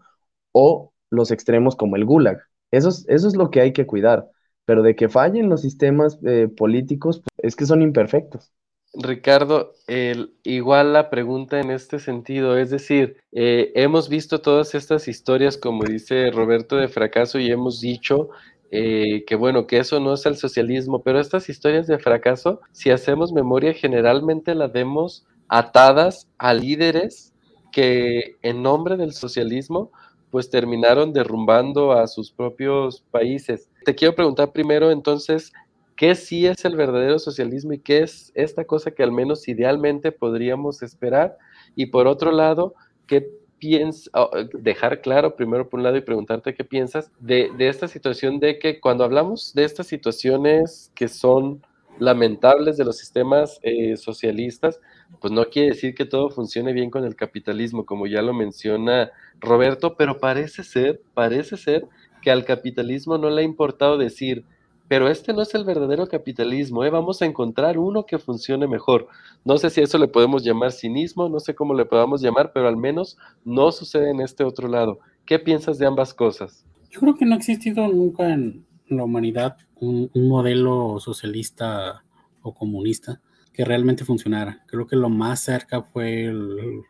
o 0.52 0.94
los 1.10 1.32
extremos 1.32 1.76
como 1.76 1.96
el 1.96 2.06
gulag. 2.06 2.40
Eso 2.72 2.90
es, 2.90 3.06
eso 3.10 3.28
es 3.28 3.36
lo 3.36 3.50
que 3.52 3.62
hay 3.62 3.74
que 3.74 3.86
cuidar. 3.88 4.30
pero 4.66 4.84
de 4.84 4.96
que 4.96 5.10
fallen 5.10 5.50
los 5.50 5.62
sistemas 5.62 6.20
eh, 6.26 6.48
políticos, 6.48 7.22
pues, 7.22 7.34
es 7.40 7.56
que 7.56 7.66
son 7.66 7.82
imperfectos. 7.82 8.52
Ricardo, 8.94 9.74
el, 9.88 10.34
igual 10.44 10.94
la 10.94 11.10
pregunta 11.10 11.60
en 11.60 11.70
este 11.70 12.00
sentido, 12.00 12.58
es 12.58 12.72
decir, 12.72 13.18
eh, 13.32 13.72
hemos 13.76 14.10
visto 14.10 14.42
todas 14.42 14.74
estas 14.74 15.08
historias, 15.08 15.58
como 15.58 15.84
dice 15.84 16.32
Roberto, 16.32 16.76
de 16.76 16.88
fracaso 16.88 17.40
y 17.40 17.52
hemos 17.52 17.82
dicho 17.82 18.30
eh, 18.72 19.26
que 19.26 19.36
bueno, 19.36 19.68
que 19.68 19.78
eso 19.78 20.00
no 20.00 20.14
es 20.14 20.26
el 20.26 20.38
socialismo, 20.38 21.02
pero 21.02 21.20
estas 21.20 21.50
historias 21.50 21.88
de 21.88 22.00
fracaso, 22.00 22.62
si 22.72 22.92
hacemos 22.92 23.32
memoria, 23.32 23.74
generalmente 23.74 24.54
las 24.56 24.72
vemos 24.72 25.26
atadas 25.48 26.28
a 26.38 26.54
líderes 26.54 27.34
que 27.72 28.38
en 28.42 28.62
nombre 28.62 28.98
del 28.98 29.14
socialismo 29.14 29.92
pues 30.30 30.50
terminaron 30.52 31.12
derrumbando 31.12 31.92
a 31.92 32.08
sus 32.08 32.32
propios 32.32 33.04
países. 33.10 33.68
Te 33.86 33.96
quiero 33.96 34.14
preguntar 34.16 34.52
primero 34.52 34.92
entonces, 34.92 35.52
¿qué 36.00 36.16
sí 36.16 36.48
es 36.48 36.64
el 36.64 36.78
verdadero 36.78 37.20
socialismo 37.20 37.74
y 37.74 37.80
qué 37.80 38.04
es 38.04 38.32
esta 38.34 38.64
cosa 38.64 38.92
que 38.92 39.04
al 39.04 39.12
menos 39.12 39.50
idealmente 39.50 40.14
podríamos 40.14 40.82
esperar? 40.82 41.38
Y 41.76 41.88
por 41.88 42.08
otro 42.08 42.32
lado, 42.32 42.74
¿qué 43.06 43.30
piensas, 43.60 44.10
oh, 44.14 44.32
dejar 44.54 45.02
claro 45.02 45.36
primero 45.36 45.68
por 45.68 45.80
un 45.80 45.84
lado 45.84 45.98
y 45.98 46.02
preguntarte 46.02 46.54
qué 46.54 46.64
piensas 46.64 47.12
de, 47.20 47.52
esta 47.60 47.90
situación 47.90 48.40
de 48.40 48.60
que 48.60 48.80
cuando 48.80 49.04
hablamos 49.04 49.54
de 49.54 49.66
estas 49.66 49.88
situaciones 49.88 50.90
que 50.96 51.10
son 51.10 51.62
lamentables 52.00 52.78
de 52.78 52.86
los 52.86 52.98
sistemas 52.98 53.60
eh, 53.62 53.98
socialistas, 53.98 54.80
pues 55.20 55.34
no 55.34 55.44
quiere 55.50 55.72
decir 55.72 55.96
que 55.96 56.06
todo 56.06 56.30
funcione 56.30 56.72
bien 56.72 56.92
con 56.92 57.04
el 57.04 57.18
capitalismo, 57.18 57.86
como 57.86 58.08
ya 58.08 58.22
lo 58.22 58.34
menciona 58.34 59.12
Roberto, 59.42 59.98
pero 59.98 60.18
parece 60.18 60.64
ser, 60.64 61.02
parece 61.14 61.58
ser 61.58 61.86
que 62.22 62.32
al 62.32 62.46
capitalismo 62.46 63.18
no 63.18 63.30
le 63.30 63.42
ha 63.42 63.44
importado 63.44 63.98
decir, 63.98 64.46
pero 64.90 65.08
este 65.08 65.34
no 65.34 65.44
es 65.44 65.54
el 65.54 65.64
verdadero 65.64 66.08
capitalismo, 66.08 66.84
¿eh? 66.84 66.90
vamos 66.90 67.22
a 67.22 67.26
encontrar 67.26 67.78
uno 67.78 68.08
que 68.08 68.18
funcione 68.18 68.68
mejor. 68.68 69.08
No 69.46 69.60
sé 69.60 69.70
si 69.70 69.82
eso 69.82 70.00
le 70.00 70.08
podemos 70.08 70.44
llamar 70.44 70.72
cinismo, 70.72 71.30
no 71.30 71.40
sé 71.40 71.54
cómo 71.54 71.76
le 71.76 71.86
podamos 71.86 72.24
llamar, 72.24 72.52
pero 72.54 72.68
al 72.68 72.76
menos 72.76 73.16
no 73.46 73.72
sucede 73.72 74.10
en 74.10 74.20
este 74.20 74.44
otro 74.44 74.68
lado. 74.68 75.00
¿Qué 75.28 75.38
piensas 75.38 75.78
de 75.78 75.86
ambas 75.86 76.12
cosas? 76.12 76.66
Yo 76.90 77.00
creo 77.02 77.16
que 77.16 77.24
no 77.24 77.36
ha 77.36 77.38
existido 77.38 77.88
nunca 77.88 78.34
en 78.34 78.66
la 78.88 79.04
humanidad 79.04 79.58
un 79.76 80.10
modelo 80.16 81.00
socialista 81.00 82.04
o 82.42 82.56
comunista 82.56 83.22
que 83.54 83.66
realmente 83.66 84.06
funcionara. 84.06 84.64
Creo 84.66 84.88
que 84.88 84.96
lo 84.96 85.10
más 85.10 85.42
cerca 85.42 85.84
fue 85.84 86.34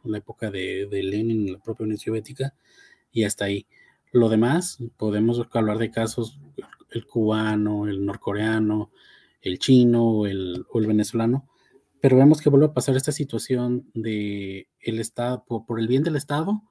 la 0.06 0.18
época 0.18 0.50
de, 0.50 0.88
de 0.90 1.04
Lenin, 1.04 1.52
la 1.52 1.60
propia 1.60 1.84
Unión 1.84 1.98
Soviética, 1.98 2.54
y 3.12 3.26
hasta 3.26 3.44
ahí. 3.44 3.68
Lo 4.14 4.30
demás, 4.30 4.78
podemos 4.96 5.46
hablar 5.52 5.80
de 5.80 5.92
casos, 5.92 6.40
el 6.92 7.06
cubano, 7.06 7.88
el 7.88 8.06
norcoreano, 8.06 8.92
el 9.42 9.60
chino 9.60 10.26
el, 10.26 10.66
o 10.72 10.80
el 10.80 10.88
venezolano, 10.88 11.48
pero 12.02 12.18
vemos 12.18 12.42
que 12.42 12.50
vuelve 12.50 12.68
a 12.68 12.74
pasar 12.74 12.96
esta 12.96 13.12
situación 13.12 13.90
de 13.94 14.70
el 14.80 15.00
Estado, 15.00 15.44
por, 15.46 15.80
el 15.80 15.88
bien 15.88 16.04
del 16.04 16.16
Estado, 16.16 16.64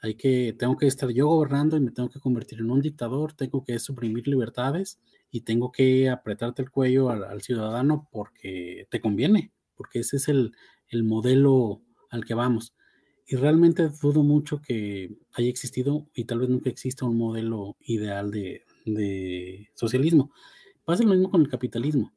hay 0.00 0.14
que, 0.14 0.54
tengo 0.56 0.76
que 0.76 0.86
estar 0.86 1.10
yo 1.10 1.26
gobernando 1.26 1.76
y 1.76 1.80
me 1.80 1.90
tengo 1.90 2.08
que 2.08 2.20
convertir 2.20 2.60
en 2.60 2.70
un 2.70 2.80
dictador, 2.80 3.32
tengo 3.32 3.64
que 3.64 3.78
suprimir 3.80 4.28
libertades 4.28 5.00
y 5.30 5.40
tengo 5.40 5.72
que 5.72 6.08
apretarte 6.08 6.62
el 6.62 6.70
cuello 6.70 7.10
al, 7.10 7.42
ciudadano 7.42 8.08
porque 8.12 8.86
te 8.90 9.00
conviene, 9.00 9.52
porque 9.76 10.00
ese 10.00 10.16
es 10.18 10.28
el, 10.28 10.52
modelo 11.02 11.82
al 12.10 12.24
que 12.24 12.34
vamos. 12.34 12.74
Y 13.26 13.36
realmente 13.36 13.90
dudo 14.00 14.22
mucho 14.22 14.62
que 14.62 15.10
haya 15.32 15.48
existido 15.48 16.08
y 16.14 16.24
tal 16.24 16.38
vez 16.38 16.48
nunca 16.48 16.70
exista 16.70 17.04
un 17.04 17.18
modelo 17.18 17.76
ideal 17.80 18.30
de, 18.30 18.62
socialismo. 19.74 20.32
Pasa 20.84 21.04
lo 21.04 21.10
mismo 21.10 21.30
con 21.30 21.42
el 21.42 21.48
capitalismo. 21.48 22.12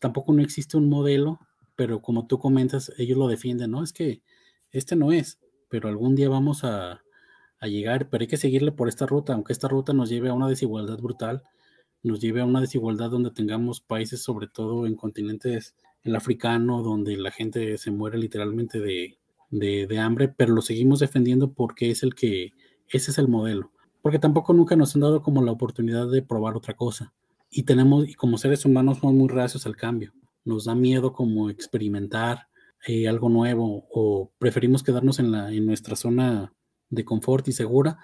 tampoco 0.00 0.32
no 0.32 0.42
existe 0.42 0.76
un 0.76 0.88
modelo, 0.88 1.40
pero 1.76 2.02
como 2.02 2.26
tú 2.26 2.38
comentas, 2.38 2.92
ellos 2.98 3.18
lo 3.18 3.28
defienden, 3.28 3.70
¿no? 3.70 3.82
Es 3.82 3.92
que 3.92 4.22
este 4.70 4.96
no 4.96 5.12
es, 5.12 5.38
pero 5.68 5.88
algún 5.88 6.14
día 6.14 6.28
vamos 6.28 6.64
a, 6.64 7.02
a 7.60 7.66
llegar, 7.66 8.10
pero 8.10 8.22
hay 8.22 8.28
que 8.28 8.36
seguirle 8.36 8.72
por 8.72 8.88
esta 8.88 9.06
ruta, 9.06 9.34
aunque 9.34 9.52
esta 9.52 9.68
ruta 9.68 9.92
nos 9.92 10.08
lleve 10.10 10.28
a 10.28 10.34
una 10.34 10.48
desigualdad 10.48 10.98
brutal 10.98 11.42
nos 12.02 12.20
lleve 12.20 12.40
a 12.40 12.44
una 12.44 12.60
desigualdad 12.60 13.10
donde 13.10 13.30
tengamos 13.30 13.80
países, 13.80 14.22
sobre 14.22 14.46
todo 14.46 14.86
en 14.86 14.94
continentes, 14.94 15.74
el 16.02 16.16
africano, 16.16 16.82
donde 16.82 17.16
la 17.16 17.30
gente 17.30 17.76
se 17.78 17.90
muere 17.90 18.18
literalmente 18.18 18.80
de, 18.80 19.18
de, 19.50 19.98
hambre, 19.98 20.28
pero 20.28 20.54
lo 20.54 20.62
seguimos 20.62 21.00
defendiendo 21.00 21.52
porque 21.52 21.90
es 21.90 22.02
el 22.02 22.14
que, 22.14 22.52
ese 22.88 23.10
es 23.10 23.18
el 23.18 23.28
modelo. 23.28 23.72
Porque 24.02 24.18
tampoco 24.18 24.52
nunca 24.52 24.76
nos 24.76 24.94
han 24.94 25.02
dado 25.02 25.22
como 25.22 25.42
la 25.42 25.52
oportunidad 25.52 26.08
de 26.10 26.22
probar 26.22 26.56
otra 26.56 26.74
cosa. 26.74 27.12
Y 27.50 27.64
tenemos, 27.64 28.08
y 28.08 28.14
como 28.14 28.38
seres 28.38 28.64
humanos 28.64 28.98
somos 28.98 29.14
muy 29.14 29.28
reacios 29.28 29.66
al 29.66 29.76
cambio. 29.76 30.12
Nos 30.44 30.64
da 30.64 30.74
miedo 30.74 31.12
como 31.12 31.50
experimentar 31.50 32.48
eh, 32.86 33.08
algo 33.08 33.28
nuevo 33.28 33.86
o 33.90 34.30
preferimos 34.38 34.82
quedarnos 34.82 35.18
en, 35.18 35.32
la, 35.32 35.52
en 35.52 35.66
nuestra 35.66 35.96
zona 35.96 36.52
de 36.90 37.04
confort 37.04 37.48
y 37.48 37.52
segura 37.52 37.98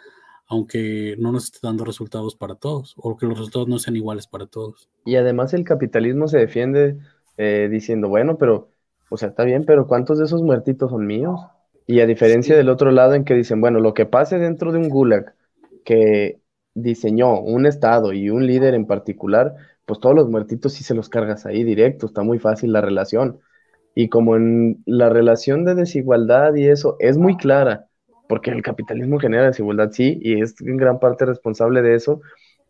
aunque 0.47 1.17
no 1.19 1.33
nos 1.33 1.45
esté 1.45 1.59
dando 1.63 1.85
resultados 1.85 2.37
para 2.37 2.55
todos, 2.55 2.95
o 2.97 3.17
que 3.17 3.27
los 3.27 3.39
resultados 3.39 3.69
no 3.69 3.79
sean 3.79 3.97
iguales 3.97 4.27
para 4.27 4.47
todos. 4.47 4.89
Y 5.05 5.17
además 5.17 5.55
el 5.55 5.65
capitalismo 5.65 6.29
se 6.29 6.39
defiende 6.39 6.99
eh, 7.37 7.69
diciendo, 7.71 8.09
bueno, 8.09 8.37
pero, 8.37 8.69
o 9.11 9.17
sea, 9.17 9.31
está 9.31 9.45
bien, 9.45 9.65
pero 9.65 9.87
¿cuántos 9.87 10.19
de 10.19 10.25
esos 10.25 10.43
muertitos 10.43 10.91
son 10.91 11.07
míos? 11.07 11.41
Y 11.87 12.01
a 12.01 12.07
diferencia 12.07 12.57
del 12.57 12.69
otro 12.69 12.91
lado 12.91 13.15
en 13.15 13.25
que 13.25 13.35
dicen, 13.35 13.61
bueno, 13.61 13.81
lo 13.81 13.95
que 13.95 14.07
pase 14.07 14.39
dentro 14.39 14.73
de 14.73 14.79
un 14.79 14.89
gulag 14.89 15.35
que 15.85 16.41
diseñó 16.75 17.41
un 17.41 17.67
Estado 17.67 18.13
y 18.13 18.31
un 18.31 18.47
líder 18.47 18.75
en 18.75 18.87
particular, 18.87 19.55
pues 19.87 20.01
todos 20.01 20.15
los 20.17 20.29
muertitos 20.29 20.73
sí 20.75 20.85
se 20.85 20.95
los 20.95 21.09
cargas 21.09 21.47
ahí 21.47 21.65
directo, 21.65 22.07
está 22.07 22.23
muy 22.23 22.39
fácil 22.39 22.73
la 22.73 22.81
relación. 22.81 23.41
Y 23.95 24.09
como 24.09 24.37
en 24.37 24.83
la 24.87 25.09
relación 25.09 25.65
de 25.65 25.75
desigualdad 25.75 26.55
y 26.55 26.67
eso 26.69 26.97
es 27.01 27.17
muy 27.19 27.37
clara, 27.37 27.87
porque 28.29 28.51
el 28.51 28.63
capitalismo 28.63 29.19
genera 29.21 29.47
desigualdad, 29.47 29.91
sí, 29.93 30.19
y 30.23 30.41
es 30.41 30.61
en 30.61 30.77
gran 30.77 30.99
parte 30.99 31.27
responsable 31.27 31.83
de 31.83 31.95
eso, 31.95 32.21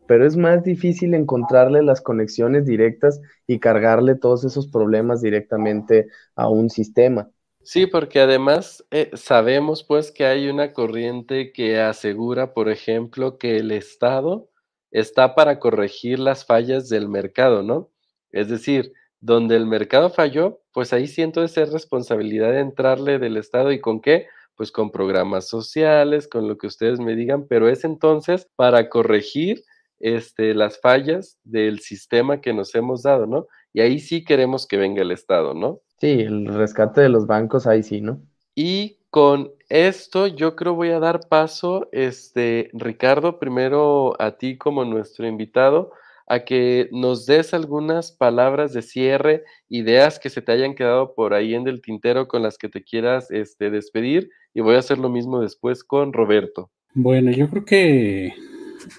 pero 0.06 0.26
es 0.26 0.36
más 0.36 0.62
difícil 0.64 1.14
encontrarle 1.14 1.82
las 1.82 2.00
conexiones 2.02 2.66
directas 2.66 3.20
y 3.46 3.58
cargarle 3.58 4.16
todos 4.16 4.44
esos 4.44 4.68
problemas 4.68 5.22
directamente 5.22 6.08
a 6.36 6.48
un 6.48 6.70
sistema. 6.70 7.30
Sí, 7.66 7.86
porque 7.86 8.20
además 8.20 8.84
eh, 8.90 9.10
sabemos 9.14 9.84
pues 9.84 10.12
que 10.12 10.26
hay 10.26 10.48
una 10.48 10.74
corriente 10.74 11.50
que 11.50 11.80
asegura, 11.80 12.52
por 12.52 12.68
ejemplo, 12.68 13.38
que 13.38 13.56
el 13.56 13.70
Estado 13.70 14.50
está 14.90 15.34
para 15.34 15.58
corregir 15.58 16.18
las 16.18 16.44
fallas 16.44 16.90
del 16.90 17.08
mercado, 17.08 17.62
¿no? 17.62 17.90
Es 18.32 18.48
decir, 18.50 18.92
donde 19.20 19.56
el 19.56 19.64
mercado 19.66 20.10
falló, 20.10 20.60
pues 20.72 20.92
ahí 20.92 21.06
siento 21.06 21.42
esa 21.42 21.64
responsabilidad 21.64 22.52
de 22.52 22.60
entrarle 22.60 23.18
del 23.18 23.38
Estado 23.38 23.72
y 23.72 23.80
con 23.80 24.02
qué, 24.02 24.26
pues 24.56 24.70
con 24.70 24.90
programas 24.92 25.48
sociales, 25.48 26.28
con 26.28 26.46
lo 26.46 26.58
que 26.58 26.66
ustedes 26.66 27.00
me 27.00 27.16
digan, 27.16 27.46
pero 27.48 27.70
es 27.70 27.84
entonces 27.84 28.46
para 28.56 28.90
corregir 28.90 29.64
este, 30.00 30.54
las 30.54 30.78
fallas 30.80 31.38
del 31.44 31.80
sistema 31.80 32.42
que 32.42 32.52
nos 32.52 32.74
hemos 32.74 33.02
dado, 33.02 33.26
¿no? 33.26 33.46
Y 33.72 33.80
ahí 33.80 33.98
sí 34.00 34.22
queremos 34.22 34.66
que 34.66 34.76
venga 34.76 35.00
el 35.00 35.10
Estado, 35.12 35.54
¿no? 35.54 35.80
Sí, 36.04 36.20
el 36.20 36.44
rescate 36.48 37.00
de 37.00 37.08
los 37.08 37.26
bancos, 37.26 37.66
ahí 37.66 37.82
sí, 37.82 38.02
¿no? 38.02 38.20
Y 38.54 38.98
con 39.08 39.52
esto 39.70 40.26
yo 40.26 40.54
creo 40.54 40.74
voy 40.74 40.90
a 40.90 40.98
dar 40.98 41.20
paso, 41.30 41.88
este, 41.92 42.68
Ricardo, 42.74 43.38
primero 43.38 44.14
a 44.20 44.32
ti 44.32 44.58
como 44.58 44.84
nuestro 44.84 45.26
invitado, 45.26 45.92
a 46.26 46.40
que 46.40 46.90
nos 46.92 47.24
des 47.24 47.54
algunas 47.54 48.12
palabras 48.12 48.74
de 48.74 48.82
cierre, 48.82 49.44
ideas 49.70 50.18
que 50.18 50.28
se 50.28 50.42
te 50.42 50.52
hayan 50.52 50.74
quedado 50.74 51.14
por 51.14 51.32
ahí 51.32 51.54
en 51.54 51.66
el 51.68 51.80
tintero 51.80 52.28
con 52.28 52.42
las 52.42 52.58
que 52.58 52.68
te 52.68 52.84
quieras 52.84 53.30
este, 53.30 53.70
despedir 53.70 54.28
y 54.52 54.60
voy 54.60 54.74
a 54.74 54.80
hacer 54.80 54.98
lo 54.98 55.08
mismo 55.08 55.40
después 55.40 55.84
con 55.84 56.12
Roberto. 56.12 56.70
Bueno, 56.92 57.30
yo 57.30 57.48
creo 57.48 57.64
que 57.64 58.34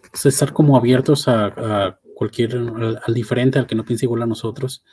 pues, 0.10 0.26
estar 0.26 0.54
como 0.54 0.76
abiertos 0.76 1.28
a, 1.28 2.00
cualquier, 2.16 2.56
al, 2.56 3.14
diferente, 3.14 3.60
al 3.60 3.68
que 3.68 3.76
no 3.76 3.86
piense 3.86 4.08
igual 4.08 4.24
a 4.24 4.26
nosotros, 4.26 4.84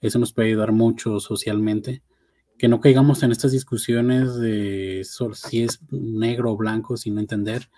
eso 0.00 0.18
nos 0.18 0.32
puede 0.32 0.48
ayudar 0.48 0.72
mucho 0.72 1.20
socialmente. 1.20 2.02
Que 2.58 2.68
no 2.68 2.80
caigamos 2.80 3.22
en 3.22 3.32
estas 3.32 3.52
discusiones 3.52 4.34
de 4.36 5.02
si 5.34 5.62
es 5.62 5.80
negro 5.90 6.52
o 6.52 6.56
blanco 6.56 6.96
sin 6.96 7.18
entender 7.18 7.70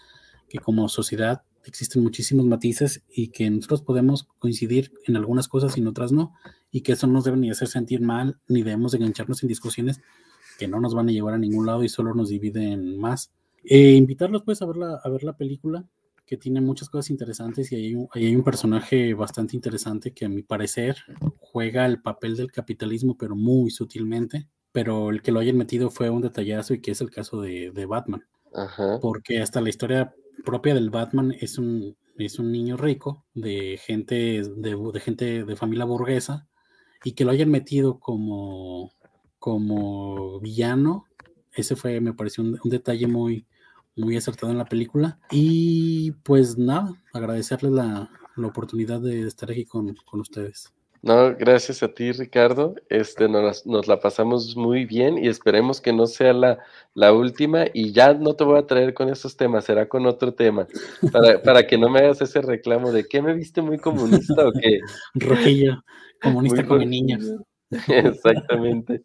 que 0.49 0.59
como 0.59 0.89
sociedad 0.89 1.43
existen 1.65 2.03
muchísimos 2.03 2.47
matices 2.47 3.05
y 3.09 3.29
que 3.29 3.49
nosotros 3.49 3.83
podemos 3.83 4.25
coincidir 4.39 4.93
en 5.07 5.17
algunas 5.17 5.49
cosas 5.49 5.77
y 5.77 5.81
en 5.81 5.87
otras 5.87 6.13
no, 6.13 6.35
y 6.71 6.81
que 6.81 6.93
eso 6.93 7.07
no 7.07 7.15
nos 7.15 7.25
debe 7.25 7.37
ni 7.37 7.51
hacer 7.51 7.69
sentir 7.69 8.01
mal, 8.01 8.39
ni 8.49 8.63
debemos 8.63 8.95
engancharnos 8.95 9.43
en 9.43 9.49
discusiones 9.49 10.01
que 10.59 10.69
no 10.69 10.81
nos 10.81 10.95
van 10.95 11.09
a 11.09 11.13
llevar 11.13 11.35
a 11.35 11.39
ningún 11.39 11.67
lado 11.67 11.85
y 11.85 11.89
solo 11.89 12.15
nos 12.15 12.29
dividen 12.29 12.99
más. 12.99 13.33
Eh, 13.65 13.93
invitarlos 13.93 14.43
pues 14.43 14.61
a 14.63 14.67
ver, 14.67 14.77
la, 14.77 14.95
a 14.97 15.09
ver 15.09 15.23
la 15.23 15.37
película, 15.37 15.87
que 16.27 16.37
tiene 16.37 16.61
muchas 16.61 16.89
cosas 16.89 17.11
interesantes 17.11 17.73
y 17.73 17.77
hay 17.77 17.95
un, 17.95 18.09
hay 18.13 18.35
un 18.35 18.45
personaje 18.45 19.15
bastante 19.15 19.57
interesante 19.57 20.13
que 20.13 20.25
a 20.25 20.29
mi 20.29 20.43
parecer 20.43 20.97
juega 21.39 21.87
el 21.87 22.01
papel 22.01 22.37
del 22.37 22.53
capitalismo, 22.53 23.17
pero 23.19 23.37
muy 23.37 23.71
sutilmente, 23.71 24.49
pero 24.73 25.11
el 25.11 25.23
que 25.23 25.33
lo 25.33 25.41
hayan 25.41 25.57
metido 25.57 25.91
fue 25.91 26.11
un 26.11 26.23
detallazo 26.23 26.75
y 26.75 26.81
que 26.81 26.93
es 26.93 27.01
el 27.01 27.11
caso 27.11 27.41
de, 27.41 27.71
de 27.73 27.87
Batman. 27.87 28.25
Porque 29.01 29.41
hasta 29.41 29.61
la 29.61 29.71
historia 29.71 30.15
propia 30.45 30.75
del 30.75 30.91
Batman 30.91 31.35
es 31.41 31.59
un, 31.59 31.97
es 32.19 32.39
un 32.39 32.53
niño 32.53 32.77
rico 32.77 33.25
de 33.35 33.79
gente 33.83 34.43
de, 34.57 35.01
gente 35.01 35.45
de 35.45 35.57
familia 35.57 35.85
burguesa 35.85 36.47
y 37.05 37.13
que 37.13 37.25
lo 37.25 37.31
hayan 37.31 37.51
metido 37.51 37.99
como 37.99 38.93
como 39.39 40.41
villano 40.41 41.07
ese 41.53 41.77
fue 41.77 42.01
me 42.01 42.15
pareció 42.15 42.45
un, 42.45 42.59
detalle 42.65 43.07
muy 43.07 43.47
muy 43.97 44.17
acertado 44.17 44.53
en 44.53 44.59
la 44.59 44.65
película 44.65 45.19
y 45.31 46.13
pues 46.23 46.59
nada 46.59 46.93
agradecerles 47.13 47.73
la, 47.73 48.11
la 48.37 48.47
oportunidad 48.47 49.01
de 49.01 49.27
estar 49.27 49.51
aquí 49.51 49.65
con, 49.65 49.95
con 50.05 50.21
ustedes 50.21 50.73
no, 51.03 51.35
gracias 51.35 51.83
a 51.83 51.89
ti, 51.89 52.13
Ricardo. 52.13 52.77
Este, 52.89 53.29
nos, 53.29 53.67
nos, 53.67 53.89
la 53.89 53.99
pasamos 53.99 54.57
muy 54.57 54.85
bien 54.85 55.19
y 55.19 55.27
esperemos 55.27 55.81
que 55.81 55.93
no 55.93 56.07
sea 56.07 56.33
la, 56.33 56.59
la, 56.95 57.13
última. 57.13 57.65
Y 57.75 57.93
ya 57.93 58.15
no 58.15 58.35
te 58.35 58.45
voy 58.45 58.59
a 58.59 58.67
traer 58.69 58.95
con 58.95 59.09
esos 59.09 59.37
temas, 59.37 59.65
será 59.65 59.89
con 59.89 60.07
otro 60.07 60.33
tema. 60.33 60.69
Para, 61.11 61.43
para 61.43 61.67
que 61.67 61.77
no 61.77 61.91
me 61.91 61.99
hagas 61.99 62.23
ese 62.23 62.41
reclamo 62.41 62.93
de 62.93 63.09
que 63.09 63.21
me 63.21 63.35
viste 63.35 63.61
muy 63.61 63.79
comunista 63.79 64.47
o 64.47 64.53
qué. 64.53 64.79
Rojillo, 65.15 65.83
comunista 66.23 66.65
con 66.65 66.89
niños. 66.89 67.33
Exactamente. 67.89 69.03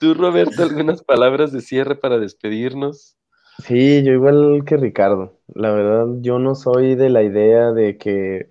Tú, 0.00 0.14
Roberto, 0.14 0.64
algunas 0.64 1.04
palabras 1.04 1.52
de 1.52 1.60
cierre 1.60 1.94
para 1.94 2.18
despedirnos. 2.18 3.16
Sí, 3.58 4.02
yo 4.04 4.12
igual 4.12 4.64
que 4.66 4.76
Ricardo. 4.76 5.40
La 5.48 5.70
verdad, 5.72 6.06
yo 6.20 6.38
no 6.38 6.54
soy 6.54 6.94
de 6.94 7.08
la 7.08 7.22
idea 7.22 7.72
de 7.72 7.96
que 7.96 8.48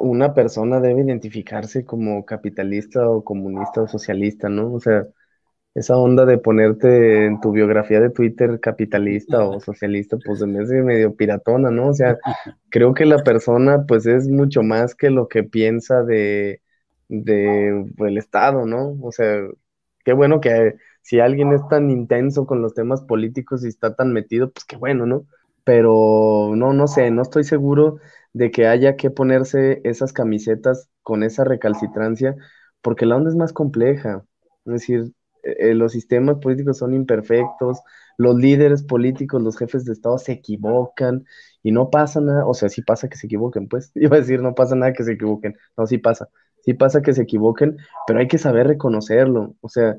una 0.00 0.34
persona 0.34 0.80
debe 0.80 1.02
identificarse 1.02 1.84
como 1.84 2.24
capitalista 2.26 3.08
o 3.08 3.24
comunista 3.24 3.82
o 3.82 3.88
socialista, 3.88 4.48
¿no? 4.48 4.72
O 4.74 4.80
sea, 4.80 5.06
esa 5.74 5.96
onda 5.98 6.26
de 6.26 6.38
ponerte 6.38 7.26
en 7.26 7.40
tu 7.40 7.52
biografía 7.52 8.00
de 8.00 8.10
Twitter 8.10 8.60
capitalista 8.60 9.44
o 9.46 9.60
socialista, 9.60 10.18
pues 10.24 10.40
se 10.40 10.46
me 10.46 10.60
hace 10.62 10.82
medio 10.82 11.16
piratona, 11.16 11.70
¿no? 11.70 11.88
O 11.90 11.94
sea, 11.94 12.18
creo 12.70 12.94
que 12.94 13.06
la 13.06 13.24
persona 13.24 13.84
pues 13.86 14.06
es 14.06 14.28
mucho 14.28 14.62
más 14.62 14.94
que 14.96 15.10
lo 15.10 15.28
que 15.28 15.44
piensa 15.44 16.02
de, 16.04 16.62
de 17.08 17.86
el 17.98 18.18
Estado, 18.18 18.66
¿no? 18.66 18.98
O 19.02 19.12
sea, 19.12 19.40
qué 20.04 20.12
bueno 20.12 20.40
que 20.40 20.74
si 21.02 21.20
alguien 21.20 21.52
es 21.52 21.66
tan 21.68 21.90
intenso 21.90 22.46
con 22.46 22.62
los 22.62 22.74
temas 22.74 23.02
políticos 23.02 23.64
y 23.64 23.68
está 23.68 23.94
tan 23.94 24.12
metido, 24.12 24.50
pues 24.52 24.64
qué 24.64 24.76
bueno, 24.76 25.06
¿no? 25.06 25.26
Pero 25.64 26.52
no, 26.56 26.72
no 26.72 26.86
sé, 26.88 27.10
no 27.10 27.22
estoy 27.22 27.44
seguro 27.44 27.98
de 28.32 28.50
que 28.50 28.66
haya 28.66 28.96
que 28.96 29.10
ponerse 29.10 29.80
esas 29.84 30.12
camisetas 30.12 30.88
con 31.02 31.22
esa 31.22 31.44
recalcitrancia, 31.44 32.36
porque 32.82 33.06
la 33.06 33.16
onda 33.16 33.30
es 33.30 33.36
más 33.36 33.52
compleja. 33.52 34.24
Es 34.64 34.72
decir, 34.72 35.12
eh, 35.42 35.70
eh, 35.70 35.74
los 35.74 35.92
sistemas 35.92 36.38
políticos 36.38 36.78
son 36.78 36.94
imperfectos, 36.94 37.80
los 38.18 38.36
líderes 38.36 38.82
políticos, 38.82 39.42
los 39.42 39.56
jefes 39.58 39.84
de 39.84 39.92
Estado 39.92 40.18
se 40.18 40.32
equivocan 40.32 41.24
y 41.62 41.72
no 41.72 41.90
pasa 41.90 42.20
nada, 42.20 42.46
o 42.46 42.54
sea, 42.54 42.68
sí 42.68 42.82
pasa 42.82 43.08
que 43.08 43.16
se 43.16 43.26
equivoquen, 43.26 43.68
pues, 43.68 43.90
iba 43.96 44.16
a 44.16 44.20
decir, 44.20 44.40
no 44.40 44.54
pasa 44.54 44.74
nada 44.76 44.92
que 44.92 45.04
se 45.04 45.12
equivoquen, 45.12 45.56
no, 45.76 45.86
sí 45.86 45.98
pasa, 45.98 46.28
sí 46.64 46.74
pasa 46.74 47.02
que 47.02 47.12
se 47.12 47.22
equivoquen, 47.22 47.76
pero 48.06 48.20
hay 48.20 48.28
que 48.28 48.38
saber 48.38 48.66
reconocerlo, 48.68 49.56
o 49.60 49.68
sea, 49.68 49.96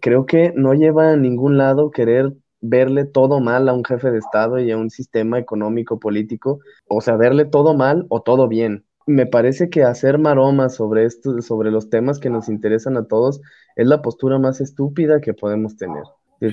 creo 0.00 0.26
que 0.26 0.52
no 0.56 0.74
lleva 0.74 1.12
a 1.12 1.16
ningún 1.16 1.58
lado 1.58 1.90
querer 1.90 2.32
verle 2.60 3.04
todo 3.04 3.40
mal 3.40 3.68
a 3.68 3.72
un 3.72 3.84
jefe 3.84 4.10
de 4.10 4.18
Estado 4.18 4.58
y 4.58 4.70
a 4.70 4.76
un 4.76 4.90
sistema 4.90 5.38
económico 5.38 5.98
político, 5.98 6.60
o 6.86 7.00
sea, 7.00 7.16
verle 7.16 7.44
todo 7.44 7.74
mal 7.74 8.06
o 8.08 8.22
todo 8.22 8.48
bien. 8.48 8.84
Me 9.04 9.26
parece 9.26 9.68
que 9.68 9.82
hacer 9.82 10.18
maromas 10.18 10.76
sobre 10.76 11.04
esto, 11.04 11.42
sobre 11.42 11.72
los 11.72 11.90
temas 11.90 12.20
que 12.20 12.30
nos 12.30 12.48
interesan 12.48 12.96
a 12.96 13.06
todos, 13.06 13.40
es 13.74 13.86
la 13.86 14.00
postura 14.00 14.38
más 14.38 14.60
estúpida 14.60 15.20
que 15.20 15.34
podemos 15.34 15.76
tener. 15.76 16.04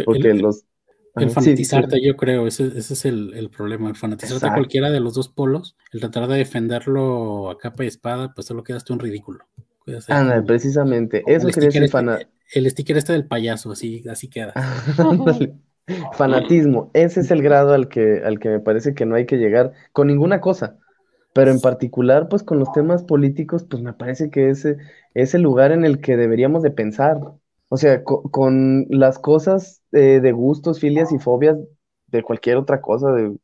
Porque 0.05 0.31
el, 0.31 0.39
los 0.39 0.65
el 1.15 1.29
fanatizarte, 1.31 2.01
yo 2.01 2.15
creo, 2.15 2.47
ese, 2.47 2.67
ese 2.67 2.93
es 2.93 3.05
el, 3.05 3.33
el, 3.35 3.49
problema. 3.49 3.89
El 3.89 3.95
fanatizarte 3.95 4.47
a 4.47 4.53
cualquiera 4.53 4.89
de 4.89 4.99
los 4.99 5.13
dos 5.13 5.29
polos, 5.29 5.75
el 5.91 5.99
tratar 5.99 6.27
de 6.27 6.37
defenderlo 6.37 7.49
a 7.49 7.57
capa 7.57 7.83
y 7.83 7.87
espada, 7.87 8.33
pues 8.33 8.47
solo 8.47 8.63
quedaste 8.63 8.93
un 8.93 8.99
ridículo. 8.99 9.45
Ah, 10.09 10.41
precisamente. 10.45 11.23
Eso 11.27 11.47
quería 11.47 11.67
decir 11.69 11.83
este, 11.83 12.27
El 12.53 12.69
sticker 12.69 12.97
este 12.97 13.13
del 13.13 13.25
payaso, 13.25 13.71
así, 13.71 14.03
así 14.09 14.29
queda. 14.29 14.53
Fanatismo, 16.13 16.91
ese 16.93 17.21
es 17.21 17.31
el 17.31 17.41
grado 17.41 17.73
al 17.73 17.87
que, 17.87 18.21
al 18.23 18.39
que 18.39 18.49
me 18.49 18.59
parece 18.59 18.93
que 18.93 19.05
no 19.05 19.15
hay 19.15 19.25
que 19.25 19.37
llegar 19.37 19.71
con 19.91 20.07
ninguna 20.07 20.39
cosa, 20.39 20.77
pero 21.33 21.51
en 21.51 21.59
particular, 21.59 22.27
pues 22.29 22.43
con 22.43 22.59
los 22.59 22.71
temas 22.71 23.03
políticos, 23.03 23.65
pues 23.69 23.81
me 23.81 23.93
parece 23.93 24.29
que 24.29 24.49
ese 24.49 24.77
es 25.13 25.33
el 25.33 25.41
lugar 25.41 25.71
en 25.71 25.85
el 25.85 25.99
que 25.99 26.17
deberíamos 26.17 26.63
de 26.63 26.71
pensar. 26.71 27.19
O 27.69 27.77
sea, 27.77 28.03
con 28.03 28.87
las 28.89 29.19
cosas 29.19 29.81
eh, 29.91 30.19
de 30.21 30.31
gustos, 30.31 30.79
filias 30.79 31.11
y 31.11 31.19
fobias 31.19 31.57
de 32.07 32.23
cualquier 32.23 32.57
otra 32.57 32.81
cosa, 32.81 33.11
de, 33.11 33.37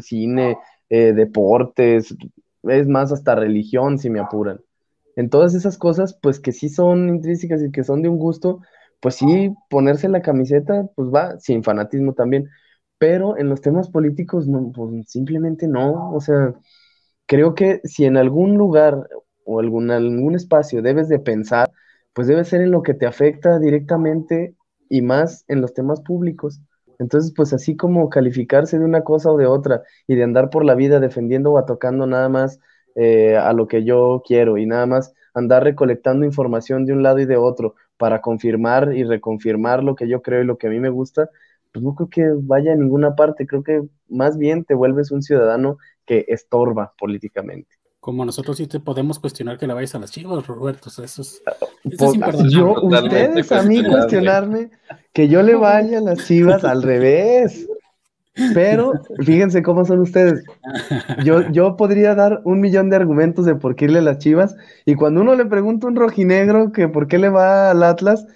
cine, 0.00 0.56
eh, 0.88 1.12
deportes, 1.12 2.14
es 2.62 2.86
más, 2.86 3.12
hasta 3.12 3.34
religión, 3.34 3.98
si 3.98 4.08
me 4.08 4.20
apuran. 4.20 4.60
En 5.16 5.30
todas 5.30 5.54
esas 5.54 5.78
cosas, 5.78 6.18
pues 6.22 6.40
que 6.40 6.52
sí 6.52 6.68
son 6.68 7.08
intrínsecas 7.08 7.62
y 7.62 7.70
que 7.70 7.84
son 7.84 8.02
de 8.02 8.08
un 8.08 8.18
gusto, 8.18 8.60
pues 9.00 9.16
sí, 9.16 9.54
ponerse 9.68 10.08
la 10.08 10.22
camiseta, 10.22 10.86
pues 10.96 11.08
va, 11.08 11.38
sin 11.40 11.62
fanatismo 11.64 12.14
también, 12.14 12.48
pero 12.98 13.36
en 13.36 13.48
los 13.48 13.60
temas 13.60 13.90
políticos, 13.90 14.46
no, 14.48 14.70
pues 14.72 15.10
simplemente 15.10 15.66
no, 15.68 16.12
o 16.12 16.20
sea, 16.20 16.54
creo 17.26 17.54
que 17.54 17.80
si 17.84 18.04
en 18.04 18.16
algún 18.16 18.56
lugar 18.56 19.08
o 19.44 19.60
algún, 19.60 19.90
algún 19.90 20.34
espacio 20.34 20.82
debes 20.82 21.08
de 21.08 21.18
pensar, 21.18 21.70
pues 22.12 22.26
debe 22.28 22.44
ser 22.44 22.60
en 22.62 22.70
lo 22.70 22.82
que 22.82 22.94
te 22.94 23.06
afecta 23.06 23.58
directamente 23.58 24.54
y 24.88 25.02
más 25.02 25.44
en 25.48 25.60
los 25.60 25.74
temas 25.74 26.00
públicos. 26.02 26.60
Entonces, 26.98 27.32
pues 27.34 27.52
así 27.52 27.76
como 27.76 28.08
calificarse 28.10 28.78
de 28.78 28.84
una 28.84 29.02
cosa 29.02 29.30
o 29.30 29.36
de 29.38 29.46
otra 29.46 29.82
y 30.06 30.14
de 30.14 30.22
andar 30.24 30.50
por 30.50 30.64
la 30.64 30.74
vida 30.74 31.00
defendiendo 31.00 31.52
o 31.52 31.58
atacando 31.58 32.06
nada 32.06 32.28
más 32.28 32.60
eh, 32.94 33.36
a 33.36 33.52
lo 33.52 33.68
que 33.68 33.84
yo 33.84 34.22
quiero 34.26 34.58
y 34.58 34.66
nada 34.66 34.86
más 34.86 35.14
andar 35.34 35.64
recolectando 35.64 36.26
información 36.26 36.84
de 36.84 36.92
un 36.92 37.02
lado 37.02 37.18
y 37.18 37.26
de 37.26 37.36
otro 37.36 37.74
para 37.96 38.20
confirmar 38.20 38.92
y 38.94 39.04
reconfirmar 39.04 39.82
lo 39.82 39.94
que 39.94 40.08
yo 40.08 40.22
creo 40.22 40.42
y 40.42 40.46
lo 40.46 40.58
que 40.58 40.66
a 40.66 40.70
mí 40.70 40.80
me 40.80 40.90
gusta, 40.90 41.30
pues 41.72 41.82
no 41.84 41.94
creo 41.94 42.08
que 42.08 42.30
vaya 42.42 42.72
a 42.72 42.76
ninguna 42.76 43.14
parte, 43.14 43.46
creo 43.46 43.62
que 43.62 43.82
más 44.08 44.36
bien 44.36 44.64
te 44.64 44.74
vuelves 44.74 45.10
un 45.10 45.22
ciudadano 45.22 45.78
que 46.04 46.24
estorba 46.28 46.92
políticamente. 46.98 47.76
Como 48.00 48.24
nosotros 48.24 48.56
sí 48.56 48.66
te 48.66 48.80
podemos 48.80 49.20
cuestionar 49.20 49.58
que 49.58 49.66
le 49.66 49.74
vayas 49.74 49.94
a 49.94 50.00
las 50.00 50.10
chivas, 50.10 50.44
Roberto, 50.46 50.88
eso 50.88 51.04
es, 51.04 51.18
eso 51.18 51.42
yo, 52.48 52.74
ustedes 52.82 53.52
a 53.52 53.62
mí 53.62 53.84
cuestionarme 53.84 54.70
que 55.12 55.28
yo 55.28 55.42
le 55.42 55.54
vaya 55.54 55.98
a 55.98 56.00
las 56.00 56.26
chivas 56.26 56.64
al 56.64 56.82
revés. 56.82 57.68
Pero 58.54 58.92
fíjense 59.24 59.62
cómo 59.62 59.84
son 59.84 60.00
ustedes. 60.00 60.44
Yo, 61.24 61.42
yo 61.52 61.76
podría 61.76 62.14
dar 62.14 62.40
un 62.44 62.60
millón 62.60 62.88
de 62.90 62.96
argumentos 62.96 63.44
de 63.44 63.54
por 63.54 63.76
qué 63.76 63.86
irle 63.86 63.98
a 63.98 64.02
las 64.02 64.18
chivas. 64.18 64.56
Y 64.86 64.94
cuando 64.94 65.20
uno 65.20 65.34
le 65.34 65.44
pregunta 65.44 65.86
a 65.86 65.90
un 65.90 65.96
rojinegro 65.96 66.72
que 66.72 66.88
por 66.88 67.08
qué 67.08 67.18
le 67.18 67.28
va 67.28 67.70
al 67.70 67.82
Atlas, 67.82 68.26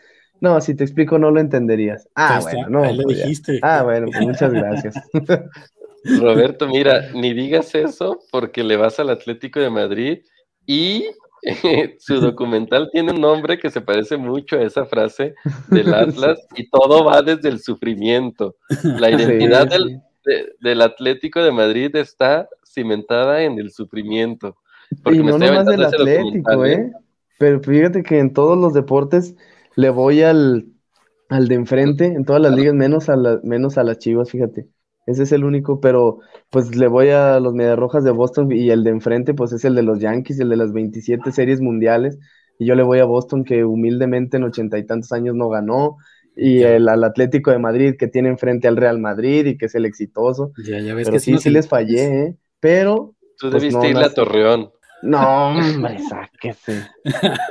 no, 0.40 0.60
si 0.60 0.74
te 0.74 0.84
explico 0.84 1.18
no 1.18 1.30
lo 1.30 1.40
entenderías. 1.40 2.08
Ah, 2.14 2.40
bueno, 2.42 2.68
no. 2.68 2.92
lo 2.92 3.02
pues 3.02 3.18
dijiste. 3.18 3.58
Ah, 3.62 3.82
bueno, 3.84 4.08
pues 4.12 4.20
muchas 4.20 4.52
gracias. 4.52 4.94
Roberto, 6.20 6.68
mira, 6.68 7.10
ni 7.14 7.32
digas 7.32 7.74
eso 7.74 8.20
porque 8.30 8.62
le 8.62 8.76
vas 8.76 9.00
al 9.00 9.10
Atlético 9.10 9.60
de 9.60 9.70
Madrid 9.70 10.18
y 10.66 11.06
su 11.98 12.20
documental 12.20 12.90
tiene 12.92 13.12
un 13.12 13.20
nombre 13.20 13.58
que 13.58 13.70
se 13.70 13.80
parece 13.80 14.16
mucho 14.16 14.56
a 14.56 14.62
esa 14.62 14.84
frase 14.84 15.34
del 15.68 15.94
Atlas 15.94 16.46
y 16.56 16.68
todo 16.68 17.04
va 17.04 17.22
desde 17.22 17.48
el 17.48 17.60
sufrimiento. 17.60 18.56
La 18.82 19.10
identidad 19.10 19.68
Del, 20.60 20.82
Atlético 20.82 21.42
de 21.42 21.52
Madrid 21.52 21.94
está 21.94 22.48
cimentada 22.64 23.42
en 23.42 23.58
el 23.58 23.70
sufrimiento. 23.70 24.56
y 25.06 25.18
no 25.18 25.38
nomás 25.38 25.66
del 25.66 25.84
Atlético, 25.84 26.64
¿eh? 26.64 26.72
¿eh? 26.72 26.92
Pero 27.38 27.60
fíjate 27.60 28.02
que 28.02 28.18
en 28.18 28.32
todos 28.32 28.58
los 28.58 28.72
deportes 28.72 29.36
le 29.76 29.90
voy 29.90 30.22
al, 30.22 30.66
al 31.28 31.48
de 31.48 31.54
enfrente, 31.54 32.06
en 32.06 32.24
todas 32.24 32.42
las 32.42 32.52
ligas, 32.54 32.74
menos 32.74 33.08
a, 33.08 33.16
la, 33.16 33.40
menos 33.44 33.78
a 33.78 33.84
las 33.84 33.98
chivas, 33.98 34.30
fíjate. 34.30 34.66
Ese 35.06 35.22
es 35.22 35.32
el 35.32 35.44
único, 35.44 35.80
pero 35.80 36.18
pues 36.50 36.74
le 36.74 36.88
voy 36.88 37.10
a 37.10 37.38
los 37.38 37.54
Rojas 37.76 38.02
de 38.02 38.10
Boston 38.10 38.50
y 38.50 38.70
el 38.70 38.82
de 38.82 38.90
enfrente 38.90 39.34
pues 39.34 39.52
es 39.52 39.64
el 39.64 39.76
de 39.76 39.84
los 39.84 40.00
Yankees, 40.00 40.40
el 40.40 40.48
de 40.48 40.56
las 40.56 40.72
27 40.72 41.30
series 41.30 41.60
mundiales. 41.60 42.18
Y 42.58 42.66
yo 42.66 42.74
le 42.74 42.82
voy 42.82 42.98
a 42.98 43.04
Boston 43.04 43.44
que 43.44 43.64
humildemente 43.64 44.36
en 44.36 44.44
ochenta 44.44 44.78
y 44.78 44.86
tantos 44.86 45.12
años 45.12 45.36
no 45.36 45.48
ganó. 45.48 45.96
Y 46.34 46.62
el, 46.62 46.88
al 46.88 47.02
Atlético 47.04 47.50
de 47.50 47.58
Madrid 47.58 47.94
que 47.98 48.08
tiene 48.08 48.28
enfrente 48.28 48.68
al 48.68 48.76
Real 48.76 48.98
Madrid 48.98 49.46
y 49.46 49.56
que 49.56 49.66
es 49.66 49.74
el 49.74 49.86
exitoso. 49.86 50.52
Ya, 50.66 50.80
ya 50.80 50.94
ves 50.94 51.06
pero 51.06 51.14
que 51.14 51.20
sí, 51.20 51.38
sí 51.38 51.50
les 51.50 51.68
fallé, 51.68 52.22
¿eh? 52.22 52.36
Pero... 52.60 53.14
Tú 53.38 53.50
pues, 53.50 53.62
debiste 53.62 53.90
ir 53.90 53.98
a 53.98 54.12
Torreón. 54.12 54.70
No, 55.02 55.48
hombre, 55.48 55.98
sáquese. 56.08 56.82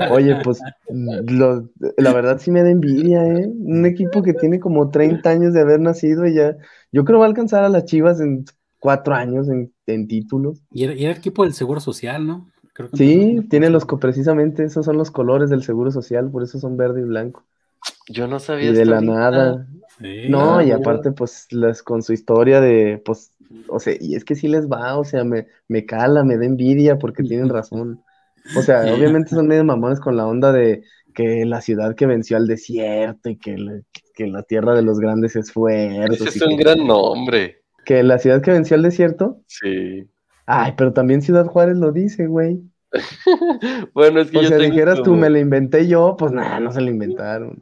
Oye, 0.10 0.38
pues 0.44 0.60
la 0.90 2.14
verdad 2.14 2.40
sí 2.40 2.52
me 2.52 2.64
da 2.64 2.70
envidia, 2.70 3.24
¿eh? 3.24 3.48
Un 3.48 3.86
equipo 3.86 4.22
que 4.24 4.34
tiene 4.34 4.60
como 4.60 4.90
30 4.90 5.30
años 5.30 5.54
de 5.54 5.62
haber 5.62 5.80
nacido 5.80 6.26
y 6.26 6.36
ya, 6.36 6.58
yo 6.92 7.06
creo 7.06 7.20
va 7.20 7.26
a 7.26 7.30
alcanzar 7.30 7.64
a 7.64 7.70
las 7.70 7.86
Chivas 7.86 8.20
en 8.20 8.46
cuatro 8.80 9.16
años 9.16 9.48
en, 9.50 10.08
títulos. 10.08 10.62
Y 10.72 10.84
era, 10.84 10.94
el 10.94 11.18
equipo 11.18 11.44
del 11.44 11.54
Seguro 11.54 11.80
Social, 11.80 12.26
¿no? 12.26 12.52
sí, 12.94 13.40
tiene 13.50 13.70
los, 13.70 13.86
precisamente 13.86 14.66
esos 14.66 14.86
son 14.86 14.98
los 14.98 15.12
colores 15.12 15.50
del 15.50 15.64
Seguro 15.64 15.92
Social, 15.92 16.30
por 16.30 16.44
eso 16.44 16.60
son 16.60 16.78
verde 16.78 17.02
y 17.02 17.06
blanco. 17.06 17.44
Yo 18.08 18.28
no 18.28 18.40
sabía 18.40 18.72
y 18.72 18.74
de 18.74 18.86
la 18.86 18.98
ahorita. 18.98 19.14
nada. 19.14 19.68
Sí, 19.98 20.30
No, 20.30 20.58
Ah, 20.58 20.64
y 20.64 20.72
aparte, 20.72 21.12
pues, 21.12 21.48
las 21.52 21.82
con 21.82 22.04
su 22.04 22.14
historia 22.14 22.60
de, 22.60 23.02
pues, 23.04 23.32
o 23.68 23.80
sea, 23.80 23.96
y 24.00 24.16
es 24.16 24.24
que 24.26 24.36
sí 24.36 24.48
les 24.48 24.68
va, 24.68 24.98
o 24.98 25.04
sea, 25.04 25.24
me, 25.24 25.48
me 25.68 25.86
cala, 25.86 26.24
me 26.24 26.38
da 26.38 26.46
envidia 26.46 26.98
porque 26.98 27.24
tienen 27.24 27.50
razón. 27.50 28.02
O 28.56 28.62
sea, 28.62 28.94
obviamente 28.94 29.32
son 29.32 29.48
medio 29.48 29.64
mamones 29.64 30.00
con 30.00 30.18
la 30.18 30.28
onda 30.28 30.52
de 30.52 30.84
que 31.14 31.46
la 31.46 31.62
ciudad 31.62 31.96
que 31.96 32.06
venció 32.06 32.38
al 32.38 32.48
desierto 32.48 33.30
y 33.30 33.38
que 33.38 33.58
la, 33.58 33.80
que 34.14 34.28
la 34.28 34.44
tierra 34.44 34.76
de 34.76 34.84
los 34.84 35.00
grandes 35.00 35.36
esfuerzos 35.36 36.28
Ese 36.28 36.40
es 36.40 36.42
un 36.46 36.58
que, 36.58 36.64
gran 36.64 36.86
nombre. 36.86 37.64
que 37.86 38.04
la 38.04 38.20
ciudad 38.20 38.42
que 38.42 38.52
venció 38.52 38.76
al 38.76 38.84
desierto. 38.84 39.42
Sí. 39.48 40.04
Ay, 40.46 40.74
pero 40.78 40.94
también 40.94 41.22
Ciudad 41.22 41.46
Juárez 41.48 41.78
lo 41.78 41.92
dice, 41.92 42.28
güey. 42.28 42.62
Bueno, 43.94 44.22
es 44.22 44.32
que 44.32 44.38
O 44.38 44.42
yo 44.42 44.50
sea, 44.50 44.58
tengo 44.58 44.72
dijeras 44.72 45.02
tú, 45.04 45.16
me 45.16 45.30
la 45.30 45.40
inventé 45.40 45.88
yo, 45.88 46.16
pues 46.18 46.32
nada, 46.32 46.60
no 46.60 46.72
se 46.72 46.82
la 46.82 46.90
inventaron. 46.92 47.62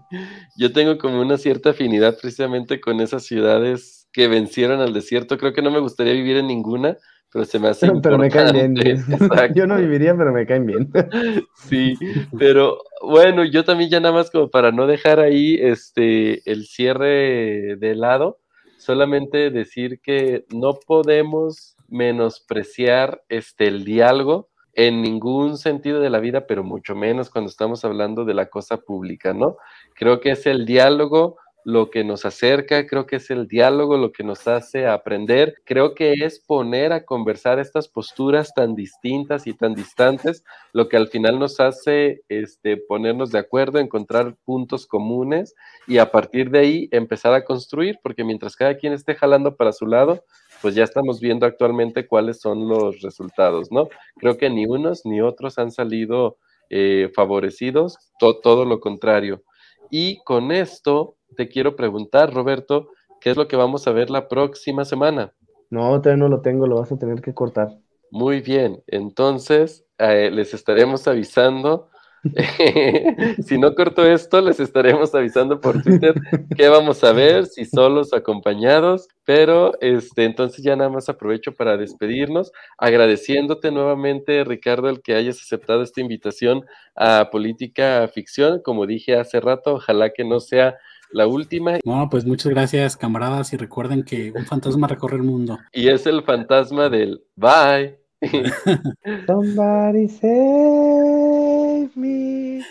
Yo 0.58 0.74
tengo 0.74 0.98
como 0.98 1.22
una 1.22 1.38
cierta 1.38 1.72
afinidad 1.72 2.18
precisamente 2.20 2.82
con 2.82 3.00
esas 3.00 3.24
ciudades 3.24 4.03
que 4.14 4.28
vencieron 4.28 4.80
al 4.80 4.93
desierto. 4.93 5.38
Creo 5.38 5.51
que 5.51 5.61
no 5.61 5.72
me 5.72 5.80
gustaría 5.80 6.14
vivir 6.14 6.38
en 6.38 6.47
ninguna, 6.47 6.97
pero 7.32 7.45
se 7.45 7.59
me 7.59 7.68
hace 7.68 7.91
Pero 8.01 8.18
me 8.20 8.30
caen 8.30 8.76
bien. 8.76 9.03
Yo 9.55 9.66
no 9.66 9.78
viviría, 9.78 10.16
pero 10.16 10.32
me 10.32 10.45
caen 10.45 10.68
bien. 10.68 10.89
Sí, 11.55 11.95
pero 12.38 12.78
bueno, 13.01 13.45
yo 13.45 13.64
también 13.64 13.89
ya 13.89 13.99
nada 14.01 14.14
más 14.14 14.30
como 14.30 14.49
para 14.49 14.72
no 14.74 14.86
dejar 14.86 15.22
ahí 15.22 15.55
este 15.59 16.41
el 16.51 16.66
cierre 16.66 17.78
de 17.78 17.95
lado, 17.95 18.39
solamente 18.78 19.49
decir 19.49 20.01
que 20.01 20.45
no 20.53 20.74
podemos 20.74 21.78
menospreciar 21.88 23.24
este 23.30 23.68
el 23.68 23.86
diálogo 23.86 24.49
en 24.74 25.01
ningún 25.01 25.57
sentido 25.57 26.01
de 26.01 26.09
la 26.09 26.20
vida, 26.20 26.47
pero 26.47 26.64
mucho 26.64 26.95
menos 26.95 27.30
cuando 27.30 27.49
estamos 27.49 27.86
hablando 27.86 28.26
de 28.26 28.34
la 28.34 28.47
cosa 28.47 28.78
pública, 28.78 29.34
¿no? 29.34 29.57
Creo 29.95 30.20
que 30.20 30.32
es 30.32 30.45
el 30.45 30.66
diálogo 30.66 31.38
lo 31.66 31.89
que 31.89 32.03
nos 32.03 32.26
acerca, 32.26 32.86
creo 32.88 33.05
que 33.05 33.18
es 33.18 33.30
el 33.30 33.47
diálogo 33.47 33.97
lo 33.97 34.11
que 34.11 34.24
nos 34.24 34.47
hace 34.47 34.86
aprender, 34.88 35.55
creo 35.66 35.95
que 35.95 36.14
es 36.14 36.39
poner 36.39 36.91
a 36.91 37.05
conversar 37.05 37.59
estas 37.59 37.88
posturas 37.88 38.53
tan 38.53 38.76
distintas 38.76 39.47
y 39.47 39.53
tan 39.53 39.74
distantes, 39.74 40.43
lo 40.74 40.89
que 40.89 40.97
al 40.97 41.07
final 41.07 41.39
nos 41.39 41.59
hace 41.59 42.22
este, 42.30 42.78
ponernos 42.78 43.32
de 43.32 43.39
acuerdo, 43.39 43.80
encontrar 43.80 44.36
puntos 44.45 44.86
comunes 44.88 45.55
y 45.88 45.97
a 45.99 46.11
partir 46.11 46.49
de 46.51 46.59
ahí 46.59 46.89
empezar 46.91 47.34
a 47.34 47.45
construir, 47.45 47.97
porque 48.03 48.24
mientras 48.24 48.55
cada 48.55 48.76
quien 48.78 48.93
esté 48.93 49.16
jalando 49.16 49.55
para 49.55 49.72
su 49.72 49.86
lado, 49.86 50.24
pues 50.61 50.76
ya 50.76 50.84
estamos 50.84 51.20
viendo 51.20 51.45
actualmente 51.45 52.07
cuáles 52.07 52.39
son 52.39 52.68
los 52.68 53.01
resultados, 53.01 53.72
¿no? 53.72 53.89
Creo 54.18 54.38
que 54.38 54.49
ni 54.49 54.66
unos 54.66 55.05
ni 55.05 55.22
otros 55.22 55.57
han 55.57 55.72
salido 55.72 56.38
eh, 56.70 57.09
favorecidos, 57.16 57.97
to- 58.20 58.39
todo 58.39 58.66
lo 58.66 58.80
contrario. 58.80 59.43
Y 59.89 60.24
con 60.24 60.51
esto 60.51 61.18
te 61.34 61.50
quiero 61.50 61.76
preguntar, 61.76 62.34
Roberto, 62.34 62.90
¿qué 63.22 63.32
es 63.32 63.38
lo 63.38 63.48
que 63.48 63.56
vamos 63.56 63.88
a 63.88 63.92
ver 63.92 64.10
la 64.10 64.28
próxima 64.28 64.86
semana? 64.86 65.34
No, 65.70 66.00
todavía 66.02 66.18
no 66.18 66.30
lo 66.30 66.42
tengo, 66.42 66.68
lo 66.68 66.80
vas 66.80 66.92
a 66.92 66.98
tener 66.98 67.22
que 67.22 67.34
cortar. 67.34 67.70
Muy 68.12 68.42
bien, 68.42 68.84
entonces 68.86 69.86
eh, 69.98 70.30
les 70.32 70.54
estaremos 70.54 71.08
avisando. 71.08 71.90
si 73.44 73.58
no 73.58 73.76
corto 73.76 74.06
esto, 74.06 74.40
les 74.40 74.60
estaremos 74.60 75.14
avisando 75.16 75.60
por 75.60 75.82
Twitter 75.82 76.14
qué 76.56 76.70
vamos 76.70 77.04
a 77.04 77.12
ver, 77.12 77.48
si 77.48 77.66
solos 77.66 78.14
o 78.14 78.16
acompañados. 78.16 79.08
Pero 79.26 79.72
este, 79.82 80.26
entonces 80.26 80.64
ya 80.64 80.76
nada 80.76 80.92
más 80.92 81.10
aprovecho 81.10 81.54
para 81.54 81.76
despedirnos, 81.76 82.52
agradeciéndote 82.78 83.72
nuevamente, 83.72 84.44
Ricardo, 84.44 84.90
el 84.90 85.02
que 85.02 85.16
hayas 85.16 85.42
aceptado 85.42 85.82
esta 85.82 86.00
invitación 86.00 86.66
a 86.96 87.30
Política 87.32 88.08
Ficción. 88.14 88.62
Como 88.64 88.86
dije 88.86 89.16
hace 89.16 89.40
rato, 89.40 89.74
ojalá 89.74 90.12
que 90.12 90.24
no 90.24 90.40
sea 90.40 90.78
la 91.14 91.28
última. 91.28 91.78
No, 91.86 92.09
pues 92.09 92.26
muchas 92.26 92.51
gracias, 92.51 92.97
camaradas, 92.97 93.53
y 93.53 93.57
recuerden 93.57 94.03
que 94.03 94.32
un 94.36 94.45
fantasma 94.45 94.88
recorre 94.88 95.18
el 95.18 95.24
mundo. 95.24 95.59
Y 95.72 95.88
es 95.88 96.05
el 96.05 96.24
fantasma 96.24 96.89
del 96.89 97.24
bye. 97.36 97.99
Somebody 99.28 100.07
save 100.07 101.89
me. 101.95 102.61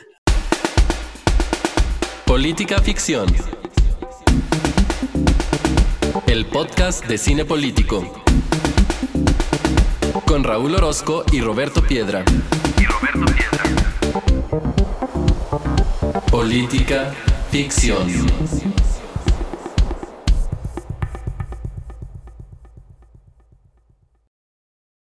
Política 2.27 2.79
Ficción. 2.81 3.27
El 6.27 6.47
podcast 6.47 7.07
de 7.07 7.19
cine 7.19 7.45
político. 7.45 8.11
Con 10.27 10.43
Raúl 10.45 10.75
Orozco 10.75 11.25
y 11.31 11.41
Roberto 11.43 11.83
Piedra. 11.83 12.25
Política 16.31 17.13
Ficción. 17.53 18.82